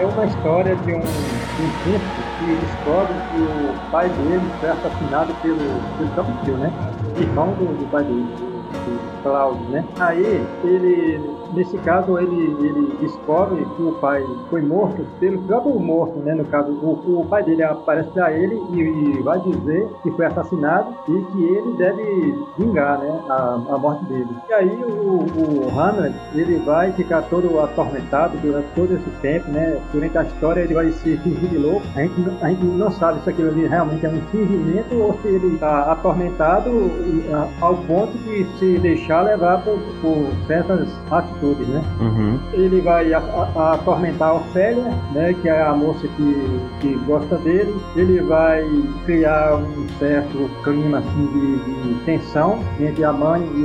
é, 0.00 0.04
uma 0.04 0.26
história 0.26 0.76
de 0.76 0.94
um, 0.94 1.00
de 1.00 1.62
um 1.62 1.70
príncipe 1.82 2.26
que 2.38 2.54
descobre 2.54 3.14
que 3.32 3.40
o 3.40 3.90
pai 3.90 4.08
dele 4.08 4.42
foi 4.60 4.70
assassinado 4.70 5.34
pelo, 5.42 5.56
pelo 5.56 6.10
próprio 6.10 6.36
tio, 6.44 6.56
né? 6.58 6.72
Irmão 7.18 7.48
do, 7.52 7.78
do 7.78 7.90
pai 7.90 8.04
dele, 8.04 8.26
do, 8.38 8.56
do 8.72 9.22
Cláudio, 9.22 9.64
né? 9.70 9.84
Aí 9.98 10.46
ele, 10.64 11.35
nesse 11.54 11.76
caso, 11.78 12.18
ele, 12.18 12.56
ele 12.60 12.96
descobre 13.00 13.64
que 13.76 13.82
o 13.82 13.92
pai 14.00 14.24
foi 14.50 14.62
morto 14.62 15.04
pelo 15.20 15.38
próprio 15.42 15.78
morto, 15.78 16.18
né? 16.20 16.34
No 16.34 16.44
caso, 16.46 16.70
o, 16.72 17.20
o 17.20 17.26
pai 17.26 17.42
dele 17.42 17.62
aparece 17.62 18.10
pra 18.10 18.32
ele 18.32 18.60
e, 18.72 18.80
e 18.80 19.22
vai 19.22 19.38
dizer 19.40 19.88
que 20.02 20.10
foi 20.12 20.26
assassinado 20.26 20.94
e 21.08 21.20
que 21.32 21.44
ele 21.44 21.72
deve 21.76 22.34
vingar, 22.58 22.98
né? 22.98 23.20
A, 23.28 23.60
a 23.70 23.78
morte 23.78 24.04
dele. 24.06 24.28
E 24.48 24.52
aí 24.52 24.68
o, 24.84 25.66
o 25.66 25.78
Hamlet, 25.78 26.14
ele 26.34 26.56
vai 26.58 26.92
ficar 26.92 27.22
todo 27.22 27.58
atormentado 27.60 28.36
durante 28.38 28.66
todo 28.74 28.94
esse 28.94 29.10
tempo, 29.22 29.50
né? 29.50 29.78
Durante 29.92 30.18
a 30.18 30.22
história 30.22 30.60
ele 30.60 30.74
vai 30.74 30.90
se 30.92 31.16
fingir 31.18 31.48
de 31.48 31.58
louco. 31.58 31.82
A 31.94 32.00
gente, 32.02 32.14
a 32.42 32.48
gente 32.48 32.64
não 32.64 32.90
sabe 32.90 33.20
se 33.22 33.30
aquilo 33.30 33.48
ali 33.48 33.66
realmente 33.66 34.04
é 34.04 34.08
um 34.08 34.20
fingimento 34.32 34.94
ou 34.96 35.14
se 35.22 35.28
ele 35.28 35.54
está 35.54 35.92
atormentado 35.92 36.70
a- 37.32 37.66
ao 37.66 37.76
ponto 37.76 38.12
de 38.18 38.44
se 38.58 38.78
deixar 38.78 39.22
levar 39.22 39.62
por, 39.64 39.78
por 40.00 40.26
certas 40.46 40.88
atitudes, 41.10 41.35
né? 41.44 41.82
Uhum. 42.00 42.38
Ele 42.52 42.80
vai 42.80 43.12
a- 43.12 43.18
a- 43.18 43.72
atormentar 43.74 44.30
a 44.30 44.34
Ofélia, 44.34 44.84
né, 45.12 45.34
que 45.40 45.48
é 45.48 45.62
a 45.62 45.72
moça 45.74 46.06
que, 46.08 46.60
que 46.80 46.94
gosta 47.06 47.36
dele. 47.36 47.74
Ele 47.94 48.20
vai 48.22 48.64
criar 49.04 49.56
um 49.56 49.86
certo 49.98 50.50
clima 50.64 50.98
assim, 50.98 51.26
de, 51.26 51.88
de 51.94 52.04
tensão 52.04 52.60
entre 52.80 53.04
a 53.04 53.12
mãe 53.12 53.42
e 53.42 53.62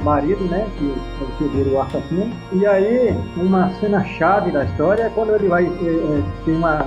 o 0.00 0.04
marido, 0.04 0.44
né, 0.44 0.66
que 0.78 0.90
é 0.90 1.24
o 1.24 1.36
tio 1.38 1.48
dele, 1.48 1.74
o 1.74 1.80
assassino. 1.80 2.30
E 2.52 2.66
aí, 2.66 3.16
uma 3.36 3.70
cena 3.80 4.02
chave 4.04 4.50
da 4.50 4.64
história 4.64 5.04
é 5.04 5.10
quando 5.14 5.34
ele 5.34 5.48
vai 5.48 5.64
eh, 5.64 5.68
eh, 5.70 6.22
ter 6.44 6.52
uma, 6.52 6.86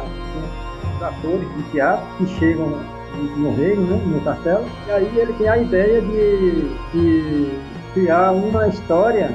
uns 0.95 1.03
atores 1.03 1.47
de 1.55 1.63
teatro 1.71 2.05
que 2.17 2.27
chegam 2.27 2.67
no- 2.67 2.95
no 3.37 3.55
reino, 3.55 3.81
né, 3.83 4.01
no 4.05 4.19
castelo. 4.21 4.65
E 4.87 4.91
aí 4.91 5.09
ele 5.17 5.31
tem 5.33 5.47
a 5.47 5.57
ideia 5.57 6.01
de, 6.01 6.69
de 6.93 7.51
criar 7.93 8.31
uma 8.31 8.67
história, 8.67 9.31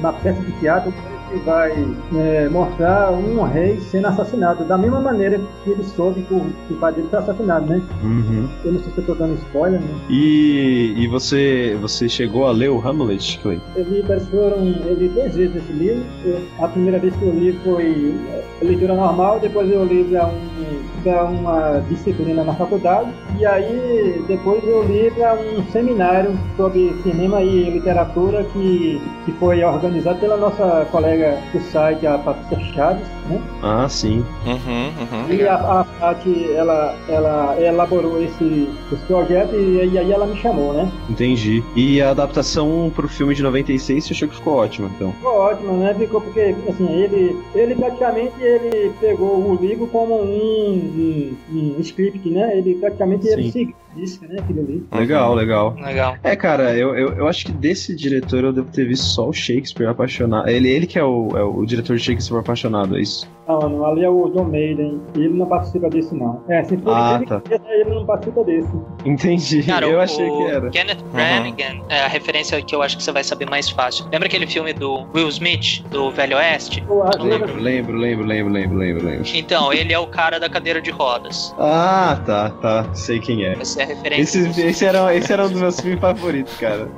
uma 0.00 0.12
peça 0.14 0.40
de 0.40 0.52
teatro 0.58 0.92
que 1.30 1.38
vai 1.38 1.72
é, 2.16 2.48
mostrar 2.48 3.12
um 3.12 3.42
rei 3.42 3.78
sendo 3.80 4.08
assassinado, 4.08 4.64
da 4.64 4.76
mesma 4.76 5.00
maneira 5.00 5.40
que 5.64 5.70
ele 5.70 5.84
soube 5.84 6.22
que 6.22 6.34
o, 6.34 6.40
que 6.66 6.74
o 6.74 6.76
pai 6.76 6.92
dele 6.92 7.06
foi 7.08 7.18
assassinado, 7.18 7.66
né? 7.66 7.80
Uhum. 8.02 8.48
Eu 8.64 8.72
não 8.72 8.80
sei 8.80 8.92
se 8.92 8.98
eu 8.98 9.06
tô 9.06 9.14
dando 9.14 9.34
spoiler, 9.34 9.80
né? 9.80 9.88
E, 10.08 10.94
e 10.96 11.06
você, 11.08 11.76
você 11.80 12.08
chegou 12.08 12.46
a 12.46 12.52
ler 12.52 12.70
o 12.70 12.80
Hamlet, 12.80 13.38
Clay? 13.42 13.60
Eu 13.76 13.84
li, 13.84 14.02
foram, 14.30 14.66
eu 14.86 14.94
li 14.94 15.08
duas 15.08 15.34
vezes 15.34 15.56
esse 15.56 15.72
livro. 15.72 16.02
Eu- 16.24 16.40
a 16.58 16.68
primeira 16.68 16.98
vez 16.98 17.14
que 17.16 17.22
eu 17.22 17.32
li 17.32 17.52
foi 17.64 18.14
é, 18.28 18.64
leitura 18.64 18.94
normal, 18.94 19.38
depois 19.40 19.70
eu 19.70 19.84
li 19.84 20.04
para 20.04 20.26
um, 20.26 21.02
pra 21.02 21.24
uma 21.24 21.80
disciplina 21.88 22.44
na 22.44 22.54
faculdade, 22.54 23.10
e 23.38 23.46
aí 23.46 24.22
depois 24.26 24.62
eu 24.64 24.82
li 24.84 25.10
para 25.10 25.34
um 25.34 25.64
seminário 25.70 26.38
sobre 26.56 26.94
cinema 27.02 27.42
e 27.42 27.70
literatura 27.70 28.44
que, 28.52 29.00
que 29.24 29.32
foi 29.32 29.62
organizado 29.64 30.18
pela 30.18 30.36
nossa 30.36 30.86
colega 30.90 31.19
do 31.52 31.60
site, 31.60 32.06
a 32.06 32.18
Patrícia 32.18 32.74
Chaves, 32.74 33.06
né? 33.28 33.40
Ah, 33.62 33.88
sim. 33.88 34.24
Uhum, 34.46 34.92
uhum. 35.00 35.32
E 35.32 35.46
a, 35.46 35.54
a 35.54 35.84
Paty, 35.84 36.52
ela, 36.52 36.96
ela 37.08 37.56
elaborou 37.60 38.22
esse, 38.22 38.68
esse 38.92 39.02
projeto 39.06 39.54
e, 39.54 39.88
e 39.92 39.98
aí 39.98 40.12
ela 40.12 40.26
me 40.26 40.36
chamou, 40.40 40.72
né? 40.72 40.90
Entendi. 41.08 41.62
E 41.76 42.00
a 42.00 42.10
adaptação 42.10 42.90
pro 42.94 43.08
filme 43.08 43.34
de 43.34 43.42
96 43.42 44.04
você 44.04 44.12
achou 44.12 44.28
que 44.28 44.36
ficou 44.36 44.54
ótima, 44.54 44.90
então? 44.94 45.12
Ficou 45.12 45.32
ótimo, 45.32 45.76
né? 45.76 45.94
Ficou 45.94 46.20
porque, 46.20 46.54
assim, 46.68 46.88
ele, 46.90 47.36
ele 47.54 47.74
praticamente 47.74 48.34
ele 48.40 48.92
pegou 49.00 49.36
o 49.36 49.58
livro 49.60 49.86
como 49.86 50.20
um, 50.22 51.36
um, 51.50 51.76
um 51.76 51.80
script, 51.80 52.28
né? 52.30 52.58
Ele 52.58 52.74
praticamente 52.74 53.28
ele 53.28 53.50
seguiu 53.50 53.74
isso, 53.96 54.24
né? 54.26 54.36
Aquilo 54.38 54.60
ali. 54.60 54.86
Legal, 54.92 55.34
legal. 55.34 55.74
Legal. 55.74 56.16
É, 56.22 56.36
cara, 56.36 56.76
eu, 56.76 56.94
eu, 56.96 57.12
eu 57.14 57.28
acho 57.28 57.46
que 57.46 57.52
desse 57.52 57.94
diretor 57.94 58.44
eu 58.44 58.52
devo 58.52 58.70
ter 58.70 58.86
visto 58.86 59.04
só 59.04 59.28
o 59.28 59.32
Shakespeare 59.32 59.88
apaixonado. 59.88 60.48
Ele, 60.48 60.68
ele 60.68 60.86
que 60.86 60.98
é 60.98 61.04
o, 61.04 61.36
é 61.36 61.42
o 61.42 61.64
diretor 61.64 61.96
de 61.96 62.02
Shakespeare 62.02 62.40
apaixonado, 62.40 62.96
é 62.96 63.00
isso? 63.00 63.28
Não, 63.50 63.68
não, 63.68 63.86
ali 63.86 64.04
é 64.04 64.08
o 64.08 64.28
John 64.30 64.44
Maiden. 64.44 65.00
Ele 65.14 65.30
não 65.30 65.46
participa 65.46 65.88
desse, 65.90 66.14
não. 66.14 66.40
É, 66.48 66.62
se 66.62 66.76
for 66.76 66.92
Ah, 66.94 67.16
ele, 67.16 67.26
tá. 67.26 67.42
ele 67.68 67.90
não 67.90 68.06
participa 68.06 68.44
desse. 68.44 68.70
Entendi. 69.04 69.62
Cara, 69.64 69.86
eu 69.86 69.98
o 69.98 70.00
achei 70.00 70.30
que 70.30 70.42
era. 70.44 70.70
Kenneth 70.70 71.02
Brannigan 71.12 71.82
é 71.88 72.02
a 72.02 72.08
referência 72.08 72.60
que 72.62 72.74
eu 72.74 72.82
acho 72.82 72.96
que 72.96 73.02
você 73.02 73.12
vai 73.12 73.24
saber 73.24 73.48
mais 73.50 73.68
fácil. 73.68 74.06
Lembra 74.12 74.26
aquele 74.28 74.46
filme 74.46 74.72
do 74.72 75.04
Will 75.14 75.28
Smith, 75.28 75.82
do 75.90 76.10
Velho 76.10 76.36
Oeste? 76.36 76.84
Eu 76.88 77.24
lembro. 77.24 77.56
Lembro, 77.60 77.96
lembro, 77.96 78.24
lembro, 78.26 78.48
lembro, 78.52 78.76
lembro, 78.78 79.04
lembro. 79.06 79.28
Então, 79.34 79.72
ele 79.72 79.92
é 79.92 79.98
o 79.98 80.06
cara 80.06 80.38
da 80.38 80.48
cadeira 80.48 80.80
de 80.80 80.90
rodas. 80.90 81.54
Ah, 81.58 82.20
tá, 82.24 82.50
tá. 82.62 82.86
Sei 82.94 83.18
quem 83.18 83.44
é. 83.44 83.52
Essa 83.52 83.80
é 83.80 83.84
a 83.84 83.86
referência. 83.88 84.38
Esse, 84.40 84.60
esse, 84.62 84.84
era, 84.84 85.14
esse 85.14 85.32
era 85.32 85.44
um 85.44 85.50
dos 85.50 85.60
meus 85.60 85.80
filmes 85.80 86.00
favoritos, 86.00 86.56
cara. 86.58 86.88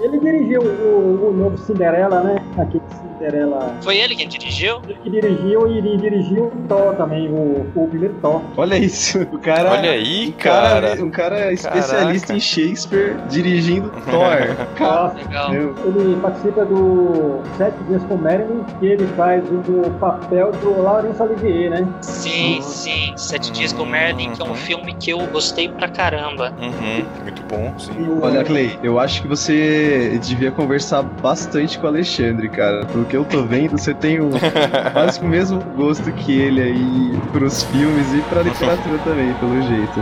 Ele 0.00 0.18
dirigiu 0.18 0.62
o, 0.62 1.28
o 1.28 1.32
novo 1.32 1.56
Cinderela, 1.58 2.22
né? 2.22 2.36
Aquele 2.58 2.82
Cinderela. 3.18 3.74
Foi 3.82 3.96
ele 3.96 4.14
quem 4.14 4.28
dirigiu? 4.28 4.80
Ele 4.84 4.94
que 5.02 5.10
dirigiu 5.10 5.70
e 5.70 5.78
ele 5.78 5.96
dirigiu 5.96 6.44
o 6.46 6.50
Thor 6.68 6.94
também, 6.94 7.28
o, 7.28 7.66
o 7.74 7.88
primeiro 7.88 8.14
Thor. 8.20 8.40
Olha 8.56 8.76
isso. 8.76 9.20
O 9.32 9.38
cara. 9.38 9.70
Olha 9.72 9.90
aí, 9.90 10.28
um 10.28 10.32
cara. 10.32 10.88
cara. 10.90 11.04
Um 11.04 11.10
cara 11.10 11.52
especialista 11.52 12.28
Caraca. 12.28 12.32
em 12.36 12.40
Shakespeare 12.40 13.16
dirigindo 13.28 13.90
Thor. 14.10 14.66
Cara, 14.76 15.12
Legal. 15.14 15.50
meu, 15.50 15.74
Ele 15.84 16.16
participa 16.20 16.64
do 16.64 17.40
Sete 17.56 17.76
Dias 17.88 18.02
com 18.04 18.16
Marilyn, 18.16 18.62
que 18.78 18.86
ele 18.86 19.06
faz 19.16 19.44
o 19.48 19.90
papel 19.98 20.52
do 20.52 20.82
Laurence 20.82 21.20
Olivier, 21.22 21.70
né? 21.70 21.86
Sim, 22.02 22.60
sim. 22.62 23.12
Sete 23.16 23.50
Dias 23.52 23.72
com 23.72 23.84
Merlin, 23.84 24.32
que 24.32 24.42
é 24.42 24.44
um 24.44 24.54
filme 24.54 24.94
que 24.94 25.10
eu 25.10 25.18
gostei 25.28 25.68
pra 25.68 25.88
caramba. 25.88 26.52
Uhum, 26.60 27.04
muito 27.22 27.42
bom, 27.48 27.74
sim. 27.78 27.92
O- 28.02 28.24
Olha, 28.24 28.44
Clay, 28.44 28.78
eu 28.82 28.98
acho 28.98 29.22
que 29.22 29.28
você 29.28 30.18
devia 30.22 30.50
conversar 30.50 31.02
bastante 31.02 31.78
com 31.78 31.86
o 31.86 31.88
Alexandre, 31.88 32.48
cara. 32.48 32.84
Pelo 32.86 33.04
que 33.08 33.16
eu 33.16 33.24
tô 33.24 33.42
vendo, 33.42 33.76
você 33.78 33.94
tem 33.94 34.20
um, 34.20 34.30
quase 34.92 35.18
que 35.18 35.26
o 35.26 35.28
mesmo 35.28 35.60
gosto 35.76 36.12
que 36.12 36.40
ele 36.40 36.60
aí 36.60 37.20
pros 37.32 37.62
filmes 37.64 38.14
e 38.14 38.20
pra 38.22 38.42
literatura 38.42 38.98
também, 38.98 39.32
pelo 39.34 39.60
jeito. 39.62 39.94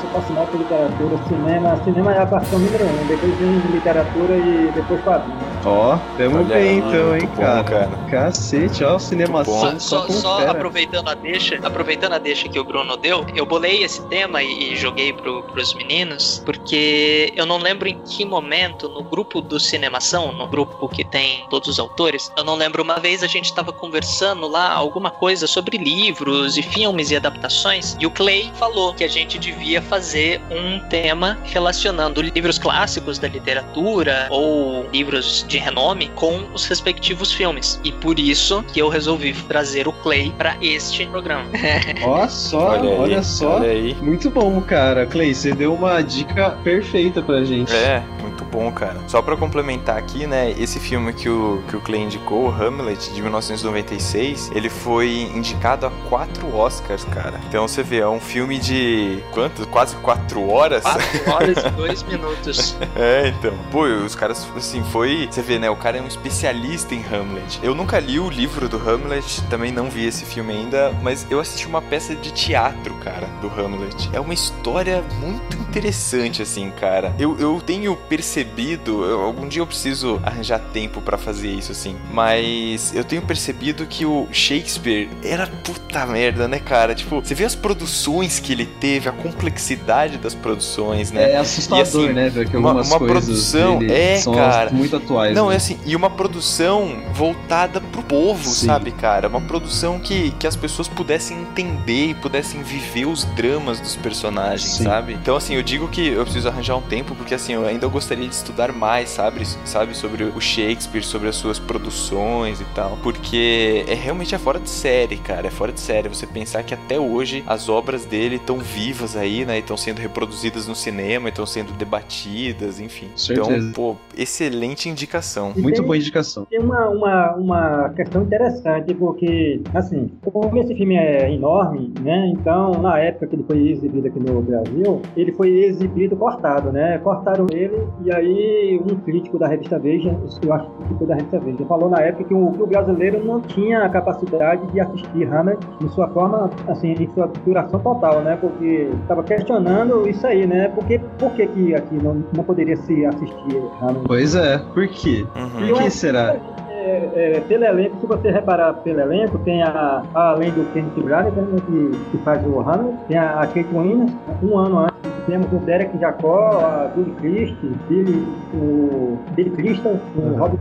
Sou 0.00 0.10
fascinado 0.10 0.46
por 0.50 0.58
literatura, 0.58 1.18
cinema. 1.28 1.76
Cinema 1.84 2.12
é 2.14 2.22
a 2.22 2.26
paixão 2.26 2.58
número 2.58 2.84
um, 2.84 3.06
depois 3.06 3.34
vem 3.36 3.58
literatura 3.72 4.36
e 4.36 4.72
depois 4.74 5.02
quadrinhos. 5.02 5.41
Ó, 5.64 5.96
tamo 6.16 6.38
Olha 6.38 6.44
bem 6.44 6.56
aí, 6.56 6.76
então, 6.78 7.14
hein, 7.14 7.20
muito 7.20 7.36
bom, 7.36 7.42
cara. 7.42 7.64
cara. 7.64 7.90
Cacete, 8.10 8.82
ó, 8.82 8.98
cinemação. 8.98 9.78
Só, 9.78 10.08
só, 10.08 10.12
só 10.12 10.48
aproveitando 10.48 11.08
a 11.08 11.14
deixa, 11.14 11.58
aproveitando 11.62 12.14
a 12.14 12.18
deixa 12.18 12.48
que 12.48 12.58
o 12.58 12.64
Bruno 12.64 12.96
deu, 12.96 13.24
eu 13.34 13.46
bolei 13.46 13.82
esse 13.82 14.02
tema 14.08 14.42
e, 14.42 14.72
e 14.72 14.76
joguei 14.76 15.12
pro, 15.12 15.42
pros 15.44 15.72
meninos, 15.74 16.42
porque 16.44 17.32
eu 17.36 17.46
não 17.46 17.58
lembro 17.58 17.88
em 17.88 17.98
que 18.00 18.24
momento, 18.24 18.88
no 18.88 19.02
grupo 19.04 19.40
do 19.40 19.60
Cinemação, 19.60 20.32
no 20.32 20.48
grupo 20.48 20.88
que 20.88 21.04
tem 21.04 21.46
todos 21.48 21.68
os 21.68 21.78
autores, 21.78 22.32
eu 22.36 22.42
não 22.42 22.56
lembro 22.56 22.82
uma 22.82 22.98
vez 22.98 23.22
a 23.22 23.28
gente 23.28 23.54
tava 23.54 23.72
conversando 23.72 24.48
lá 24.48 24.72
alguma 24.72 25.10
coisa 25.10 25.46
sobre 25.46 25.78
livros 25.78 26.56
e 26.56 26.62
filmes 26.62 27.10
e 27.10 27.16
adaptações, 27.16 27.96
e 28.00 28.06
o 28.06 28.10
Clay 28.10 28.50
falou 28.54 28.92
que 28.94 29.04
a 29.04 29.08
gente 29.08 29.38
devia 29.38 29.80
fazer 29.80 30.40
um 30.50 30.80
tema 30.88 31.38
relacionando 31.44 32.20
livros 32.20 32.58
clássicos 32.58 33.18
da 33.18 33.28
literatura 33.28 34.26
ou 34.28 34.88
livros 34.92 35.46
de 35.52 35.58
renome 35.58 36.08
com 36.14 36.46
os 36.54 36.64
respectivos 36.64 37.30
filmes. 37.30 37.78
E 37.84 37.92
por 37.92 38.18
isso 38.18 38.62
que 38.72 38.80
eu 38.80 38.88
resolvi 38.88 39.34
trazer 39.34 39.86
o 39.86 39.92
Clay 39.92 40.32
pra 40.38 40.56
este 40.62 41.04
programa. 41.06 41.44
Ó 42.02 42.26
só, 42.26 42.70
olha, 42.70 42.90
Olha 42.90 43.18
aí, 43.18 43.24
só. 43.24 43.56
olha 43.56 43.68
aí. 43.70 43.94
Muito 44.00 44.30
bom, 44.30 44.60
cara. 44.62 45.04
Clay, 45.06 45.34
você 45.34 45.52
deu 45.52 45.74
uma 45.74 46.00
dica 46.02 46.50
perfeita 46.64 47.20
pra 47.20 47.44
gente. 47.44 47.70
É, 47.74 48.02
muito 48.22 48.44
bom, 48.46 48.72
cara. 48.72 48.98
Só 49.06 49.20
pra 49.20 49.36
complementar 49.36 49.98
aqui, 49.98 50.26
né, 50.26 50.52
esse 50.58 50.80
filme 50.80 51.12
que 51.12 51.28
o, 51.28 51.62
que 51.68 51.76
o 51.76 51.80
Clay 51.80 52.00
indicou, 52.00 52.48
Hamlet, 52.50 53.12
de 53.12 53.20
1996, 53.20 54.50
ele 54.54 54.70
foi 54.70 55.30
indicado 55.34 55.86
a 55.86 55.90
quatro 56.08 56.54
Oscars, 56.56 57.04
cara. 57.04 57.38
Então 57.48 57.68
você 57.68 57.82
vê, 57.82 57.98
é 57.98 58.08
um 58.08 58.20
filme 58.20 58.58
de 58.58 59.18
quanto? 59.32 59.66
Quase 59.68 59.96
quatro 59.96 60.48
horas? 60.50 60.82
4 60.82 61.30
horas 61.30 61.64
e 61.64 61.70
2 61.76 62.02
minutos. 62.04 62.76
É, 62.96 63.28
então. 63.28 63.52
Pô, 63.70 63.84
os 63.84 64.14
caras, 64.14 64.46
assim, 64.56 64.82
foi. 64.84 65.28
Você 65.30 65.41
vê, 65.42 65.58
né? 65.58 65.68
O 65.68 65.76
cara 65.76 65.98
é 65.98 66.02
um 66.02 66.06
especialista 66.06 66.94
em 66.94 67.04
Hamlet. 67.04 67.60
Eu 67.62 67.74
nunca 67.74 67.98
li 68.00 68.18
o 68.18 68.30
livro 68.30 68.68
do 68.68 68.76
Hamlet, 68.78 69.42
também 69.50 69.70
não 69.72 69.90
vi 69.90 70.06
esse 70.06 70.24
filme 70.24 70.52
ainda, 70.52 70.92
mas 71.02 71.26
eu 71.30 71.40
assisti 71.40 71.66
uma 71.66 71.82
peça 71.82 72.14
de 72.14 72.30
teatro, 72.32 72.94
cara, 72.96 73.26
do 73.40 73.48
Hamlet. 73.48 74.08
É 74.12 74.20
uma 74.20 74.32
história 74.34 75.02
muito 75.20 75.56
interessante, 75.58 76.40
assim, 76.42 76.70
cara. 76.70 77.14
Eu, 77.18 77.38
eu 77.38 77.60
tenho 77.64 77.94
percebido, 77.96 79.04
eu- 79.04 79.20
algum 79.22 79.46
dia 79.48 79.60
eu 79.62 79.66
preciso 79.66 80.20
arranjar 80.22 80.58
tempo 80.72 81.00
pra 81.00 81.18
fazer 81.18 81.48
isso, 81.50 81.72
assim, 81.72 81.96
mas 82.10 82.94
eu 82.94 83.04
tenho 83.04 83.22
percebido 83.22 83.86
que 83.86 84.06
o 84.06 84.26
Shakespeare 84.32 85.08
era 85.22 85.46
puta 85.46 86.06
merda, 86.06 86.46
né, 86.48 86.58
cara? 86.58 86.94
Tipo, 86.94 87.20
você 87.20 87.34
vê 87.34 87.44
as 87.44 87.54
produções 87.54 88.38
que 88.38 88.52
ele 88.52 88.66
teve, 88.66 89.08
a 89.08 89.12
complexidade 89.12 90.18
das 90.18 90.34
produções, 90.34 91.10
né? 91.10 91.32
É 91.32 91.36
assustador, 91.36 91.78
E, 91.78 91.82
assim, 91.82 92.12
né? 92.12 92.28
Ver 92.28 92.48
que 92.48 92.56
uma- 92.56 92.70
algumas 92.70 92.88
uma 92.88 92.98
coisas 92.98 93.24
produção- 93.24 93.78
dele 93.78 93.92
é, 93.92 94.16
são 94.18 94.34
cara. 94.34 94.70
muito 94.70 94.96
atuais. 94.96 95.31
Não, 95.34 95.48
né? 95.48 95.54
é 95.54 95.56
assim, 95.56 95.78
e 95.84 95.94
uma 95.96 96.10
produção 96.10 97.02
voltada 97.12 97.80
pro 97.80 98.02
povo, 98.02 98.50
Sim. 98.50 98.66
sabe, 98.66 98.92
cara? 98.92 99.28
Uma 99.28 99.40
produção 99.40 99.98
que, 99.98 100.30
que 100.32 100.46
as 100.46 100.56
pessoas 100.56 100.88
pudessem 100.88 101.40
entender 101.40 102.08
e 102.08 102.14
pudessem 102.14 102.62
viver 102.62 103.06
os 103.06 103.24
dramas 103.24 103.80
dos 103.80 103.96
personagens, 103.96 104.72
Sim. 104.72 104.84
sabe? 104.84 105.14
Então, 105.14 105.36
assim, 105.36 105.54
eu 105.54 105.62
digo 105.62 105.88
que 105.88 106.08
eu 106.08 106.22
preciso 106.24 106.48
arranjar 106.48 106.76
um 106.76 106.82
tempo, 106.82 107.14
porque 107.14 107.34
assim, 107.34 107.52
eu 107.54 107.66
ainda 107.66 107.86
gostaria 107.86 108.28
de 108.28 108.34
estudar 108.34 108.72
mais, 108.72 109.08
sabe? 109.08 109.46
Sabe, 109.64 109.96
sobre 109.96 110.24
o 110.24 110.40
Shakespeare, 110.40 111.02
sobre 111.02 111.28
as 111.28 111.36
suas 111.36 111.58
produções 111.58 112.60
e 112.60 112.64
tal. 112.74 112.98
Porque 113.02 113.84
é 113.88 113.94
realmente 113.94 114.34
é 114.34 114.38
fora 114.38 114.58
de 114.58 114.70
série, 114.70 115.16
cara. 115.16 115.46
É 115.46 115.50
fora 115.50 115.72
de 115.72 115.80
série. 115.80 116.08
Você 116.08 116.26
pensar 116.26 116.62
que 116.62 116.74
até 116.74 116.98
hoje 116.98 117.42
as 117.46 117.68
obras 117.68 118.04
dele 118.04 118.36
estão 118.36 118.58
vivas 118.58 119.16
aí, 119.16 119.44
né? 119.44 119.56
E 119.56 119.60
estão 119.60 119.76
sendo 119.76 119.98
reproduzidas 119.98 120.66
no 120.66 120.74
cinema, 120.74 121.28
estão 121.28 121.46
sendo 121.46 121.72
debatidas, 121.72 122.80
enfim. 122.80 123.08
Certeza. 123.16 123.56
Então, 123.56 123.72
pô, 123.72 123.96
excelente 124.16 124.88
indicação. 124.88 125.21
E 125.56 125.62
Muito 125.62 125.76
tem- 125.76 125.84
boa 125.84 125.96
indicação. 125.96 126.44
Tem 126.46 126.58
uma, 126.58 126.88
uma, 126.88 127.34
uma 127.36 127.88
questão 127.90 128.22
interessante, 128.22 128.92
porque, 128.94 129.60
assim, 129.74 130.10
como 130.22 130.58
esse 130.58 130.74
filme 130.74 130.96
é 130.96 131.32
enorme, 131.32 131.92
né? 132.00 132.32
Então, 132.34 132.72
na 132.82 132.98
época 132.98 133.26
que 133.28 133.36
ele 133.36 133.44
foi 133.44 133.68
exibido 133.68 134.08
aqui 134.08 134.18
no 134.18 134.42
Brasil, 134.42 135.00
ele 135.16 135.32
foi 135.32 135.50
exibido 135.64 136.16
cortado, 136.16 136.72
né? 136.72 136.98
Cortaram 136.98 137.46
ele, 137.52 137.76
e 138.04 138.12
aí 138.12 138.80
um 138.80 138.96
crítico 138.96 139.38
da 139.38 139.46
revista 139.46 139.78
Veja, 139.78 140.16
eu 140.44 140.52
acho 140.52 140.66
que 140.88 140.94
foi 140.94 141.06
da 141.06 141.14
revista 141.14 141.38
Veja, 141.38 141.64
falou 141.66 141.88
na 141.88 142.00
época 142.00 142.24
que 142.24 142.34
o, 142.34 142.50
que 142.52 142.62
o 142.62 142.66
brasileiro 142.66 143.24
não 143.24 143.40
tinha 143.40 143.84
a 143.84 143.88
capacidade 143.88 144.66
de 144.72 144.80
assistir 144.80 145.24
Hamlet 145.32 145.58
em 145.82 145.88
sua 145.88 146.08
forma, 146.08 146.50
assim, 146.68 146.92
em 146.92 147.08
sua 147.12 147.30
duração 147.44 147.80
total, 147.80 148.20
né? 148.22 148.36
Porque 148.40 148.88
estava 149.02 149.22
questionando 149.22 150.08
isso 150.08 150.26
aí, 150.26 150.46
né? 150.46 150.68
Porque, 150.68 151.00
por 151.18 151.32
que, 151.32 151.46
que 151.46 151.74
aqui 151.74 151.94
não, 151.96 152.22
não 152.34 152.44
poderia 152.44 152.76
se 152.76 153.04
assistir 153.06 153.62
Hamlet? 153.80 154.04
Pois 154.06 154.34
é, 154.34 154.58
por 154.58 154.86
quê? 154.88 155.11
Uhum. 155.34 155.68
Por 155.68 155.82
que 155.82 155.90
será? 155.90 156.36
É, 156.82 157.36
é, 157.36 157.40
pelo 157.40 157.64
elenco, 157.64 157.96
se 158.00 158.06
você 158.06 158.30
reparar 158.30 158.72
pelo 158.74 159.00
elenco, 159.00 159.38
tem 159.40 159.62
a, 159.62 160.02
além 160.14 160.50
do 160.50 160.64
Kenneth 160.72 161.00
Branagh, 161.02 161.30
né, 161.30 161.56
que, 161.66 161.90
que 162.10 162.18
faz 162.24 162.44
o 162.46 162.58
Hamlet, 162.60 162.96
tem 163.08 163.16
a, 163.18 163.40
a 163.40 163.46
Kate 163.46 163.68
Winslet, 163.72 164.12
um 164.42 164.58
ano 164.58 164.78
antes 164.80 164.92
temos 165.26 165.46
o 165.52 165.56
Derek 165.60 165.96
Jacó, 165.98 166.58
a 166.66 166.88
Billy 166.96 167.12
Christie, 167.12 167.70
Billy, 167.88 168.26
o 168.54 169.16
Billy 169.36 169.50
Crystal, 169.50 169.92
o 170.16 170.20
Uhum. 170.20 170.36
Robert. 170.36 170.58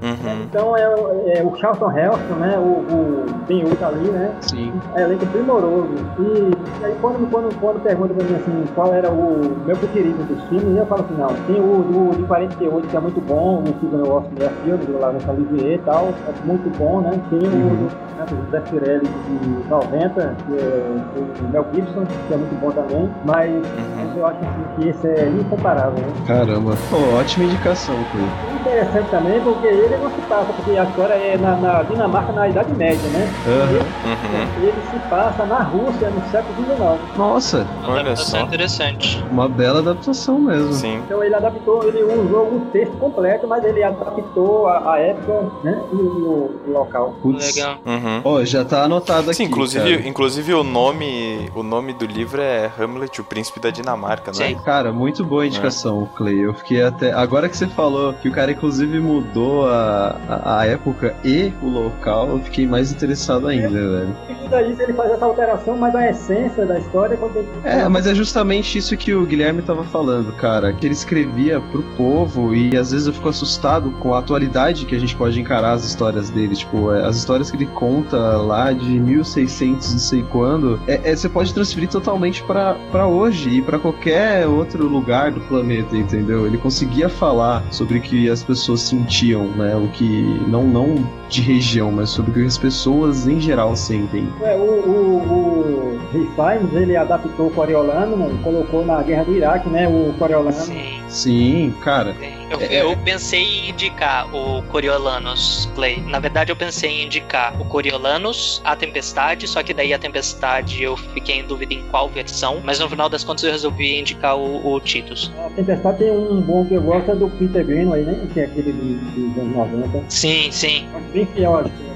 Então 0.49 0.77
é, 0.77 0.87
o- 0.87 1.29
é 1.29 1.43
o 1.43 1.55
Charlton 1.55 1.91
Heston, 1.91 2.35
né? 2.35 2.59
O, 2.59 2.63
o 2.63 3.25
Ben 3.47 3.63
Hood 3.65 3.83
ali, 3.83 4.11
né? 4.11 4.31
Sim. 4.41 4.71
É 4.95 5.01
elenco 5.01 5.25
primoroso. 5.27 5.95
E, 6.19 6.81
e 6.81 6.85
aí 6.85 6.93
quando, 7.01 7.27
quando, 7.31 7.55
quando 7.59 7.79
pergunta 7.81 8.13
pra 8.13 8.23
mim 8.23 8.35
assim, 8.35 8.63
qual 8.75 8.93
era 8.93 9.09
o 9.09 9.41
meu 9.65 9.75
preferido 9.75 10.23
dos 10.25 10.43
filmes, 10.47 10.77
eu 10.77 10.85
falo 10.85 11.05
assim, 11.05 11.15
não, 11.15 11.27
tem 11.47 11.59
o, 11.59 12.09
o 12.09 12.15
de 12.15 12.23
48 12.23 12.87
que 12.87 12.95
é 12.95 12.99
muito 12.99 13.19
bom, 13.21 13.63
o 13.63 13.73
Filho 13.79 13.97
no 13.97 14.11
Oscar 14.11 14.51
Field, 14.61 14.85
do 14.85 14.99
Laurence 14.99 15.27
Olivier 15.29 15.75
e 15.79 15.79
tal, 15.79 16.10
é 16.27 16.45
muito 16.45 16.69
bom, 16.77 17.01
né? 17.01 17.11
Tem 17.29 17.39
o 17.39 17.75
do 17.75 18.11
né, 18.21 18.25
do 18.29 18.45
José 18.45 18.59
Pirelli 18.61 19.07
de 19.07 19.69
90, 19.69 20.35
que 20.45 20.53
é 20.53 21.19
o 21.19 21.51
Mel 21.51 21.65
Gibson, 21.73 22.05
que 22.27 22.33
é 22.33 22.37
muito 22.37 22.59
bom 22.59 22.71
também, 22.71 23.09
mas, 23.25 23.51
mas 23.97 24.17
eu 24.17 24.25
acho 24.25 24.39
assim, 24.39 24.81
que 24.81 24.89
esse 24.89 25.07
é 25.07 25.27
incomparável, 25.27 25.93
né? 25.99 26.13
Caramba. 26.27 26.75
Pô, 26.89 26.97
ótima 27.17 27.45
indicação, 27.45 27.95
Cleo. 28.11 28.27
Interessante 28.59 29.09
também 29.09 29.39
porque 29.41 29.67
ele 29.67 29.97
não 29.97 30.09
se 30.09 30.21
passa, 30.27 30.53
porque 30.53 30.77
a 30.77 30.83
história 30.83 31.13
é 31.13 31.37
na, 31.37 31.55
na 31.55 31.83
Dinamarca 31.83 32.31
na 32.33 32.47
Idade 32.47 32.73
Média, 32.73 33.09
né? 33.09 33.29
Uhum. 33.47 34.63
Ele 34.63 34.81
se 34.91 35.09
passa 35.09 35.45
na 35.45 35.59
Rússia 35.63 36.09
no 36.09 36.21
século 36.29 36.55
XIX. 36.65 37.17
Nossa, 37.17 37.67
Olha 37.87 38.09
é 38.09 38.15
só. 38.15 38.41
interessante. 38.41 39.23
uma 39.31 39.47
bela 39.47 39.79
adaptação 39.79 40.39
mesmo. 40.39 40.73
Sim. 40.73 41.01
Então 41.05 41.23
ele 41.23 41.35
adaptou, 41.35 41.83
ele 41.83 42.03
usou 42.03 42.43
o 42.43 42.67
texto 42.71 42.95
completo, 42.97 43.47
mas 43.47 43.63
ele 43.63 43.83
adaptou 43.83 44.67
a, 44.67 44.93
a 44.93 44.99
época 44.99 45.51
né, 45.63 45.81
e 45.93 46.00
o, 46.01 46.61
o 46.67 46.71
local. 46.71 47.15
Putz. 47.21 47.55
Legal. 47.55 47.77
Uhum. 47.85 48.21
Ó, 48.23 48.43
já 48.43 48.65
tá 48.65 48.83
anotado 48.83 49.29
aqui. 49.29 49.35
Sim, 49.35 49.43
inclusive, 49.43 49.97
cara. 49.97 50.07
inclusive 50.07 50.53
o 50.53 50.63
nome 50.63 51.49
o 51.55 51.63
nome 51.63 51.93
do 51.93 52.05
livro 52.05 52.41
é 52.41 52.71
Hamlet, 52.79 53.21
o 53.21 53.23
príncipe 53.23 53.59
da 53.59 53.69
Dinamarca, 53.69 54.31
é? 54.31 54.33
Sim. 54.33 54.55
Cara, 54.63 54.91
muito 54.91 55.23
boa 55.23 55.45
indicação, 55.45 56.09
Clay. 56.15 56.45
Eu 56.45 56.53
fiquei 56.53 56.81
até. 56.83 57.11
Agora 57.11 57.49
que 57.49 57.57
você 57.57 57.67
falou 57.67 58.13
que 58.13 58.29
o 58.29 58.31
cara, 58.31 58.51
inclusive, 58.51 58.99
mudou 58.99 59.67
a, 59.67 60.17
a, 60.27 60.59
a 60.59 60.65
época 60.65 61.15
e 61.23 61.51
o 61.61 61.67
local, 61.67 62.29
eu 62.29 62.39
fiquei 62.39 62.65
mais 62.65 62.91
interessado 62.91 63.47
ainda, 63.47 63.69
velho. 63.69 64.15
E 64.29 64.35
tudo 64.35 64.59
isso 64.61 64.81
ele 64.81 64.93
faz 64.93 65.11
essa 65.11 65.25
alteração, 65.25 65.77
mas 65.77 65.95
a 65.95 66.09
essência 66.09 66.65
da 66.65 66.79
história 66.79 67.17
ele... 67.35 67.49
É, 67.63 67.87
mas 67.87 68.07
é 68.07 68.15
justamente 68.15 68.77
isso 68.77 68.95
que 68.97 69.13
o 69.13 69.25
Guilherme 69.25 69.61
tava 69.61 69.83
falando, 69.83 70.31
cara. 70.33 70.73
Que 70.73 70.87
ele 70.87 70.93
escrevia 70.93 71.61
pro 71.71 71.83
povo 71.95 72.53
e 72.53 72.75
às 72.77 72.91
vezes 72.91 73.07
eu 73.07 73.13
fico 73.13 73.29
assustado 73.29 73.91
com 73.99 74.13
a 74.13 74.19
atualidade 74.19 74.85
que 74.85 74.95
a 74.95 74.99
gente 74.99 75.15
pode 75.15 75.39
encarar 75.39 75.71
as 75.71 75.83
histórias 75.91 76.29
dele. 76.29 76.55
Tipo, 76.55 76.91
é, 76.91 77.05
as 77.05 77.17
histórias 77.17 77.51
que 77.51 77.57
ele 77.57 77.67
conta 77.67 78.17
lá 78.37 78.71
de 78.71 78.99
1600 78.99 79.91
não 79.91 79.99
sei 79.99 80.23
quando, 80.23 80.79
é, 80.87 81.11
é, 81.11 81.15
você 81.15 81.29
pode 81.29 81.53
transferir 81.53 81.89
totalmente 81.89 82.43
pra 82.43 82.75
pra 82.91 83.07
hoje 83.07 83.49
e 83.49 83.61
pra 83.61 83.77
qualquer 83.77 84.47
outro 84.47 84.87
lugar 84.87 85.31
do 85.31 85.41
planeta, 85.41 85.95
entendeu? 85.95 86.45
Ele 86.45 86.57
conseguia 86.57 87.09
falar 87.09 87.63
sobre 87.71 87.99
o 87.99 88.01
que 88.01 88.29
as 88.29 88.43
pessoas 88.43 88.81
sentiam, 88.81 89.47
né? 89.49 89.75
O 89.75 89.87
que. 89.89 90.41
Não, 90.47 90.63
não 90.63 90.95
de 91.29 91.41
região, 91.41 91.91
mas 91.91 92.09
sobre 92.09 92.31
o 92.31 92.33
que 92.33 92.45
as 92.45 92.57
pessoas 92.57 93.27
em 93.27 93.39
geral 93.39 93.75
sentem. 93.75 94.27
É, 94.41 94.55
o, 94.55 94.59
o, 94.59 95.97
o 96.13 96.77
ele 96.77 96.97
adaptou 96.97 97.47
o 97.47 97.51
Coriolano, 97.51 98.37
colocou 98.43 98.85
na 98.85 99.01
guerra 99.01 99.23
do 99.23 99.35
Iraque, 99.35 99.69
né, 99.69 99.87
o 99.87 100.13
Coriolano. 100.17 100.51
Sim. 100.51 101.01
Sim, 101.07 101.73
cara. 101.81 102.15
Eu, 102.51 102.59
É. 102.61 102.81
eu 102.83 102.97
pensei 102.97 103.41
em 103.41 103.69
indicar 103.69 104.27
o 104.35 104.61
Coriolanus 104.63 105.69
Clay. 105.73 106.01
Na 106.01 106.19
verdade, 106.19 106.51
eu 106.51 106.55
pensei 106.55 106.89
em 106.89 107.05
indicar 107.05 107.59
o 107.61 107.65
Coriolanus, 107.65 108.61
a 108.65 108.75
Tempestade, 108.75 109.47
só 109.47 109.63
que 109.63 109.73
daí 109.73 109.93
a 109.93 109.99
Tempestade 109.99 110.83
eu 110.83 110.97
fiquei 110.97 111.39
em 111.39 111.43
dúvida 111.45 111.73
em 111.73 111.81
qual 111.85 112.09
versão, 112.09 112.59
mas 112.63 112.79
no 112.79 112.89
final 112.89 113.07
das 113.07 113.23
contas 113.23 113.43
eu 113.45 113.51
resolvi 113.51 113.97
indicar 113.99 114.37
o, 114.37 114.73
o 114.73 114.79
Titus. 114.81 115.31
A 115.45 115.49
Tempestade 115.51 115.99
tem 115.99 116.11
um 116.11 116.41
bom 116.41 116.65
que 116.65 116.73
eu 116.73 116.81
gosto, 116.81 117.11
é 117.11 117.15
do 117.15 117.29
Peter 117.29 117.65
Greenaway, 117.65 118.03
né, 118.03 118.27
que 118.33 118.39
é 118.41 118.43
aquele 118.45 118.73
de- 118.73 118.95
dos 118.95 119.37
anos 119.37 119.55
90. 119.55 120.03
Sim, 120.09 120.51
sim. 120.51 120.87
Acho 120.93 121.05
bem 121.13 121.25
fiel 121.27 121.55
à 121.57 121.61
história 121.61 121.90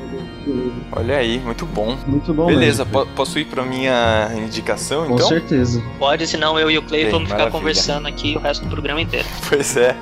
Olha 0.92 1.18
aí, 1.18 1.40
muito 1.40 1.66
bom. 1.66 1.98
Muito 2.06 2.34
bom 2.34 2.46
Beleza, 2.46 2.86
mesmo. 2.86 3.06
po- 3.06 3.12
posso 3.14 3.38
ir 3.40 3.46
pra 3.46 3.64
minha 3.64 4.30
indicação 4.38 5.06
Com 5.08 5.16
então? 5.16 5.28
certeza. 5.28 5.82
Pode, 5.98 6.28
senão 6.28 6.58
eu 6.60 6.70
e 6.70 6.78
o 6.78 6.82
Clay 6.84 7.04
Bem, 7.04 7.12
vamos 7.12 7.28
ficar 7.28 7.38
maravilha. 7.40 7.60
conversando 7.60 8.08
aqui 8.08 8.36
o 8.36 8.40
resto 8.40 8.64
do 8.66 8.70
programa 8.70 9.02
inteiro. 9.02 9.26
Pois 9.50 9.76
é. 9.78 9.96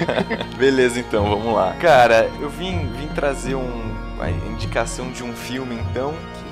Beleza, 0.58 0.98
então, 1.00 1.24
vamos 1.28 1.54
lá. 1.54 1.74
Cara, 1.80 2.30
eu 2.40 2.48
vim, 2.50 2.88
vim 2.98 3.08
trazer 3.08 3.54
um, 3.54 3.82
uma 4.16 4.30
indicação 4.30 5.10
de 5.10 5.22
um 5.22 5.32
filme, 5.32 5.76
então, 5.90 6.12
que, 6.34 6.49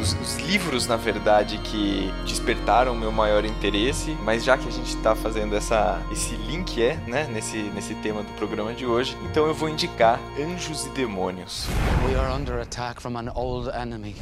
os, 0.00 0.12
os 0.20 0.36
livros, 0.38 0.86
na 0.86 0.96
verdade, 0.96 1.58
que 1.58 2.12
despertaram 2.26 2.94
meu 2.94 3.12
maior 3.12 3.44
interesse, 3.44 4.16
mas 4.24 4.44
já 4.44 4.56
que 4.56 4.68
a 4.68 4.70
gente 4.70 4.96
tá 4.98 5.14
fazendo 5.14 5.54
essa, 5.56 6.00
esse 6.12 6.34
link, 6.36 6.82
é, 6.82 6.96
né, 7.06 7.28
nesse, 7.30 7.56
nesse 7.56 7.94
tema 7.96 8.22
do 8.22 8.32
programa 8.34 8.72
de 8.72 8.86
hoje, 8.86 9.16
então 9.30 9.46
eu 9.46 9.54
vou 9.54 9.68
indicar 9.68 10.20
Anjos 10.38 10.86
e 10.86 10.88
Demônios. 10.90 11.66
We 12.06 12.14
are 12.16 12.32
under 12.32 12.60
attack 12.60 13.00
from 13.00 13.16
an 13.16 13.30
old 13.34 13.70
enemy. 13.70 14.14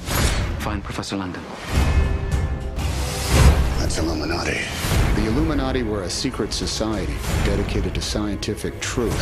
Find 0.61 0.83
Professor 0.83 1.17
London. 1.17 1.41
That's 3.79 3.99
Illuminati. 3.99 4.59
The 5.15 5.27
Illuminati 5.27 5.83
were 5.83 6.03
a 6.03 6.11
secret 6.11 6.53
society 6.53 7.15
dedicated 7.45 7.95
to 7.95 8.01
scientific 8.01 8.81
truth. 8.81 9.17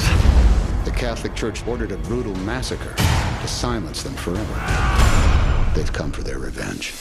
The 0.85 0.93
Catholic 0.93 1.35
Church 1.35 1.67
ordered 1.67 1.93
a 1.93 1.99
brutal 1.99 2.35
massacre 2.37 2.95
to 2.97 3.49
silence 3.49 4.03
them 4.03 4.15
forever. 4.15 5.04
They've 5.75 5.93
come 5.93 6.13
for 6.13 6.23
their 6.23 6.39
revenge. 6.39 6.95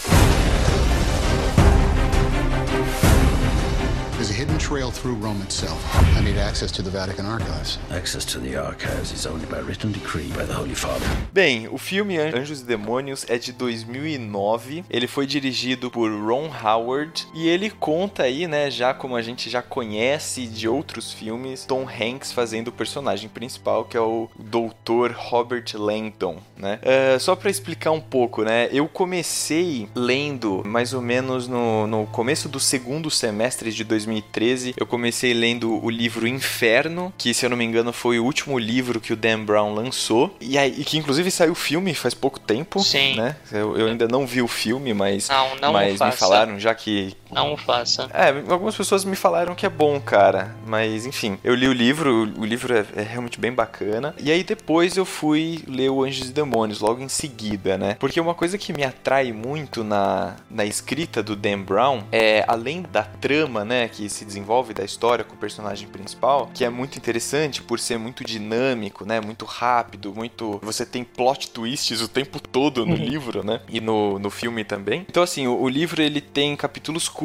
There's 4.23 4.39
a 4.39 4.41
hidden 4.41 4.57
trail 4.57 4.89
through 4.89 5.15
Rome 5.15 5.41
itself. 5.41 5.83
I 6.17 6.21
need 6.21 6.37
access 6.37 6.71
to 6.71 6.81
the 6.81 6.89
Vatican 6.89 7.25
archives. 7.25 7.77
Access 7.91 8.23
to 8.31 8.39
the 8.39 8.55
archives 8.55 9.11
is 9.11 9.25
only 9.25 9.45
by 9.47 9.59
written 9.59 9.91
decree 9.91 10.29
by 10.29 10.45
the 10.45 10.53
Holy 10.53 10.75
Father. 10.75 11.05
Bem, 11.33 11.67
o 11.67 11.77
filme 11.77 12.17
Anjos 12.17 12.61
e 12.61 12.63
Demônios 12.63 13.25
é 13.27 13.37
de 13.37 13.51
2009. 13.51 14.85
Ele 14.89 15.07
foi 15.07 15.27
dirigido 15.27 15.91
por 15.91 16.09
Ron 16.09 16.49
Howard 16.63 17.27
e 17.33 17.49
ele 17.49 17.69
conta 17.69 18.23
aí, 18.23 18.47
né, 18.47 18.71
já 18.71 18.93
como 18.93 19.17
a 19.17 19.21
gente 19.21 19.49
já 19.49 19.61
conhece 19.61 20.47
de 20.47 20.69
outros 20.69 21.11
filmes, 21.11 21.65
Tom 21.65 21.85
Hanks 21.85 22.31
fazendo 22.31 22.69
o 22.69 22.71
personagem 22.71 23.27
principal, 23.27 23.83
que 23.83 23.97
é 23.97 24.01
o 24.01 24.29
Dr. 24.39 25.11
Robert 25.13 25.65
Langdon, 25.73 26.37
né? 26.55 26.79
É, 26.81 27.19
só 27.19 27.35
pra 27.35 27.49
explicar 27.49 27.91
um 27.91 27.99
pouco, 27.99 28.43
né, 28.43 28.69
eu 28.71 28.87
comecei 28.87 29.89
lendo 29.93 30.63
mais 30.65 30.93
ou 30.93 31.01
menos 31.01 31.45
no, 31.45 31.85
no 31.87 32.05
começo 32.07 32.47
do 32.47 32.59
segundo 32.59 33.11
semestre 33.11 33.69
de 33.69 33.83
2013, 34.21 34.75
eu 34.77 34.85
comecei 34.85 35.33
lendo 35.33 35.83
o 35.83 35.89
livro 35.89 36.27
Inferno, 36.27 37.13
que 37.17 37.33
se 37.33 37.45
eu 37.45 37.49
não 37.49 37.57
me 37.57 37.63
engano 37.63 37.91
foi 37.93 38.19
o 38.19 38.23
último 38.23 38.57
livro 38.59 38.99
que 38.99 39.13
o 39.13 39.15
Dan 39.15 39.43
Brown 39.43 39.73
lançou, 39.73 40.35
e, 40.39 40.57
aí, 40.57 40.73
e 40.77 40.83
que 40.83 40.97
inclusive 40.97 41.29
saiu 41.31 41.53
o 41.53 41.55
filme 41.55 41.93
faz 41.93 42.13
pouco 42.13 42.39
tempo, 42.39 42.79
Sim. 42.81 43.15
né? 43.15 43.35
Eu, 43.51 43.77
eu 43.77 43.87
ainda 43.87 44.07
não 44.07 44.25
vi 44.25 44.41
o 44.41 44.47
filme, 44.47 44.93
mas, 44.93 45.29
Não, 45.29 45.55
não 45.55 45.73
mas 45.73 45.99
me 45.99 46.11
falaram 46.11 46.59
já 46.59 46.73
que 46.75 47.15
Não 47.33 47.57
faça. 47.57 48.09
é, 48.13 48.29
algumas 48.51 48.75
pessoas 48.75 49.03
me 49.05 49.15
falaram 49.15 49.55
que 49.55 49.65
é 49.65 49.69
bom, 49.69 49.99
cara. 49.99 50.55
Mas 50.65 51.05
enfim, 51.05 51.37
eu 51.43 51.55
li 51.55 51.67
o 51.67 51.73
livro, 51.73 52.31
o 52.37 52.45
livro 52.45 52.73
é, 52.73 52.85
é 52.95 53.01
realmente 53.01 53.39
bem 53.39 53.51
bacana. 53.51 54.15
E 54.19 54.31
aí 54.31 54.43
depois 54.43 54.97
eu 54.97 55.05
fui 55.05 55.63
ler 55.67 55.89
o 55.89 56.03
Anjos 56.03 56.29
e 56.29 56.33
Demônios, 56.33 56.79
logo 56.79 57.01
em 57.01 57.09
seguida, 57.09 57.77
né? 57.77 57.95
Porque 57.99 58.19
uma 58.19 58.33
coisa 58.33 58.57
que 58.57 58.73
me 58.73 58.83
atrai 58.83 59.31
muito 59.31 59.83
na, 59.83 60.35
na 60.49 60.65
escrita 60.65 61.21
do 61.21 61.35
Dan 61.35 61.61
Brown 61.61 62.03
é, 62.11 62.43
além 62.47 62.83
da 62.83 63.03
trama, 63.03 63.65
né, 63.65 63.87
que 63.87 64.09
se 64.09 64.25
desenvolve 64.25 64.73
da 64.73 64.83
história 64.83 65.23
com 65.23 65.35
o 65.35 65.37
personagem 65.37 65.87
principal, 65.87 66.49
que 66.53 66.63
é 66.63 66.69
muito 66.69 66.97
interessante 66.97 67.61
por 67.61 67.79
ser 67.79 67.97
muito 67.97 68.23
dinâmico, 68.23 69.05
né? 69.05 69.19
Muito 69.19 69.45
rápido, 69.45 70.13
muito. 70.13 70.59
Você 70.63 70.85
tem 70.85 71.03
plot 71.03 71.49
twists 71.49 72.01
o 72.01 72.07
tempo 72.07 72.39
todo 72.39 72.85
no 72.85 72.95
livro, 72.95 73.43
né? 73.43 73.61
E 73.69 73.79
no, 73.81 74.19
no 74.19 74.29
filme 74.29 74.63
também. 74.63 75.05
Então, 75.09 75.23
assim, 75.23 75.47
o, 75.47 75.59
o 75.59 75.69
livro 75.69 76.01
ele 76.01 76.21
tem 76.21 76.55
capítulos 76.55 77.09
curtos, 77.09 77.22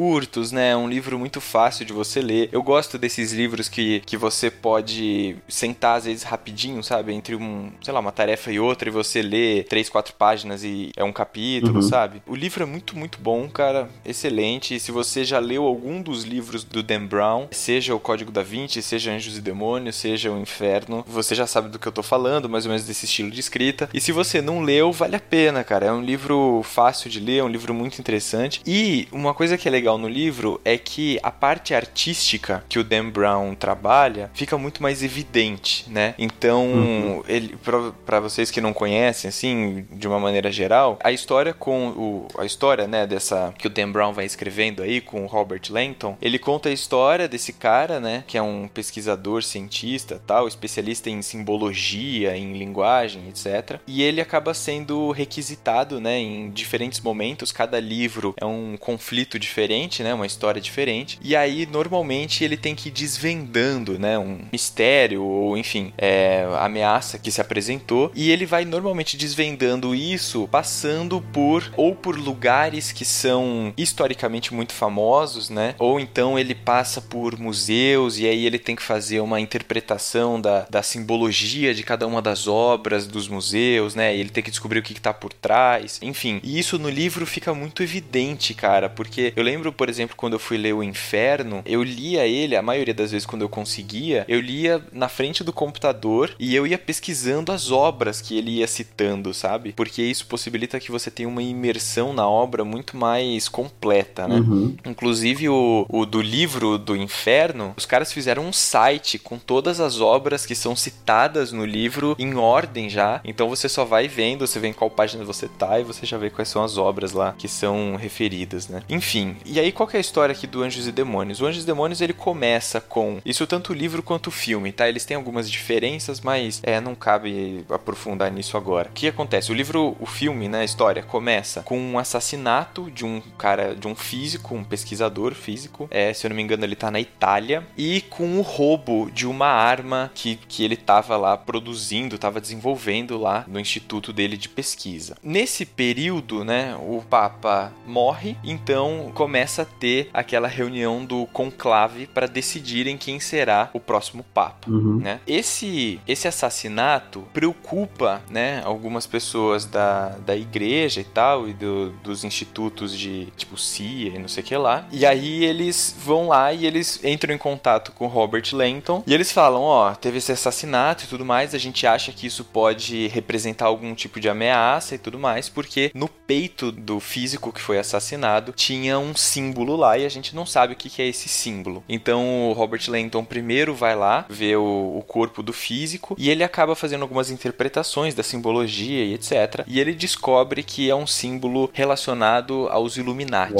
né? 0.51 0.69
É 0.71 0.77
um 0.77 0.87
livro 0.87 1.17
muito 1.19 1.41
fácil 1.41 1.85
de 1.85 1.91
você 1.93 2.21
ler. 2.21 2.49
Eu 2.51 2.63
gosto 2.63 2.97
desses 2.97 3.33
livros 3.33 3.67
que, 3.67 4.01
que 4.05 4.15
você 4.17 4.49
pode 4.49 5.35
sentar, 5.47 5.97
às 5.97 6.05
vezes, 6.05 6.23
rapidinho, 6.23 6.81
sabe? 6.83 7.13
Entre 7.13 7.35
um, 7.35 7.71
sei 7.81 7.93
lá, 7.93 7.99
uma 7.99 8.11
tarefa 8.11 8.51
e 8.51 8.59
outra, 8.59 8.87
e 8.89 8.91
você 8.91 9.21
lê 9.21 9.63
três, 9.63 9.89
quatro 9.89 10.13
páginas 10.13 10.63
e 10.63 10.91
é 10.95 11.03
um 11.03 11.11
capítulo, 11.11 11.75
Uhum. 11.75 11.81
sabe? 11.81 12.21
O 12.27 12.35
livro 12.35 12.63
é 12.63 12.65
muito, 12.65 12.97
muito 12.97 13.19
bom, 13.19 13.47
cara. 13.49 13.89
Excelente. 14.05 14.75
E 14.75 14.79
se 14.79 14.91
você 14.91 15.23
já 15.23 15.39
leu 15.39 15.65
algum 15.65 16.01
dos 16.01 16.23
livros 16.23 16.63
do 16.63 16.81
Dan 16.81 17.05
Brown, 17.05 17.47
seja 17.51 17.93
o 17.95 17.99
Código 17.99 18.31
da 18.31 18.41
Vinci, 18.43 18.81
seja 18.81 19.11
Anjos 19.11 19.37
e 19.37 19.41
Demônios, 19.41 19.95
seja 19.95 20.31
o 20.31 20.39
Inferno, 20.39 21.03
você 21.07 21.35
já 21.35 21.45
sabe 21.47 21.69
do 21.69 21.77
que 21.79 21.87
eu 21.87 21.91
tô 21.91 22.01
falando, 22.03 22.47
mais 22.49 22.65
ou 22.65 22.69
menos 22.69 22.85
desse 22.85 23.05
estilo 23.05 23.29
de 23.31 23.39
escrita. 23.39 23.89
E 23.93 23.99
se 23.99 24.11
você 24.11 24.41
não 24.41 24.61
leu, 24.61 24.91
vale 24.91 25.15
a 25.15 25.19
pena, 25.19 25.63
cara. 25.63 25.87
É 25.87 25.91
um 25.91 26.01
livro 26.01 26.61
fácil 26.63 27.09
de 27.09 27.19
ler, 27.19 27.37
é 27.39 27.43
um 27.43 27.47
livro 27.49 27.73
muito 27.73 27.99
interessante. 27.99 28.61
E 28.65 29.07
uma 29.11 29.33
coisa 29.33 29.57
que 29.57 29.67
é 29.67 29.71
legal 29.71 29.88
legal 29.89 29.97
no 29.97 30.07
livro 30.07 30.61
é 30.63 30.77
que 30.77 31.19
a 31.23 31.31
parte 31.31 31.73
artística 31.73 32.63
que 32.69 32.77
o 32.77 32.83
Dan 32.83 33.09
Brown 33.09 33.55
trabalha 33.55 34.29
fica 34.33 34.57
muito 34.57 34.83
mais 34.83 35.01
evidente, 35.01 35.89
né? 35.89 36.13
Então, 36.17 36.65
uhum. 36.65 37.23
ele 37.27 37.57
para 38.05 38.19
vocês 38.19 38.51
que 38.51 38.61
não 38.61 38.73
conhecem 38.73 39.29
assim, 39.29 39.85
de 39.91 40.07
uma 40.07 40.19
maneira 40.19 40.51
geral, 40.51 40.99
a 41.03 41.11
história 41.11 41.53
com 41.53 41.89
o 41.89 42.27
a 42.37 42.45
história, 42.45 42.87
né, 42.87 43.07
dessa 43.07 43.53
que 43.57 43.67
o 43.67 43.69
Dan 43.69 43.91
Brown 43.91 44.13
vai 44.13 44.25
escrevendo 44.25 44.83
aí 44.83 45.01
com 45.01 45.23
o 45.23 45.27
Robert 45.27 45.61
Langton, 45.69 46.17
ele 46.21 46.37
conta 46.37 46.69
a 46.69 46.71
história 46.71 47.27
desse 47.27 47.53
cara, 47.53 47.99
né, 47.99 48.23
que 48.27 48.37
é 48.37 48.41
um 48.41 48.67
pesquisador, 48.67 49.43
cientista, 49.43 50.21
tal, 50.27 50.47
especialista 50.47 51.09
em 51.09 51.21
simbologia, 51.21 52.35
em 52.37 52.53
linguagem, 52.53 53.29
etc. 53.29 53.79
E 53.87 54.03
ele 54.03 54.21
acaba 54.21 54.53
sendo 54.53 55.11
requisitado, 55.11 55.99
né, 55.99 56.19
em 56.19 56.49
diferentes 56.49 56.99
momentos, 56.99 57.51
cada 57.51 57.79
livro 57.79 58.33
é 58.37 58.45
um 58.45 58.77
conflito 58.77 59.39
diferente, 59.39 59.68
né, 60.03 60.13
uma 60.13 60.25
história 60.25 60.61
diferente. 60.61 61.19
E 61.21 61.35
aí 61.35 61.65
normalmente 61.65 62.43
ele 62.43 62.57
tem 62.57 62.75
que 62.75 62.89
ir 62.89 62.91
desvendando, 62.91 63.99
né, 63.99 64.17
um 64.17 64.39
mistério 64.51 65.23
ou 65.23 65.57
enfim, 65.57 65.93
é, 65.97 66.47
ameaça 66.59 67.19
que 67.19 67.31
se 67.31 67.41
apresentou 67.41 68.11
e 68.15 68.31
ele 68.31 68.45
vai 68.45 68.65
normalmente 68.65 69.17
desvendando 69.17 69.93
isso 69.93 70.47
passando 70.51 71.21
por 71.21 71.71
ou 71.75 71.95
por 71.95 72.17
lugares 72.17 72.91
que 72.91 73.05
são 73.05 73.73
historicamente 73.77 74.53
muito 74.53 74.73
famosos, 74.73 75.49
né? 75.49 75.75
Ou 75.77 75.99
então 75.99 76.37
ele 76.37 76.55
passa 76.55 77.01
por 77.01 77.37
museus 77.37 78.17
e 78.17 78.27
aí 78.27 78.45
ele 78.45 78.59
tem 78.59 78.75
que 78.75 78.81
fazer 78.81 79.19
uma 79.19 79.39
interpretação 79.39 80.39
da, 80.39 80.65
da 80.69 80.81
simbologia 80.81 81.73
de 81.73 81.83
cada 81.83 82.07
uma 82.07 82.21
das 82.21 82.47
obras 82.47 83.07
dos 83.07 83.27
museus, 83.27 83.95
né? 83.95 84.15
E 84.15 84.19
ele 84.19 84.29
tem 84.29 84.43
que 84.43 84.49
descobrir 84.49 84.79
o 84.79 84.83
que 84.83 84.93
está 84.93 85.13
por 85.13 85.33
trás, 85.33 85.99
enfim. 86.01 86.39
E 86.43 86.57
isso 86.59 86.79
no 86.79 86.89
livro 86.89 87.25
fica 87.25 87.53
muito 87.53 87.83
evidente, 87.83 88.53
cara, 88.53 88.89
porque 88.89 89.33
eu 89.35 89.43
lembro, 89.43 89.58
por 89.71 89.89
exemplo, 89.89 90.15
quando 90.15 90.33
eu 90.33 90.39
fui 90.39 90.57
ler 90.57 90.73
O 90.73 90.83
Inferno, 90.83 91.61
eu 91.65 91.83
lia 91.83 92.25
ele, 92.25 92.55
a 92.55 92.61
maioria 92.61 92.93
das 92.93 93.11
vezes 93.11 93.25
quando 93.25 93.41
eu 93.41 93.49
conseguia, 93.49 94.25
eu 94.27 94.39
lia 94.39 94.81
na 94.91 95.09
frente 95.09 95.43
do 95.43 95.53
computador 95.53 96.33
e 96.39 96.55
eu 96.55 96.65
ia 96.65 96.77
pesquisando 96.77 97.51
as 97.51 97.71
obras 97.71 98.21
que 98.21 98.37
ele 98.37 98.51
ia 98.51 98.67
citando, 98.67 99.33
sabe? 99.33 99.73
Porque 99.73 100.01
isso 100.01 100.25
possibilita 100.27 100.79
que 100.79 100.91
você 100.91 101.11
tenha 101.11 101.29
uma 101.29 101.43
imersão 101.43 102.13
na 102.13 102.27
obra 102.27 102.63
muito 102.63 102.95
mais 102.95 103.47
completa, 103.47 104.27
né? 104.27 104.35
Uhum. 104.35 104.75
Inclusive 104.85 105.49
o, 105.49 105.85
o 105.89 106.05
do 106.05 106.21
livro 106.21 106.77
do 106.77 106.95
Inferno, 106.95 107.73
os 107.77 107.85
caras 107.85 108.11
fizeram 108.13 108.45
um 108.45 108.53
site 108.53 109.17
com 109.19 109.37
todas 109.37 109.79
as 109.79 109.99
obras 109.99 110.45
que 110.45 110.55
são 110.55 110.75
citadas 110.75 111.51
no 111.51 111.65
livro 111.65 112.15
em 112.17 112.35
ordem 112.35 112.89
já. 112.89 113.21
Então 113.23 113.49
você 113.49 113.67
só 113.69 113.85
vai 113.85 114.07
vendo, 114.07 114.47
você 114.47 114.59
vê 114.59 114.67
em 114.67 114.73
qual 114.73 114.89
página 114.89 115.23
você 115.23 115.47
tá 115.47 115.79
e 115.79 115.83
você 115.83 116.05
já 116.05 116.17
vê 116.17 116.29
quais 116.29 116.49
são 116.49 116.63
as 116.63 116.77
obras 116.77 117.11
lá 117.11 117.33
que 117.37 117.47
são 117.47 117.95
referidas, 117.95 118.67
né? 118.67 118.81
Enfim, 118.89 119.35
e 119.51 119.59
aí 119.59 119.71
qual 119.71 119.87
que 119.87 119.95
é 119.95 119.99
a 119.99 120.01
história 120.01 120.33
aqui 120.33 120.45
do 120.45 120.61
Anjos 120.63 120.87
e 120.87 120.91
Demônios? 120.91 121.41
O 121.41 121.45
Anjos 121.45 121.63
e 121.63 121.65
Demônios 121.65 122.01
ele 122.01 122.13
começa 122.13 122.79
com 122.79 123.19
isso 123.25 123.47
tanto 123.47 123.71
o 123.71 123.75
livro 123.75 124.03
quanto 124.03 124.27
o 124.27 124.31
filme, 124.31 124.71
tá? 124.71 124.87
Eles 124.87 125.05
têm 125.05 125.17
algumas 125.17 125.49
diferenças, 125.49 126.21
mas 126.21 126.59
é, 126.63 126.79
não 126.79 126.95
cabe 126.95 127.65
aprofundar 127.69 128.31
nisso 128.31 128.57
agora. 128.57 128.89
O 128.89 128.93
que 128.93 129.07
acontece? 129.07 129.51
O 129.51 129.55
livro, 129.55 129.95
o 129.99 130.05
filme, 130.05 130.47
né, 130.47 130.61
a 130.61 130.63
história 130.63 131.01
começa 131.01 131.61
com 131.63 131.79
um 131.79 131.97
assassinato 131.97 132.91
de 132.91 133.05
um 133.05 133.21
cara, 133.37 133.75
de 133.75 133.87
um 133.87 133.95
físico, 133.95 134.55
um 134.55 134.63
pesquisador 134.63 135.33
físico. 135.33 135.87
É, 135.89 136.13
se 136.13 136.25
eu 136.25 136.29
não 136.29 136.35
me 136.35 136.43
engano, 136.43 136.63
ele 136.63 136.75
tá 136.75 136.91
na 136.91 136.99
Itália. 136.99 137.65
E 137.77 138.01
com 138.01 138.37
o 138.37 138.41
roubo 138.41 139.09
de 139.11 139.25
uma 139.25 139.47
arma 139.47 140.11
que, 140.13 140.35
que 140.47 140.63
ele 140.63 140.75
tava 140.75 141.17
lá 141.17 141.37
produzindo, 141.37 142.17
tava 142.17 142.39
desenvolvendo 142.39 143.17
lá 143.17 143.45
no 143.47 143.59
instituto 143.59 144.13
dele 144.13 144.37
de 144.37 144.47
pesquisa. 144.47 145.17
Nesse 145.23 145.65
período, 145.65 146.43
né, 146.43 146.75
o 146.79 147.03
Papa 147.09 147.73
morre, 147.85 148.37
então 148.43 149.11
começa 149.13 149.38
a 149.39 149.65
ter 149.65 150.09
aquela 150.13 150.47
reunião 150.47 151.05
do 151.05 151.25
conclave 151.27 152.07
para 152.07 152.27
decidirem 152.27 152.97
quem 152.97 153.19
será 153.19 153.69
o 153.73 153.79
próximo 153.79 154.23
Papa, 154.33 154.69
uhum. 154.69 154.97
né? 154.97 155.19
Esse, 155.27 155.99
esse 156.07 156.27
assassinato 156.27 157.27
preocupa, 157.33 158.21
né, 158.29 158.61
algumas 158.63 159.05
pessoas 159.05 159.65
da, 159.65 160.09
da 160.25 160.35
igreja 160.35 161.01
e 161.01 161.03
tal, 161.03 161.47
e 161.47 161.53
do, 161.53 161.91
dos 162.03 162.23
institutos 162.23 162.97
de 162.97 163.27
tipo 163.37 163.57
CIA 163.57 164.15
e 164.15 164.19
não 164.19 164.27
sei 164.27 164.43
o 164.43 164.45
que 164.45 164.55
lá. 164.55 164.87
E 164.91 165.05
aí 165.05 165.43
eles 165.43 165.95
vão 166.03 166.27
lá 166.27 166.53
e 166.53 166.65
eles 166.65 167.03
entram 167.03 167.33
em 167.33 167.37
contato 167.37 167.91
com 167.91 168.07
Robert 168.07 168.43
Langton 168.53 169.03
e 169.05 169.13
eles 169.13 169.31
falam: 169.31 169.61
Ó, 169.61 169.91
oh, 169.91 169.95
teve 169.95 170.17
esse 170.17 170.31
assassinato 170.31 171.03
e 171.03 171.07
tudo 171.07 171.25
mais, 171.25 171.53
a 171.53 171.57
gente 171.57 171.85
acha 171.85 172.11
que 172.11 172.27
isso 172.27 172.43
pode 172.43 173.07
representar 173.07 173.65
algum 173.65 173.93
tipo 173.93 174.19
de 174.19 174.29
ameaça 174.29 174.95
e 174.95 174.97
tudo 174.97 175.19
mais, 175.19 175.49
porque 175.49 175.91
no 175.93 176.07
peito 176.07 176.71
do 176.71 176.99
físico 176.99 177.51
que 177.51 177.61
foi 177.61 177.79
assassinado 177.79 178.51
tinha 178.51 178.99
um 178.99 179.15
símbolo 179.29 179.75
lá 179.75 179.97
e 179.97 180.05
a 180.05 180.09
gente 180.09 180.35
não 180.35 180.45
sabe 180.45 180.73
o 180.73 180.75
que 180.75 181.01
é 181.01 181.07
esse 181.07 181.29
símbolo. 181.29 181.83
Então 181.87 182.49
o 182.49 182.53
Robert 182.53 182.81
Langton 182.87 183.23
primeiro 183.23 183.75
vai 183.75 183.95
lá 183.95 184.25
ver 184.29 184.57
o, 184.57 184.97
o 184.97 185.03
corpo 185.07 185.43
do 185.43 185.53
físico 185.53 186.15
e 186.17 186.29
ele 186.29 186.43
acaba 186.43 186.75
fazendo 186.75 187.03
algumas 187.03 187.29
interpretações 187.29 188.15
da 188.15 188.23
simbologia 188.23 189.03
e 189.05 189.13
etc. 189.13 189.63
E 189.67 189.79
ele 189.79 189.93
descobre 189.93 190.63
que 190.63 190.89
é 190.89 190.95
um 190.95 191.07
símbolo 191.07 191.69
relacionado 191.73 192.67
aos 192.69 192.97
Illuminati. 192.97 193.53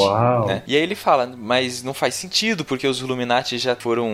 Né? 0.48 0.64
E 0.66 0.76
aí 0.76 0.82
ele 0.82 0.96
fala, 0.96 1.32
mas 1.38 1.84
não 1.84 1.94
faz 1.94 2.16
sentido, 2.16 2.66
porque 2.66 2.88
os 2.88 3.00
Illuminati 3.00 3.58
já 3.58 3.76
foram 3.76 4.08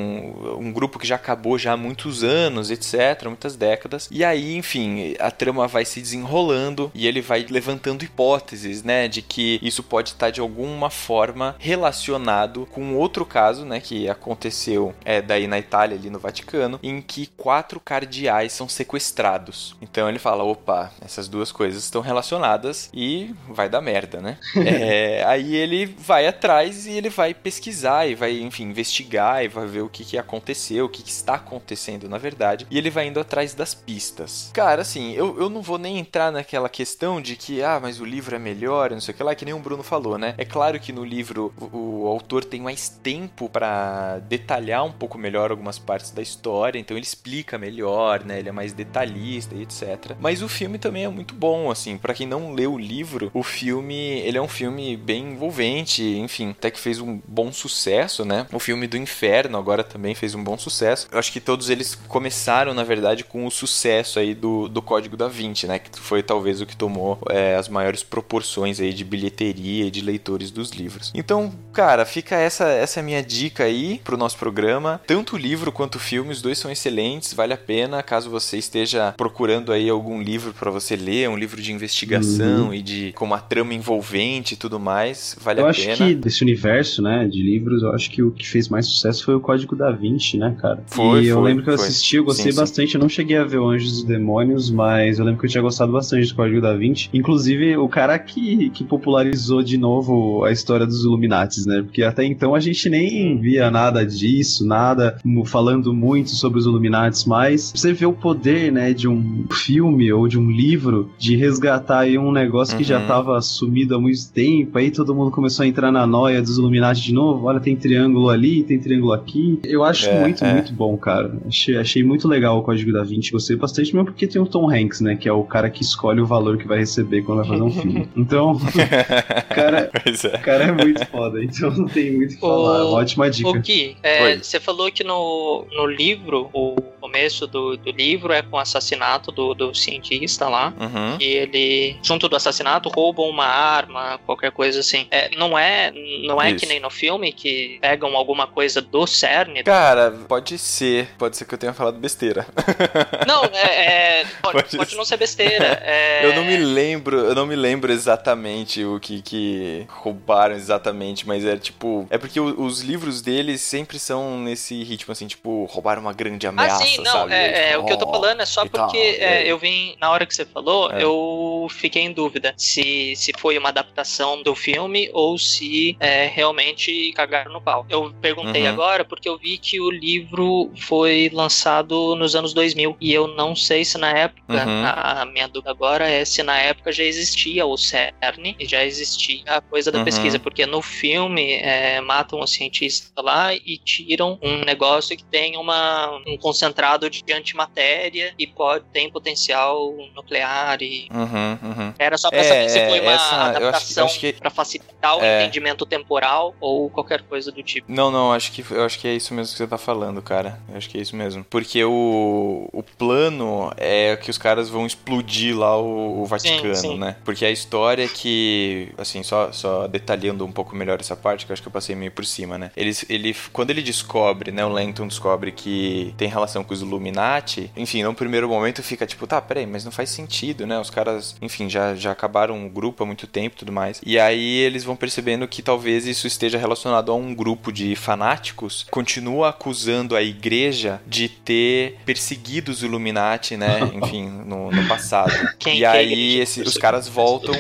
um 0.60 0.72
grupo 0.72 1.00
que 1.00 1.08
já 1.08 1.16
acabou 1.16 1.58
já 1.58 1.74
há 1.74 1.78
muitos 1.78 2.24
anos, 2.24 2.70
etc., 2.72 3.26
muitas 3.26 3.56
décadas. 3.56 4.08
E 4.12 4.24
aí, 4.24 4.56
enfim, 4.56 5.16
a 5.20 5.32
trama 5.32 5.68
vai 5.68 5.86
se 5.86 6.02
desenrolando 6.02 6.92
e 6.94 7.08
ele 7.08 7.22
vai 7.22 7.46
levantando 7.50 8.04
hipóteses, 8.04 8.84
né, 8.84 9.08
de 9.08 9.22
que 9.22 9.60
isso 9.62 9.84
pode 9.84 10.10
estar 10.10 10.30
de 10.30 10.42
alguma 10.42 10.90
forma 10.90 11.45
relacionado 11.60 12.66
com 12.72 12.96
outro 12.96 13.26
caso, 13.26 13.66
né, 13.66 13.80
que 13.80 14.10
aconteceu 14.10 14.94
é, 15.04 15.22
daí 15.22 15.48
na 15.48 15.60
Itália, 15.60 15.98
ali 15.98 16.10
no 16.10 16.20
Vaticano, 16.20 16.80
em 16.82 17.02
que 17.02 17.28
quatro 17.28 17.80
cardeais 17.80 18.54
são 18.54 18.68
sequestrados. 18.68 19.76
Então 19.82 20.08
ele 20.10 20.20
fala, 20.20 20.44
opa, 20.44 20.92
essas 21.04 21.28
duas 21.28 21.52
coisas 21.52 21.84
estão 21.84 22.02
relacionadas 22.02 22.90
e 22.94 23.34
vai 23.50 23.70
dar 23.70 23.82
merda, 23.82 24.22
né? 24.22 24.38
é, 24.56 25.24
aí 25.26 25.56
ele 25.56 25.86
vai 25.86 26.28
atrás 26.28 26.86
e 26.86 26.92
ele 26.92 27.10
vai 27.10 27.34
pesquisar 27.34 28.08
e 28.08 28.16
vai, 28.16 28.40
enfim, 28.40 28.64
investigar 28.64 29.44
e 29.44 29.48
vai 29.48 29.68
ver 29.68 29.82
o 29.82 29.90
que, 29.90 30.04
que 30.04 30.18
aconteceu, 30.18 30.86
o 30.86 30.90
que, 30.90 31.04
que 31.04 31.12
está 31.12 31.36
acontecendo 31.36 32.08
na 32.10 32.18
verdade. 32.18 32.66
E 32.70 32.78
ele 32.78 32.90
vai 32.90 33.08
indo 33.08 33.20
atrás 33.20 33.54
das 33.54 33.74
pistas. 33.74 34.50
Cara, 34.54 34.82
assim, 34.82 35.14
eu, 35.14 35.40
eu 35.40 35.50
não 35.50 35.62
vou 35.62 35.78
nem 35.78 36.00
entrar 36.00 36.32
naquela 36.32 36.70
questão 36.70 37.22
de 37.22 37.36
que, 37.36 37.62
ah, 37.64 37.80
mas 37.82 38.00
o 38.00 38.06
livro 38.06 38.36
é 38.36 38.40
melhor, 38.40 38.92
não 38.92 39.02
sei 39.02 39.14
o 39.14 39.18
que 39.18 39.24
lá, 39.24 39.36
que 39.36 39.46
nem 39.46 39.54
o 39.54 39.60
Bruno 39.60 39.84
falou, 39.84 40.18
né? 40.18 40.34
É 40.38 40.46
claro 40.46 40.80
que 40.80 40.92
no 40.92 41.04
livro 41.04 41.35
o, 41.38 42.04
o 42.04 42.08
autor 42.08 42.44
tem 42.44 42.62
mais 42.62 42.90
tempo 42.90 43.50
para 43.50 44.20
detalhar 44.20 44.84
um 44.86 44.92
pouco 44.92 45.18
melhor 45.18 45.52
algumas 45.52 45.80
partes 45.80 46.12
da 46.12 46.22
história, 46.22 46.80
então 46.80 46.96
ele 46.96 47.06
explica 47.06 47.58
melhor, 47.58 48.24
né? 48.24 48.40
Ele 48.40 48.50
é 48.50 48.52
mais 48.52 48.74
detalhista 48.74 49.56
e 49.56 49.62
etc. 49.62 50.16
Mas 50.20 50.42
o 50.42 50.50
filme 50.50 50.78
também 50.78 51.06
é 51.06 51.10
muito 51.10 51.34
bom, 51.34 51.72
assim, 51.72 51.98
para 51.98 52.14
quem 52.14 52.28
não 52.28 52.54
leu 52.54 52.74
o 52.74 52.80
livro, 52.80 53.32
o 53.34 53.44
filme, 53.44 54.20
ele 54.22 54.38
é 54.38 54.42
um 54.42 54.48
filme 54.48 54.96
bem 54.98 55.32
envolvente, 55.34 56.04
enfim, 56.04 56.52
até 56.52 56.72
que 56.72 56.80
fez 56.80 57.00
um 57.00 57.20
bom 57.28 57.52
sucesso, 57.52 58.24
né? 58.24 58.48
O 58.52 58.60
filme 58.60 58.88
do 58.88 58.98
Inferno 58.98 59.58
agora 59.58 59.84
também 59.84 60.16
fez 60.16 60.36
um 60.36 60.44
bom 60.44 60.58
sucesso. 60.58 61.08
Eu 61.12 61.20
acho 61.20 61.32
que 61.32 61.40
todos 61.40 61.70
eles 61.70 61.96
começaram, 61.96 62.74
na 62.74 62.84
verdade, 62.84 63.24
com 63.24 63.46
o 63.46 63.52
sucesso 63.52 64.20
aí 64.20 64.34
do, 64.34 64.68
do 64.68 64.82
Código 64.82 65.18
da 65.18 65.28
Vinci, 65.28 65.68
né? 65.68 65.80
Que 65.80 66.00
foi 66.00 66.22
talvez 66.22 66.62
o 66.62 66.66
que 66.66 66.76
tomou 66.76 67.20
é, 67.30 67.56
as 67.56 67.68
maiores 67.68 68.04
proporções 68.04 68.80
aí 68.80 68.94
de 68.94 69.04
bilheteria 69.04 69.86
e 69.86 69.92
de 69.92 70.02
leitores 70.02 70.52
dos 70.52 70.72
livros. 70.72 71.12
Então, 71.14 71.25
cara, 71.74 72.06
fica 72.06 72.36
essa 72.36 72.66
essa 72.66 73.02
minha 73.02 73.22
dica 73.22 73.64
aí 73.64 74.00
pro 74.04 74.18
nosso 74.18 74.38
programa. 74.38 75.02
Tanto 75.06 75.36
o 75.36 75.38
livro 75.38 75.72
quanto 75.72 75.96
o 75.96 76.00
filme, 76.00 76.32
os 76.32 76.42
dois 76.42 76.58
são 76.58 76.72
excelentes, 76.72 77.34
vale 77.34 77.54
a 77.54 77.58
pena 77.58 78.02
caso 78.02 78.30
você 78.30 78.58
esteja 78.58 79.14
procurando 79.18 79.72
aí 79.72 79.90
algum 79.90 80.22
livro 80.22 80.54
para 80.54 80.72
você 80.72 80.96
ler, 80.96 81.30
um 81.30 81.38
livro 81.38 81.62
de 81.62 81.72
investigação 81.72 82.68
uhum. 82.68 82.74
e 82.74 82.82
de 82.82 83.12
como 83.14 83.34
a 83.34 83.40
trama 83.40 83.74
envolvente 83.74 84.54
e 84.54 84.58
tudo 84.58 84.80
mais, 84.80 85.36
vale 85.42 85.62
eu 85.62 85.68
a 85.68 85.74
pena. 85.74 85.88
Eu 85.88 85.92
acho 85.94 86.04
que 86.06 86.16
desse 86.16 86.44
universo, 86.44 87.02
né, 87.02 87.28
de 87.28 87.42
livros, 87.42 87.84
eu 87.84 87.92
acho 87.92 88.10
que 88.12 88.22
o 88.24 88.32
que 88.32 88.48
fez 88.48 88.70
mais 88.70 88.86
sucesso 88.88 89.24
foi 89.24 89.36
o 89.36 89.40
Código 89.40 89.76
da 89.76 89.92
Vinci, 89.92 90.38
né, 90.38 90.56
cara? 90.60 90.84
Foi, 90.88 91.24
e 91.24 91.28
eu 91.28 91.38
foi, 91.38 91.50
lembro 91.50 91.64
que 91.64 91.70
eu 91.70 91.78
foi. 91.78 91.88
assisti, 91.88 92.18
eu 92.18 92.24
gostei 92.24 92.52
sim, 92.52 92.58
bastante, 92.58 92.92
sim. 92.92 92.98
eu 92.98 93.02
não 93.02 93.10
cheguei 93.10 93.38
a 93.38 93.44
ver 93.44 93.58
o 93.58 93.70
Anjos 93.70 94.02
e 94.02 94.06
Demônios, 94.06 94.70
mas 94.70 95.20
eu 95.20 95.26
lembro 95.26 95.40
que 95.40 95.46
eu 95.46 95.50
tinha 95.50 95.62
gostado 95.62 95.92
bastante 95.92 96.28
do 96.28 96.36
Código 96.36 96.62
da 96.62 96.74
Vinci. 96.76 97.10
Inclusive, 97.14 97.78
o 97.78 97.88
cara 97.88 98.18
que, 98.18 98.70
que 98.70 98.84
popularizou 98.84 99.64
de 99.64 99.78
novo 99.78 100.44
a 100.44 100.52
história 100.52 100.86
dos 100.86 101.05
Illuminates, 101.06 101.66
né? 101.66 101.82
Porque 101.82 102.04
até 102.04 102.26
então 102.26 102.54
a 102.54 102.60
gente 102.60 102.90
nem 102.90 103.40
via 103.40 103.72
nada 103.72 104.06
disso, 104.06 104.66
nada 104.66 105.18
falando 105.46 105.94
muito 105.94 106.32
sobre 106.32 106.60
os 106.60 106.66
Illuminates, 106.66 107.26
mas 107.26 107.72
você 107.76 107.94
vê 107.94 108.06
o 108.06 108.14
poder, 108.14 108.72
né, 108.72 108.94
de 108.94 109.08
um 109.08 109.46
filme 109.52 110.12
ou 110.12 110.28
de 110.28 110.40
um 110.40 110.50
livro 110.50 111.12
de 111.18 111.36
resgatar 111.36 112.00
aí 112.00 112.18
um 112.18 112.32
negócio 112.32 112.74
uhum. 112.74 112.80
que 112.80 112.84
já 112.84 113.02
estava 113.02 113.40
sumido 113.42 113.96
há 113.96 114.00
muito 114.00 114.32
tempo, 114.32 114.78
aí 114.78 114.92
todo 114.92 115.14
mundo 115.14 115.32
começou 115.32 115.64
a 115.64 115.68
entrar 115.68 115.92
na 115.92 116.06
noia 116.06 116.42
dos 116.42 116.58
Illuminati 116.58 117.02
de 117.02 117.14
novo, 117.14 117.46
olha, 117.46 117.60
tem 117.60 117.76
triângulo 117.76 118.30
ali, 118.30 118.64
tem 118.64 118.80
triângulo 118.80 119.14
aqui. 119.14 119.60
Eu 119.64 119.84
acho 119.84 120.10
é, 120.10 120.22
muito, 120.22 120.44
é. 120.44 120.54
muito 120.54 120.74
bom, 120.74 120.98
cara. 120.98 121.38
Achei, 121.48 121.78
achei 121.78 122.04
muito 122.04 122.28
legal 122.28 122.58
o 122.58 122.64
Código 122.64 122.92
da 122.92 123.04
Vinci, 123.04 123.32
gostei 123.32 123.56
bastante, 123.56 123.94
mesmo 123.94 124.06
porque 124.06 124.28
tem 124.28 124.42
o 124.42 124.46
Tom 124.46 124.70
Hanks, 124.70 125.02
né, 125.02 125.16
que 125.16 125.28
é 125.28 125.32
o 125.32 125.44
cara 125.44 125.70
que 125.70 125.82
escolhe 125.82 126.22
o 126.22 126.26
valor 126.26 126.58
que 126.58 126.68
vai 126.68 126.80
receber 126.80 127.22
quando 127.22 127.40
vai 127.40 127.48
fazer 127.48 127.64
um 127.64 127.72
filme. 127.72 128.06
Então, 128.16 128.58
cara, 129.50 129.92
é. 129.94 130.38
cara 130.38 130.64
é 130.66 130.72
muito 130.72 130.95
muito 130.96 131.12
foda, 131.12 131.44
então 131.44 131.70
não 131.72 131.88
tem 131.88 132.12
muito 132.12 132.32
o 132.32 132.36
que 132.36 132.42
falar. 132.42 132.86
Uma 132.86 133.00
ótima 133.00 133.30
dica. 133.30 133.50
O 133.50 133.54
Gui, 133.54 133.98
é, 134.02 134.38
você 134.38 134.60
falou 134.60 134.92
que 134.92 135.04
no, 135.04 135.66
no 135.72 135.86
livro, 135.86 136.50
o 136.54 136.76
começo 137.06 137.46
do, 137.46 137.78
do 137.78 137.92
livro 137.92 138.34
é 138.34 138.42
com 138.42 138.58
o 138.58 138.60
assassinato 138.60 139.32
do, 139.32 139.54
do 139.54 139.76
cientista 139.76 140.50
lá. 140.50 140.74
Uhum. 140.80 141.18
E 141.20 141.24
ele, 141.24 141.98
junto 142.02 142.28
do 142.28 142.36
assassinato, 142.36 142.90
roubam 142.90 143.30
uma 143.30 143.46
arma, 143.46 144.20
qualquer 144.26 144.52
coisa 144.52 144.80
assim. 144.80 145.06
É, 145.12 145.36
não 145.38 145.58
é, 145.58 145.92
não 146.26 146.42
é 146.42 146.54
que 146.54 146.66
nem 146.66 146.80
no 146.80 146.90
filme 146.90 147.32
que 147.32 147.78
pegam 147.80 148.16
alguma 148.16 148.48
coisa 148.48 148.82
do 148.82 149.06
CERN. 149.06 149.64
Cara, 149.64 150.12
pode 150.28 150.58
ser. 150.58 151.10
Pode 151.18 151.38
ser 151.38 151.46
que 151.46 151.54
eu 151.54 151.58
tenha 151.58 151.74
falado 151.74 152.00
besteira. 152.00 152.48
Não, 153.28 153.44
é, 153.46 154.22
é 154.22 154.26
pode, 154.42 154.54
pode, 154.54 154.78
pode, 154.78 154.96
não 154.96 155.06
ser 155.06 155.18
besteira. 155.18 155.82
É... 155.84 156.26
Eu 156.26 156.36
não 156.36 156.46
me 156.46 156.58
lembro, 156.58 157.18
eu 157.18 157.36
não 157.36 157.46
me 157.46 157.56
lembro 157.56 157.92
exatamente 157.92 158.84
o 158.84 159.00
que, 159.00 159.22
que 159.22 159.86
roubaram 159.90 160.56
exatamente, 160.56 160.85
mas 161.26 161.46
é 161.46 161.58
tipo. 161.58 162.08
É 162.10 162.18
porque 162.18 162.40
o, 162.40 162.62
os 162.62 162.82
livros 162.82 163.22
deles 163.22 163.62
sempre 163.62 164.00
são 164.00 164.40
nesse 164.40 164.84
ritmo 164.84 165.12
assim, 165.12 165.28
tipo, 165.28 165.66
roubaram 165.66 166.02
uma 166.02 166.14
grande 166.14 166.48
ameaça. 166.48 166.84
Ah, 166.84 166.86
sim, 166.86 166.98
não, 166.98 167.12
sabe? 167.12 167.34
é, 167.34 167.48
é, 167.48 167.70
tipo, 167.70 167.82
o 167.82 167.86
que 167.86 167.94
eu 167.94 167.98
tô 167.98 168.10
falando 168.10 168.42
é 168.42 168.46
só 168.46 168.66
porque 168.66 168.98
é, 168.98 169.50
eu 169.50 169.58
vim, 169.58 169.96
na 170.00 170.10
hora 170.12 170.26
que 170.26 170.36
você 170.36 170.46
falou, 170.46 170.92
é. 170.92 171.04
eu 171.04 171.68
fiquei 171.70 172.04
em 172.04 172.12
dúvida 172.12 172.54
se, 172.58 173.16
se 173.16 173.32
foi 173.38 173.58
uma 173.58 173.70
adaptação 173.70 174.42
do 174.42 174.56
filme 174.56 175.10
ou 175.14 175.38
se 175.38 175.96
é, 176.00 176.28
realmente 176.28 177.12
cagaram 177.14 177.52
no 177.52 177.62
pau. 177.62 177.86
Eu 177.90 178.14
perguntei 178.22 178.64
uhum. 178.64 178.70
agora 178.70 179.06
porque 179.06 179.28
eu 179.28 179.38
vi 179.38 179.58
que 179.58 179.80
o 179.80 179.90
livro 179.90 180.72
foi 180.78 181.30
lançado 181.34 182.16
nos 182.16 182.36
anos 182.36 182.54
2000 182.54 182.98
e 183.00 183.14
eu 183.14 183.28
não 183.28 183.56
sei 183.56 183.84
se 183.86 183.98
na 183.98 184.12
época, 184.12 184.54
uhum. 184.54 184.86
a, 184.86 185.22
a, 185.22 185.26
minha 185.26 185.48
dúvida 185.48 185.72
agora 185.72 186.08
é 186.08 186.24
se 186.26 186.44
na 186.44 186.58
época 186.58 186.92
já 186.92 187.04
existia 187.04 187.66
o 187.66 187.78
CERN 187.78 188.56
e 188.60 188.66
já 188.66 188.84
existia 188.84 189.44
a 189.46 189.62
coisa 189.62 189.92
da 189.92 190.00
uhum. 190.00 190.06
pesquisa, 190.06 190.40
porque 190.40 190.66
no 190.66 190.75
filme 190.82 191.54
é, 191.54 192.02
matam 192.02 192.40
o 192.40 192.48
cientista 192.48 193.22
lá 193.22 193.54
e 193.54 193.78
tiram 193.78 194.40
um 194.42 194.64
negócio 194.64 195.16
que 195.16 195.24
tem 195.24 195.58
uma, 195.58 196.22
um 196.28 196.38
concentrado 196.38 197.10
de 197.10 197.24
antimatéria 197.34 198.34
e 198.38 198.48
pode, 198.48 198.86
tem 198.92 199.10
potencial 199.10 199.94
nuclear 200.16 200.82
e 200.82 201.08
uhum, 201.12 201.60
uhum. 201.62 201.94
era 201.98 202.18
só 202.18 202.30
pra 202.30 202.40
é, 202.40 202.44
saber 202.44 202.70
se 202.70 202.90
foi 202.90 203.00
uma 203.00 203.12
essa, 203.12 203.36
adaptação 203.36 204.08
que, 204.08 204.34
que... 204.34 204.40
para 204.40 204.50
facilitar 204.50 205.18
o 205.18 205.22
é. 205.22 205.44
entendimento 205.44 205.86
temporal 205.86 206.56
ou 206.60 206.90
qualquer 206.90 207.22
coisa 207.24 207.52
do 207.52 207.62
tipo. 207.62 207.92
Não, 207.92 208.10
não, 208.10 208.32
acho 208.32 208.52
que 208.52 208.66
eu 208.72 208.84
acho 208.84 209.00
que 209.00 209.08
é 209.08 209.14
isso 209.14 209.34
mesmo 209.34 209.52
que 209.52 209.58
você 209.58 209.68
tá 209.68 209.78
falando, 209.78 210.22
cara. 210.22 210.60
Eu 210.70 210.78
acho 210.78 210.90
que 210.90 210.98
é 210.98 211.02
isso 211.02 211.16
mesmo. 211.16 211.44
Porque 211.50 211.84
o, 211.84 212.70
o 212.72 212.84
plano 212.84 213.72
é 213.78 214.16
que 214.16 214.30
os 214.30 214.38
caras 214.38 214.70
vão 214.70 214.86
explodir 214.86 215.58
lá 215.58 215.78
o, 215.78 216.22
o 216.22 216.26
Vaticano, 216.26 216.76
sim, 216.76 216.90
sim. 216.90 216.98
né? 216.98 217.18
Porque 217.24 217.46
a 217.46 217.52
história 217.52 218.06
é 218.06 218.08
que, 218.08 218.92
assim, 218.98 219.24
só, 219.24 219.52
só 219.52 219.88
detalhando 219.88 220.46
um 220.46 220.52
pouco 220.52 220.65
melhor 220.74 221.00
essa 221.00 221.16
parte, 221.16 221.46
que 221.46 221.52
eu 221.52 221.54
acho 221.54 221.62
que 221.62 221.68
eu 221.68 221.72
passei 221.72 221.96
meio 221.96 222.12
por 222.12 222.26
cima, 222.26 222.58
né? 222.58 222.72
Ele, 222.76 222.92
ele, 223.10 223.36
quando 223.52 223.72
ele 223.72 223.82
descobre, 223.82 224.52
né, 224.52 224.66
o 224.66 224.70
Langton 224.70 225.08
descobre 225.08 225.52
que 225.52 226.14
tem 226.18 226.30
relação 226.30 226.64
com 226.64 226.74
os 226.74 226.82
Illuminati, 226.82 227.72
enfim, 227.76 228.04
no 228.04 228.14
primeiro 228.14 228.48
momento 228.48 228.82
fica 228.82 229.06
tipo, 229.06 229.28
tá, 229.28 229.42
peraí, 229.42 229.66
mas 229.66 229.84
não 229.84 229.92
faz 229.92 230.10
sentido, 230.10 230.66
né? 230.66 230.80
Os 230.80 230.90
caras, 230.90 231.36
enfim, 231.42 231.70
já, 231.70 231.96
já 231.96 232.12
acabaram 232.12 232.66
o 232.66 232.70
grupo 232.70 233.04
há 233.04 233.06
muito 233.06 233.28
tempo 233.28 233.56
e 233.56 233.60
tudo 233.60 233.72
mais. 233.72 234.02
E 234.06 234.18
aí 234.20 234.58
eles 234.60 234.84
vão 234.84 234.96
percebendo 234.96 235.48
que 235.48 235.62
talvez 235.62 236.06
isso 236.06 236.28
esteja 236.28 236.58
relacionado 236.58 237.12
a 237.12 237.16
um 237.16 237.34
grupo 237.34 237.72
de 237.72 237.96
fanáticos, 237.96 238.86
continua 238.90 239.50
acusando 239.50 240.16
a 240.16 240.22
igreja 240.22 241.02
de 241.06 241.28
ter 241.28 241.98
perseguido 242.06 242.72
os 242.72 242.84
Illuminati, 242.84 243.58
né? 243.58 243.80
Enfim, 243.94 244.28
no, 244.46 244.72
no 244.72 244.88
passado. 244.88 245.34
Quem, 245.60 245.80
e 245.80 245.86
aí 245.86 246.40
esse, 246.40 246.62
os 246.62 246.78
caras 246.78 247.08
voltam. 247.08 247.56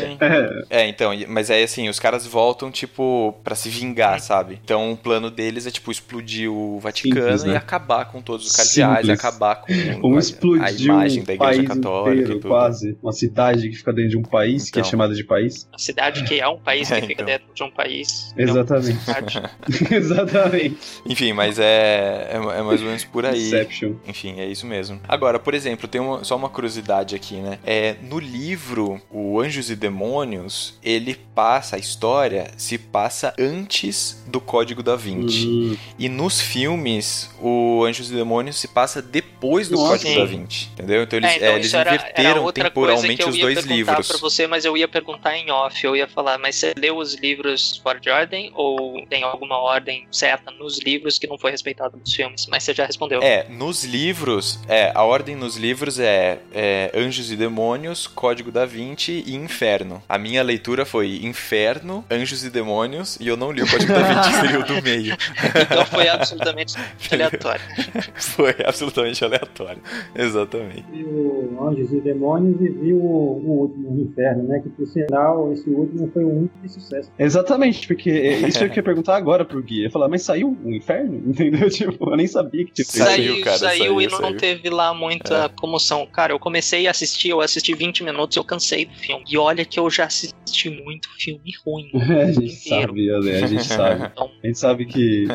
É, 0.70 0.88
então, 0.88 1.12
mas 1.28 1.50
aí 1.50 1.64
assim, 1.64 1.90
os 1.90 2.00
caras 2.00 2.26
voltam, 2.26 2.72
tipo, 2.72 2.95
para 3.44 3.56
se 3.56 3.70
vingar, 3.70 4.20
sabe? 4.20 4.60
Então 4.64 4.92
o 4.92 4.98
plano 4.98 5.30
deles 5.30 5.66
é, 5.68 5.72
tipo, 5.72 5.92
explodir 5.92 6.52
o 6.52 6.80
Vaticano 6.80 7.22
Simples, 7.22 7.44
né? 7.44 7.54
e 7.54 7.56
acabar 7.56 8.06
com 8.06 8.22
todos 8.22 8.46
os 8.48 8.52
cardeais, 8.54 9.10
acabar 9.10 9.56
com 9.58 9.74
Ou 10.02 10.18
explodir 10.20 10.64
a 10.64 10.72
imagem 10.72 11.22
um 11.22 11.26
da 11.26 11.34
igreja 11.34 11.54
país 11.58 11.68
católica. 11.68 12.22
Inteiro, 12.22 12.40
quase. 12.42 12.98
Uma 13.02 13.12
cidade 13.14 13.70
que 13.70 13.76
fica 13.76 13.92
dentro 13.94 14.10
de 14.12 14.18
um 14.18 14.22
país, 14.24 14.64
então. 14.64 14.72
que 14.74 14.80
é 14.80 14.82
Então. 14.82 14.92
chamada 14.92 15.14
de 15.16 15.24
país. 15.24 15.68
A 15.74 15.78
cidade 15.78 16.24
que 16.24 16.40
é 16.40 16.48
um 16.48 16.58
país 16.58 16.88
que 16.88 16.94
É, 16.96 17.02
fica 17.02 17.14
então. 17.14 17.26
dentro 17.26 17.48
de 17.54 17.64
um 17.64 17.72
país. 17.72 18.34
Exatamente. 18.38 18.90
É 19.10 19.12
uma 19.22 19.30
cidade. 19.30 19.42
Exatamente. 19.96 20.78
Enfim, 21.06 21.34
mas 21.34 21.60
é, 21.60 22.30
é, 22.32 22.36
é 22.36 22.62
mais 22.62 22.82
ou 22.82 22.88
menos 22.88 23.04
por 23.06 23.26
aí. 23.26 23.48
Inception. 23.48 23.94
Enfim, 24.08 24.40
é 24.40 24.46
isso 24.46 24.66
mesmo. 24.66 25.00
Agora, 25.08 25.40
por 25.40 25.54
exemplo, 25.54 25.88
tem 25.88 26.00
uma- 26.02 26.24
só 26.24 26.36
uma 26.36 26.50
curiosidade 26.50 27.16
aqui, 27.16 27.36
né? 27.36 27.60
É, 27.66 27.96
no 28.02 28.20
livro, 28.20 29.02
o 29.12 29.40
Anjos 29.40 29.70
e 29.70 29.76
Demônios, 29.76 30.78
ele 30.84 31.16
passa, 31.34 31.76
a 31.76 31.80
história 31.80 32.52
se 32.58 32.78
passa 32.92 33.34
antes 33.40 34.24
do 34.28 34.40
Código 34.40 34.82
da 34.84 34.96
Vinci. 34.96 35.48
Hum. 35.48 35.78
E 35.98 36.08
nos 36.10 36.40
filmes, 36.42 37.30
o 37.42 37.84
Anjos 37.86 38.10
e 38.12 38.14
Demônios 38.14 38.58
se 38.58 38.68
passa 38.68 39.02
depois 39.02 39.68
do 39.70 39.76
Nossa. 39.76 39.90
Código 39.90 40.10
Sim. 40.10 40.18
da 40.18 40.26
Vinci. 40.26 40.70
Entendeu? 40.74 41.04
Então 41.04 41.18
eles, 41.20 41.32
É, 41.32 41.36
então 41.36 41.48
é, 41.48 41.56
eles 41.56 41.74
era, 41.74 41.90
era 41.90 41.96
inverteram 42.00 42.46
que 42.48 42.54
temporalmente 42.62 43.22
eu 43.22 43.30
os 43.30 43.36
ia 43.36 43.42
dois 43.42 43.56
perguntar 43.56 43.76
livros. 43.76 44.08
pra 44.08 44.18
você, 44.18 44.48
mas 44.48 44.66
eu 44.66 44.78
ia 44.78 44.88
perguntar 44.88 45.38
em 45.38 45.52
off. 45.52 45.84
Eu 45.84 45.96
ia 45.96 46.08
falar, 46.08 46.38
mas 46.38 46.56
você 46.56 46.74
leu 46.78 46.98
os 46.98 47.16
livros 47.16 47.78
fora 47.84 48.00
de 48.00 48.10
ordem 48.10 48.52
ou 48.56 49.06
tem 49.08 49.24
alguma 49.24 49.58
ordem 49.58 50.08
certa 50.12 50.52
nos 50.52 50.80
livros 50.80 51.18
que 51.20 51.28
não 51.28 51.38
foi 51.38 51.52
respeitada 51.52 51.98
nos 51.98 52.14
filmes? 52.14 52.48
Mas 52.50 52.64
você 52.64 52.74
já 52.74 52.86
respondeu. 52.86 53.22
É, 53.22 53.46
nos 53.50 53.84
livros, 53.84 54.60
é, 54.68 54.92
a 54.94 55.04
ordem 55.04 55.36
nos 55.36 55.58
livros 55.58 56.00
é, 56.00 56.40
é 56.54 56.92
Anjos 56.96 57.32
e 57.32 57.36
Demônios, 57.36 58.08
Código 58.08 58.52
da 58.52 58.66
Vinci 58.66 59.24
e 59.26 59.36
Inferno. 59.36 60.02
A 60.08 60.18
minha 60.18 60.44
leitura 60.44 60.86
foi 60.86 61.20
Inferno, 61.24 62.04
Anjos 62.10 62.44
e 62.44 62.50
Demônios, 62.50 62.75
e 63.20 63.28
eu 63.28 63.38
não 63.38 63.52
li 63.52 63.62
o 63.62 63.70
Código 63.70 63.94
da 63.94 64.02
Vinci, 64.02 64.34
seria 64.42 64.60
o 64.60 64.64
do 64.64 64.82
meio. 64.82 65.16
Então 65.62 65.86
foi 65.86 66.08
absolutamente 66.10 66.76
aleatório. 67.12 67.62
foi 68.16 68.56
absolutamente 68.66 69.24
aleatório. 69.24 69.82
Exatamente. 70.16 70.84
viu 70.92 71.58
Anjos 71.62 71.92
e 71.94 72.02
Demônios 72.02 72.60
e 72.62 72.70
viu 72.70 72.98
o, 72.98 73.42
o 73.44 73.62
último, 73.62 73.92
o 73.92 74.02
Inferno, 74.02 74.44
né? 74.44 74.60
Que 74.60 74.70
por 74.70 74.88
sinal, 74.88 75.54
esse 75.54 75.70
último 75.70 76.10
foi 76.12 76.24
o 76.24 76.30
único 76.30 76.58
de 76.62 76.70
sucesso. 76.70 77.12
Exatamente, 77.18 77.88
porque 77.88 78.10
é 78.10 78.48
isso 78.48 78.64
eu 78.64 78.70
queria 78.70 78.84
perguntar 78.84 79.16
agora 79.16 79.46
pro 79.46 79.62
Gui. 79.62 79.80
Eu 79.80 79.84
ia 79.84 79.92
falar, 79.92 80.08
mas 80.08 80.22
saiu 80.24 80.58
o 80.64 80.72
inferno? 80.72 81.22
Entendeu? 81.26 81.70
Tipo, 81.70 82.12
eu 82.12 82.18
nem 82.18 82.28
sabia 82.28 82.66
que 82.66 82.72
tinha 82.72 82.86
Saiu, 82.86 83.34
Saiu, 83.34 83.44
cara, 83.44 83.58
saiu 83.58 83.80
saiu, 83.80 84.02
e 84.02 84.08
não 84.08 84.18
saiu. 84.20 84.38
teve 84.38 84.70
lá 84.70 84.94
muita 84.94 85.50
comoção. 85.50 86.06
Cara, 86.06 86.34
eu 86.34 86.40
comecei 86.40 86.88
a 86.88 86.92
assistir, 86.92 87.30
eu 87.30 87.42
assisti 87.42 87.74
20 87.74 88.04
minutos 88.04 88.36
e 88.36 88.40
eu 88.40 88.44
cansei 88.44 88.86
do 88.86 88.94
filme. 88.94 89.24
E 89.28 89.38
olha 89.38 89.66
que 89.66 89.80
eu 89.80 89.90
já 89.90 90.06
assisti 90.06 90.70
muito 90.70 91.10
filme 91.18 91.54
ruim. 91.66 91.90
É, 91.94 92.34
gente 92.34 92.55
inteiro. 92.56 92.88
sabe, 92.88 93.14
Ale, 93.14 93.32
a 93.32 93.48
gente 93.48 93.64
sabe. 93.66 94.12
A 94.16 94.48
gente 94.48 94.60
sabe 94.60 94.86
que, 94.86 95.28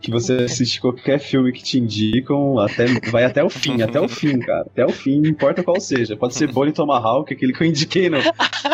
que 0.00 0.10
você 0.10 0.34
assiste 0.34 0.80
qualquer 0.80 1.18
filme 1.18 1.52
que 1.52 1.62
te 1.62 1.78
indicam, 1.78 2.58
até, 2.58 2.86
vai 3.10 3.24
até 3.24 3.42
o 3.42 3.50
fim, 3.50 3.82
até 3.82 4.00
o 4.00 4.08
fim, 4.08 4.38
cara. 4.38 4.62
Até 4.62 4.84
o 4.84 4.90
fim, 4.90 5.20
não 5.20 5.30
importa 5.30 5.62
qual 5.62 5.80
seja. 5.80 6.16
Pode 6.16 6.34
ser 6.34 6.50
Bonnie 6.52 6.72
Tomahawk, 6.72 7.32
aquele 7.32 7.52
que 7.52 7.62
eu 7.62 7.66
indiquei 7.66 8.08
no 8.08 8.18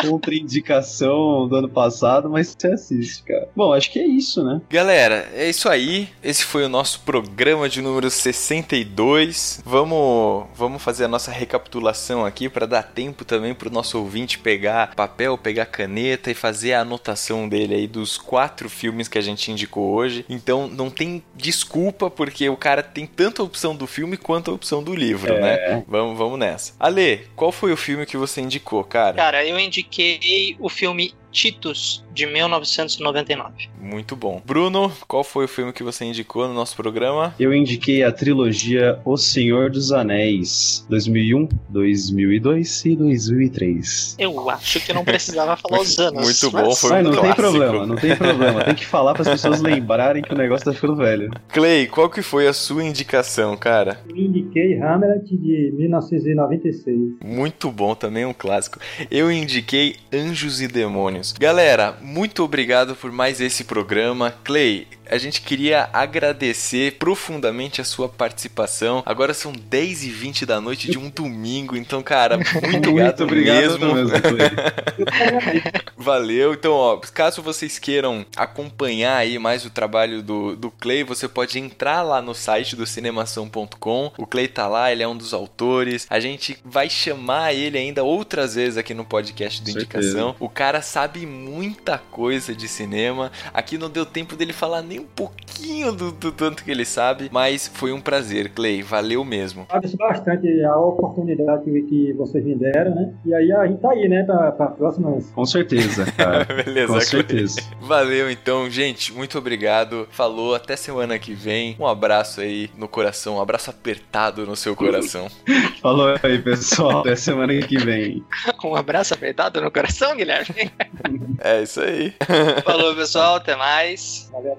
contraindicação 0.01 1.47
do 1.47 1.55
ano 1.55 1.69
passado, 1.69 2.29
mas 2.29 2.55
você 2.57 2.67
assiste, 2.67 3.23
cara. 3.23 3.49
Bom, 3.55 3.73
acho 3.73 3.91
que 3.91 3.99
é 3.99 4.05
isso, 4.05 4.43
né? 4.43 4.61
Galera, 4.69 5.29
é 5.33 5.49
isso 5.49 5.69
aí. 5.69 6.09
Esse 6.23 6.43
foi 6.43 6.63
o 6.65 6.69
nosso 6.69 7.01
programa 7.01 7.69
de 7.69 7.81
número 7.81 8.09
62. 8.09 9.61
Vamos, 9.65 10.45
vamos 10.55 10.81
fazer 10.81 11.05
a 11.05 11.07
nossa 11.07 11.31
recapitulação 11.31 12.25
aqui 12.25 12.49
para 12.49 12.65
dar 12.65 12.83
tempo 12.83 13.25
também 13.25 13.53
pro 13.53 13.71
nosso 13.71 13.97
ouvinte 13.99 14.39
pegar 14.39 14.95
papel, 14.95 15.37
pegar 15.37 15.65
caneta 15.65 16.31
e 16.31 16.33
fazer 16.33 16.73
a 16.73 16.81
anotação 16.81 17.47
dele 17.47 17.75
aí 17.77 17.87
dos 17.87 18.17
quatro 18.17 18.69
filmes 18.69 19.07
que 19.07 19.17
a 19.17 19.21
gente 19.21 19.51
indicou 19.51 19.93
hoje. 19.93 20.25
Então 20.29 20.67
não 20.67 20.89
tem 20.89 21.23
desculpa 21.35 22.09
porque 22.09 22.49
o 22.49 22.57
cara 22.57 22.83
tem 22.83 23.05
tanto 23.05 23.41
a 23.41 23.45
opção 23.45 23.75
do 23.75 23.87
filme 23.87 24.17
quanto 24.17 24.51
a 24.51 24.53
opção 24.53 24.83
do 24.83 24.93
livro, 24.93 25.33
É. 25.33 25.39
né? 25.41 25.83
Vamos, 25.87 26.17
vamos 26.17 26.37
nessa. 26.39 26.73
Ale, 26.79 27.27
qual 27.35 27.51
foi 27.51 27.71
o 27.71 27.77
filme 27.77 28.05
que 28.05 28.17
você 28.17 28.41
indicou, 28.41 28.83
cara? 28.83 29.15
cara, 29.15 29.45
eu 29.45 29.57
indiquei 29.59 30.55
o 30.59 30.69
filme 30.69 31.13
Titus, 31.37 32.03
de 32.15 32.25
1999. 32.25 33.69
Muito 33.79 34.15
bom. 34.15 34.41
Bruno, 34.43 34.91
qual 35.07 35.23
foi 35.23 35.45
o 35.45 35.47
filme 35.47 35.71
que 35.71 35.83
você 35.83 36.03
indicou 36.03 36.47
no 36.47 36.53
nosso 36.55 36.75
programa? 36.75 37.35
Eu 37.39 37.53
indiquei 37.53 38.03
a 38.03 38.11
trilogia 38.11 38.99
O 39.05 39.15
Senhor 39.17 39.69
dos 39.69 39.91
Anéis, 39.91 40.83
2001, 40.89 41.47
2002 41.69 42.85
e 42.85 42.95
2003. 42.95 44.15
Eu 44.17 44.49
acho 44.49 44.79
que 44.79 44.91
não 44.91 45.05
precisava 45.05 45.55
falar 45.61 45.81
os 45.81 45.99
anos. 45.99 46.23
Muito 46.23 46.49
bom, 46.51 46.67
mas- 46.69 46.79
foi 46.81 46.89
Mas 46.89 47.01
um 47.01 47.03
não 47.03 47.11
tem 47.11 47.21
clássico. 47.21 47.41
problema, 47.41 47.85
não 47.85 47.95
tem 47.95 48.15
problema. 48.15 48.63
Tem 48.63 48.75
que 48.75 48.85
falar 48.87 49.13
para 49.13 49.21
as 49.21 49.27
pessoas 49.29 49.61
lembrarem 49.61 50.23
que 50.23 50.33
o 50.33 50.37
negócio 50.37 50.65
tá 50.65 50.73
ficando 50.73 50.95
velho. 50.95 51.29
Clay, 51.49 51.85
qual 51.85 52.09
que 52.09 52.23
foi 52.23 52.47
a 52.47 52.53
sua 52.53 52.83
indicação, 52.83 53.55
cara? 53.55 54.01
Eu 54.09 54.15
indiquei 54.17 54.75
Hamlet 54.81 55.37
de 55.37 55.71
1996. 55.75 56.97
Muito 57.23 57.71
bom, 57.71 57.93
também 57.93 58.25
um 58.25 58.33
clássico. 58.33 58.79
Eu 59.11 59.31
indiquei 59.31 59.95
Anjos 60.11 60.61
e 60.61 60.67
Demônios, 60.67 61.26
quadrinhos. 61.27 61.33
Galera, 61.33 61.97
muito 62.01 62.43
obrigado 62.43 62.95
por 62.95 63.11
mais 63.11 63.41
esse 63.41 63.63
programa. 63.63 64.33
Clay, 64.43 64.87
a 65.09 65.17
gente 65.17 65.41
queria 65.41 65.89
agradecer 65.93 66.93
profundamente 66.93 67.81
a 67.81 67.83
sua 67.83 68.09
participação. 68.09 69.01
Agora 69.05 69.33
são 69.33 69.51
10 69.51 70.03
e 70.03 70.09
20 70.09 70.45
da 70.45 70.59
noite 70.61 70.89
de 70.89 70.97
um 70.97 71.09
domingo, 71.09 71.75
então, 71.75 72.03
cara, 72.03 72.37
muito, 72.69 72.91
muito 72.91 73.23
obrigado 73.23 73.79
mesmo. 73.79 73.93
mesmo 73.93 74.11
Valeu. 75.97 76.53
Então, 76.53 76.73
ó, 76.73 76.97
caso 77.13 77.41
vocês 77.41 77.79
queiram 77.79 78.25
acompanhar 78.35 79.17
aí 79.17 79.39
mais 79.39 79.65
o 79.65 79.69
trabalho 79.69 80.21
do, 80.21 80.55
do 80.55 80.71
Clay, 80.71 81.03
você 81.03 81.27
pode 81.27 81.57
entrar 81.59 82.01
lá 82.01 82.21
no 82.21 82.33
site 82.33 82.75
do 82.75 82.85
cinemação.com. 82.85 84.11
O 84.17 84.27
Clay 84.27 84.47
tá 84.47 84.67
lá, 84.67 84.91
ele 84.91 85.03
é 85.03 85.07
um 85.07 85.17
dos 85.17 85.33
autores. 85.33 86.05
A 86.09 86.19
gente 86.19 86.57
vai 86.63 86.89
chamar 86.89 87.53
ele 87.53 87.77
ainda 87.77 88.03
outras 88.03 88.55
vezes 88.55 88.77
aqui 88.77 88.93
no 88.93 89.05
podcast 89.05 89.61
do 89.61 89.69
Indicação. 89.69 90.35
O 90.39 90.49
cara 90.49 90.81
sabe 90.81 91.06
muita 91.25 91.97
coisa 91.97 92.53
de 92.55 92.67
cinema. 92.67 93.31
Aqui 93.53 93.77
não 93.77 93.89
deu 93.89 94.05
tempo 94.05 94.35
dele 94.35 94.53
falar 94.53 94.81
nem 94.81 94.99
um 94.99 95.05
pouquinho 95.05 95.91
do, 95.91 96.11
do 96.11 96.31
tanto 96.31 96.63
que 96.63 96.71
ele 96.71 96.85
sabe, 96.85 97.29
mas 97.31 97.67
foi 97.67 97.91
um 97.91 98.01
prazer, 98.01 98.49
Clay. 98.49 98.81
Valeu 98.81 99.23
mesmo. 99.23 99.65
Agradeço 99.69 99.97
bastante 99.97 100.63
a 100.63 100.75
oportunidade 100.77 101.63
que 101.63 102.13
vocês 102.13 102.43
me 102.43 102.55
deram, 102.55 102.93
né? 102.93 103.13
E 103.25 103.33
aí 103.33 103.51
a 103.51 103.67
gente 103.67 103.79
tá 103.79 103.91
aí, 103.91 104.07
né, 104.07 104.23
pra, 104.23 104.51
pra 104.51 104.67
próximas. 104.67 105.29
Com 105.31 105.45
certeza, 105.45 106.05
cara. 106.11 106.45
Beleza, 106.63 106.93
Com 106.93 107.01
certeza. 107.01 107.61
Valeu 107.81 108.29
então, 108.29 108.69
gente. 108.69 109.13
Muito 109.13 109.37
obrigado. 109.37 110.07
Falou, 110.11 110.55
até 110.55 110.75
semana 110.75 111.17
que 111.19 111.33
vem. 111.33 111.75
Um 111.79 111.87
abraço 111.87 112.41
aí 112.41 112.69
no 112.77 112.87
coração, 112.87 113.37
um 113.37 113.41
abraço 113.41 113.69
apertado 113.69 114.45
no 114.45 114.55
seu 114.55 114.75
coração. 114.75 115.27
Falou 115.81 116.15
aí, 116.21 116.39
pessoal. 116.39 116.99
Até 116.99 117.15
semana 117.15 117.53
que 117.61 117.77
vem. 117.77 118.23
Um 118.63 118.75
abraço 118.75 119.13
apertado 119.13 119.61
no 119.61 119.71
coração, 119.71 120.15
Guilherme. 120.15 120.71
É 121.39 121.61
isso 121.61 121.81
aí. 121.81 122.15
Falou, 122.63 122.95
pessoal. 122.95 123.35
Até 123.35 123.55
mais. 123.55 124.29
Valeu 124.31 124.53
a. 124.53 124.57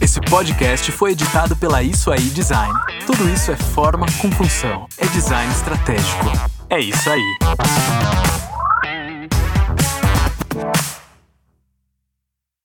Esse 0.00 0.20
podcast 0.20 0.92
foi 0.92 1.12
editado 1.12 1.56
pela 1.56 1.82
Isso 1.82 2.10
Aí 2.12 2.20
Design. 2.30 2.72
Tudo 3.06 3.28
isso 3.28 3.50
é 3.50 3.56
forma 3.56 4.06
com 4.20 4.30
função. 4.30 4.86
É 4.98 5.06
design 5.06 5.52
estratégico. 5.52 6.30
É 6.70 6.80
isso 6.80 7.10
aí. 7.10 7.38